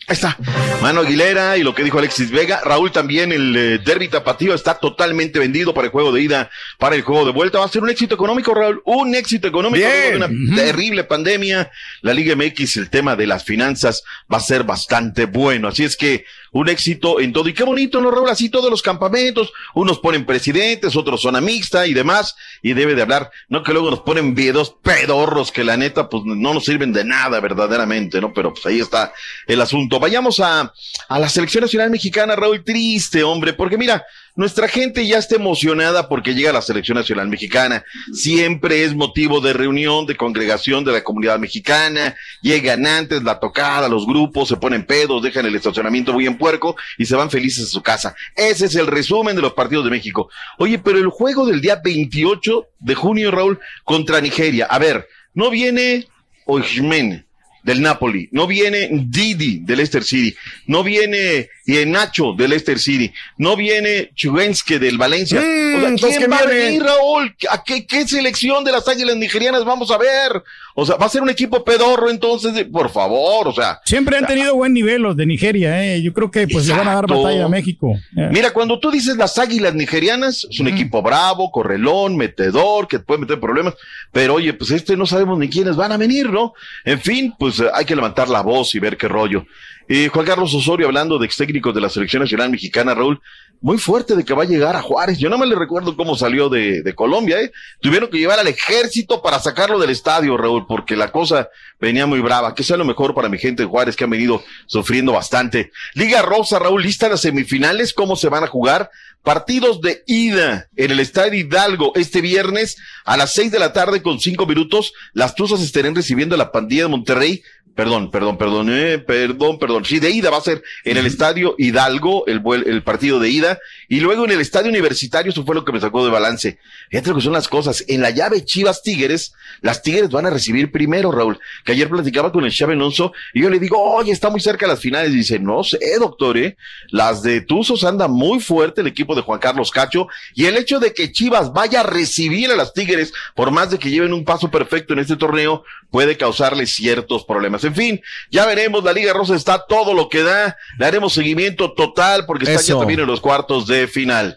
Ahí 0.07 0.15
está. 0.15 0.37
Mano 0.83 1.01
Aguilera 1.01 1.57
y 1.57 1.63
lo 1.63 1.75
que 1.75 1.83
dijo 1.83 1.99
Alexis 1.99 2.31
Vega. 2.31 2.61
Raúl 2.63 2.93
también, 2.93 3.33
el 3.33 3.57
eh, 3.57 3.79
derby 3.79 4.09
tapatío 4.09 4.55
está 4.55 4.75
totalmente 4.75 5.39
vendido 5.39 5.73
para 5.73 5.87
el 5.87 5.93
juego 5.93 6.13
de 6.13 6.21
ida, 6.21 6.51
para 6.79 6.95
el 6.95 7.03
juego 7.03 7.25
de 7.25 7.33
vuelta. 7.33 7.59
Va 7.59 7.65
a 7.65 7.69
ser 7.69 7.83
un 7.83 7.89
éxito 7.89 8.15
económico, 8.15 8.53
Raúl. 8.53 8.83
Un 8.85 9.15
éxito 9.15 9.49
económico 9.49 9.87
Bien. 9.87 10.19
luego 10.19 10.29
de 10.29 10.35
una 10.35 10.57
terrible 10.57 11.05
pandemia. 11.05 11.71
La 12.03 12.13
Liga 12.13 12.37
MX, 12.37 12.77
el 12.77 12.91
tema 12.91 13.17
de 13.17 13.27
las 13.27 13.45
finanzas 13.45 14.03
va 14.31 14.37
a 14.37 14.41
ser 14.41 14.65
bastante 14.65 15.25
bueno. 15.25 15.69
Así 15.69 15.85
es 15.85 15.97
que 15.97 16.27
un 16.55 16.69
éxito 16.69 17.21
en 17.21 17.33
todo. 17.33 17.49
Y 17.49 17.53
qué 17.53 17.65
bonito, 17.65 18.01
¿no, 18.01 18.11
Raúl? 18.11 18.31
Así 18.31 18.49
todos 18.49 18.71
los 18.71 18.81
campamentos. 18.81 19.53
Unos 19.75 19.99
ponen 19.99 20.25
presidentes, 20.25 20.97
otros 20.97 21.21
zona 21.21 21.41
mixta 21.41 21.87
y 21.87 21.95
demás. 21.95 22.37
Y 22.63 22.73
debe 22.73 22.95
de 22.95 23.03
hablar, 23.03 23.31
no 23.49 23.63
que 23.63 23.73
luego 23.73 23.91
nos 23.91 24.01
ponen 24.01 24.35
videos 24.35 24.75
pedorros 24.81 25.51
que 25.51 25.65
la 25.65 25.77
neta, 25.77 26.09
pues 26.09 26.23
no 26.25 26.55
nos 26.55 26.65
sirven 26.65 26.93
de 26.93 27.05
nada 27.05 27.41
verdaderamente, 27.41 28.21
¿no? 28.21 28.33
Pero 28.33 28.55
pues 28.55 28.65
ahí 28.67 28.79
está 28.79 29.13
el 29.47 29.61
asunto. 29.61 29.99
Vayamos 29.99 30.39
a, 30.39 30.73
a 31.09 31.19
la 31.19 31.29
selección 31.29 31.63
nacional 31.63 31.91
mexicana, 31.91 32.37
Raúl. 32.37 32.63
Triste, 32.63 33.25
hombre, 33.25 33.53
porque 33.53 33.77
mira, 33.77 34.05
nuestra 34.37 34.67
gente 34.67 35.07
ya 35.07 35.19
está 35.19 35.37
emocionada 35.37 36.09
porque 36.09 36.35
llega 36.35 36.53
la 36.53 36.61
selección 36.61 36.97
nacional 36.97 37.29
mexicana. 37.29 37.85
Siempre 38.13 38.83
es 38.83 38.95
motivo 38.95 39.41
de 39.41 39.53
reunión, 39.53 40.07
de 40.07 40.17
congregación 40.17 40.85
de 40.85 40.93
la 40.93 41.05
comunidad 41.05 41.39
mexicana. 41.39 42.17
Llegan 42.43 42.85
antes, 42.85 43.23
la 43.23 43.39
tocada, 43.39 43.89
los 43.89 44.07
grupos, 44.07 44.49
se 44.49 44.57
ponen 44.57 44.85
pedos, 44.85 45.23
dejan 45.23 45.47
el 45.47 45.55
estacionamiento 45.55 46.13
muy 46.13 46.27
en 46.27 46.37
puerco 46.37 46.75
y 46.99 47.07
se 47.07 47.15
van 47.15 47.31
felices 47.31 47.69
a 47.69 47.71
su 47.71 47.83
casa. 47.83 48.17
Ese 48.35 48.67
es 48.67 48.75
el 48.75 48.89
resumen 48.89 49.37
de 49.37 49.43
los 49.43 49.53
partidos 49.53 49.85
de 49.85 49.93
México. 49.93 50.29
Oye, 50.59 50.79
pero 50.79 50.99
el 50.99 51.09
juego 51.09 51.47
del 51.47 51.61
día 51.61 51.81
28 51.83 52.67
de 52.81 52.95
junio, 52.95 53.31
Raúl, 53.31 53.61
contra 53.85 54.21
Nigeria. 54.21 54.67
A 54.67 54.81
ver, 54.81 55.09
no 55.33 55.49
viene 55.51 56.09
Oismen 56.47 57.25
del 57.65 57.81
Napoli, 57.83 58.29
no 58.31 58.47
viene 58.47 58.89
Didi 58.93 59.61
del 59.61 59.79
Leicester 59.79 60.05
City, 60.05 60.37
no 60.67 60.83
viene 60.85 61.49
Nacho 61.87 62.35
del 62.37 62.51
Leicester 62.51 62.79
City, 62.79 63.11
no 63.39 63.57
viene 63.57 64.11
Chuenske 64.15 64.79
del 64.79 64.99
Valencia. 64.99 65.41
Mm, 65.41 65.77
o 65.77 65.81
sea, 65.81 65.89
entonces, 65.89 66.19
¿quién 66.19 66.31
¿qué 66.31 66.37
va 66.37 66.43
a 66.43 66.47
venir, 66.47 66.83
Raúl? 66.83 67.35
¿A 67.51 67.65
qué, 67.65 67.87
qué 67.87 68.07
selección 68.07 68.65
de 68.65 68.73
las 68.73 68.87
águilas 68.87 69.17
nigerianas 69.17 69.65
vamos 69.65 69.91
a 69.91 69.97
ver? 69.97 70.43
O 70.75 70.85
sea, 70.85 70.97
va 70.97 71.07
a 71.07 71.09
ser 71.09 71.23
un 71.23 71.31
equipo 71.31 71.65
pedorro 71.65 72.11
entonces, 72.11 72.53
de- 72.53 72.67
por 72.67 72.91
favor, 72.91 73.49
o 73.49 73.53
sea. 73.55 73.81
Siempre 73.87 74.19
han 74.19 74.27
tenido 74.27 74.55
buen 74.55 74.75
nivel 74.75 75.01
los 75.03 75.17
de 75.17 75.25
Nigeria, 75.25 75.85
eh. 75.95 76.03
Yo 76.03 76.13
creo 76.13 76.31
que 76.31 76.47
pues 76.47 76.67
le 76.67 76.73
van 76.75 76.89
a 76.89 76.95
dar 76.97 77.05
Exacto. 77.05 77.23
batalla 77.23 77.45
a 77.47 77.49
México. 77.49 77.95
Eh. 78.17 78.29
Mira, 78.31 78.53
cuando 78.53 78.79
tú 78.79 78.91
dices 78.91 79.17
las 79.17 79.39
águilas 79.39 79.75
nigerianas, 79.75 80.47
es 80.51 80.61
un 80.61 80.69
equipo 80.69 81.01
bravo, 81.01 81.51
correlón, 81.51 82.17
metedor, 82.17 82.89
que 82.89 82.99
puede 82.99 83.21
meter 83.21 83.41
problemas, 83.41 83.75
pero 84.13 84.35
oye, 84.35 84.53
pues 84.53 84.71
este 84.71 84.97
no 84.99 85.07
sabemos 85.07 85.39
ni 85.39 85.49
quiénes 85.49 85.77
van 85.77 85.93
a 85.93 85.97
venir, 85.97 86.29
¿no? 86.31 86.53
En 86.85 87.01
fin, 87.01 87.33
pues 87.39 87.54
eh, 87.61 87.71
hay 87.73 87.85
que 87.85 87.97
levantar 87.97 88.29
la 88.29 88.43
voz 88.43 88.75
y 88.75 88.79
ver 88.79 88.97
qué 88.97 89.09
rollo. 89.09 89.45
Juan 89.87 90.25
Carlos 90.25 90.55
Osorio 90.55 90.87
hablando 90.87 91.19
de 91.19 91.27
ex 91.27 91.37
técnicos 91.37 91.75
de 91.75 91.81
la 91.83 91.91
selección 91.91 92.23
nacional 92.23 92.49
mexicana, 92.49 92.95
Raúl, 92.95 93.21
muy 93.61 93.79
fuerte 93.79 94.17
de 94.17 94.25
que 94.25 94.35
va 94.35 94.43
a 94.43 94.47
llegar 94.47 94.77
a 94.77 94.83
Juárez. 94.83 95.19
Yo 95.19 95.29
no 95.29 95.39
me 95.39 95.47
le 95.47 95.55
recuerdo 95.55 95.97
cómo 95.97 96.17
salió 96.17 96.49
de, 96.49 96.83
de 96.83 96.95
Colombia, 96.95 97.41
¿eh? 97.41 97.53
Tuvieron 97.81 98.11
que 98.11 98.19
llevar 98.19 98.39
al 98.39 98.47
ejército 98.47 99.23
para 99.23 99.39
sacarlo 99.39 99.79
del 99.79 99.91
estadio, 99.91 100.37
Raúl, 100.37 100.67
porque 100.67 100.97
la 100.97 101.13
cosa 101.13 101.49
venía 101.81 102.07
muy 102.07 102.21
brava. 102.21 102.55
Que 102.55 102.63
sea 102.63 102.77
lo 102.77 102.85
mejor 102.85 103.15
para 103.15 103.29
mi 103.29 103.39
gente 103.39 103.63
de 103.63 103.69
Juárez, 103.69 103.97
que 103.97 104.05
han 104.05 104.11
venido 104.11 104.43
sufriendo 104.67 105.13
bastante. 105.13 105.71
Liga 105.95 106.23
Rosa, 106.23 106.59
Raúl, 106.59 106.83
lista 106.83 107.09
las 107.09 107.21
semifinales, 107.21 107.95
cómo 107.95 108.17
se 108.17 108.29
van 108.29 108.45
a 108.45 108.49
jugar. 108.49 108.91
Partidos 109.25 109.81
de 109.81 110.05
ida 110.07 110.69
en 110.77 110.93
el 110.93 111.01
Estadio 111.01 111.41
Hidalgo 111.41 111.93
este 111.97 112.21
viernes 112.21 112.77
a 113.05 113.17
las 113.17 113.33
seis 113.33 113.51
de 113.51 113.59
la 113.59 113.73
tarde 113.73 114.03
con 114.03 114.21
cinco 114.21 114.47
minutos. 114.47 114.93
Las 115.15 115.35
Tuzas 115.35 115.61
estarán 115.61 115.97
recibiendo 115.97 116.37
a 116.37 116.39
la 116.39 116.53
pandilla 116.53 116.85
de 116.85 116.89
Monterrey 116.89 117.43
Perdón, 117.75 118.13
perdón, 118.13 118.39
perdón, 118.39 118.69
eh, 118.71 118.99
perdón, 118.99 119.59
perdón. 119.59 119.85
Sí, 119.85 119.99
de 119.99 120.11
ida 120.11 120.31
va 120.31 120.39
a 120.39 120.43
ser 120.43 120.63
en 120.85 120.97
el 120.97 121.07
estadio 121.07 121.57
Hidalgo, 121.59 122.25
el, 122.29 122.41
el 122.67 122.85
partido 122.85 123.19
de 123.19 123.31
ida, 123.31 123.59
y 123.89 124.01
luego 124.01 124.25
en 124.25 124.33
el 124.33 124.41
estadio 124.41 124.71
universitario, 124.71 125.31
eso 125.31 125.45
fue 125.45 125.55
lo 125.55 125.65
que 125.65 125.73
me 125.73 125.81
sacó 125.81 126.05
de 126.05 126.11
balance. 126.11 126.59
Fíjate 126.91 127.11
lo 127.11 127.17
que 127.17 127.23
son 127.23 127.33
las 127.33 127.49
cosas. 127.49 127.85
En 127.89 128.01
la 128.01 128.11
llave 128.11 128.45
Chivas 128.45 128.83
Tigres, 128.83 129.35
las 129.61 129.83
Tigres 129.83 130.11
van 130.11 130.27
a 130.27 130.31
recibir 130.31 130.71
primero, 130.73 131.13
Raúl, 131.13 131.39
que 131.65 131.73
ayer 131.73 131.89
platicaba 131.89 132.33
con 132.33 132.45
el 132.45 132.53
Chave 132.53 132.75
Alonso, 132.75 133.13
y 133.33 133.43
yo 133.43 133.51
le 133.51 133.59
digo, 133.59 133.81
oye, 133.81 134.13
está 134.13 134.31
muy 134.31 134.41
cerca 134.41 134.67
las 134.67 134.81
finales. 134.81 135.13
Y 135.13 135.17
dice, 135.17 135.39
no 135.39 135.63
sé, 135.65 135.79
doctor, 135.99 136.37
eh. 136.39 136.57
Las 136.91 137.23
de 137.23 137.41
Tuzos 137.41 137.85
anda 137.85 138.09
muy 138.09 138.41
fuerte 138.41 138.81
el 138.81 138.87
equipo 138.87 139.15
de 139.15 139.23
Juan 139.23 139.39
Carlos 139.39 139.71
Cacho, 139.71 140.09
y 140.35 140.47
el 140.47 140.57
hecho 140.57 140.81
de 140.81 140.93
que 140.93 141.13
Chivas 141.13 141.53
vaya 141.53 141.81
a 141.81 141.85
recibir 141.85 142.51
a 142.51 142.57
las 142.57 142.73
Tigres, 142.73 143.13
por 143.35 143.51
más 143.51 143.71
de 143.71 143.79
que 143.79 143.91
lleven 143.91 144.13
un 144.13 144.25
paso 144.25 144.51
perfecto 144.51 144.93
en 144.93 145.01
este 145.01 145.17
torneo, 145.17 145.65
puede 145.91 146.17
causarle 146.17 146.67
ciertos 146.67 147.25
problemas. 147.25 147.65
En 147.65 147.75
fin, 147.75 148.01
ya 148.31 148.47
veremos, 148.47 148.83
la 148.83 148.93
Liga 148.93 149.13
Rosa 149.13 149.37
está 149.37 149.65
todo 149.67 149.95
lo 149.95 150.09
que 150.09 150.23
da, 150.23 150.57
le 150.79 150.87
haremos 150.87 151.13
seguimiento 151.13 151.73
total 151.73 152.27
porque 152.27 152.45
está 152.45 152.63
ya 152.63 152.79
también 152.79 153.01
en 153.01 153.07
los 153.07 153.21
cuartos 153.21 153.67
de 153.67 153.74
final. 153.87 154.37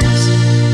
90s. 0.00 0.71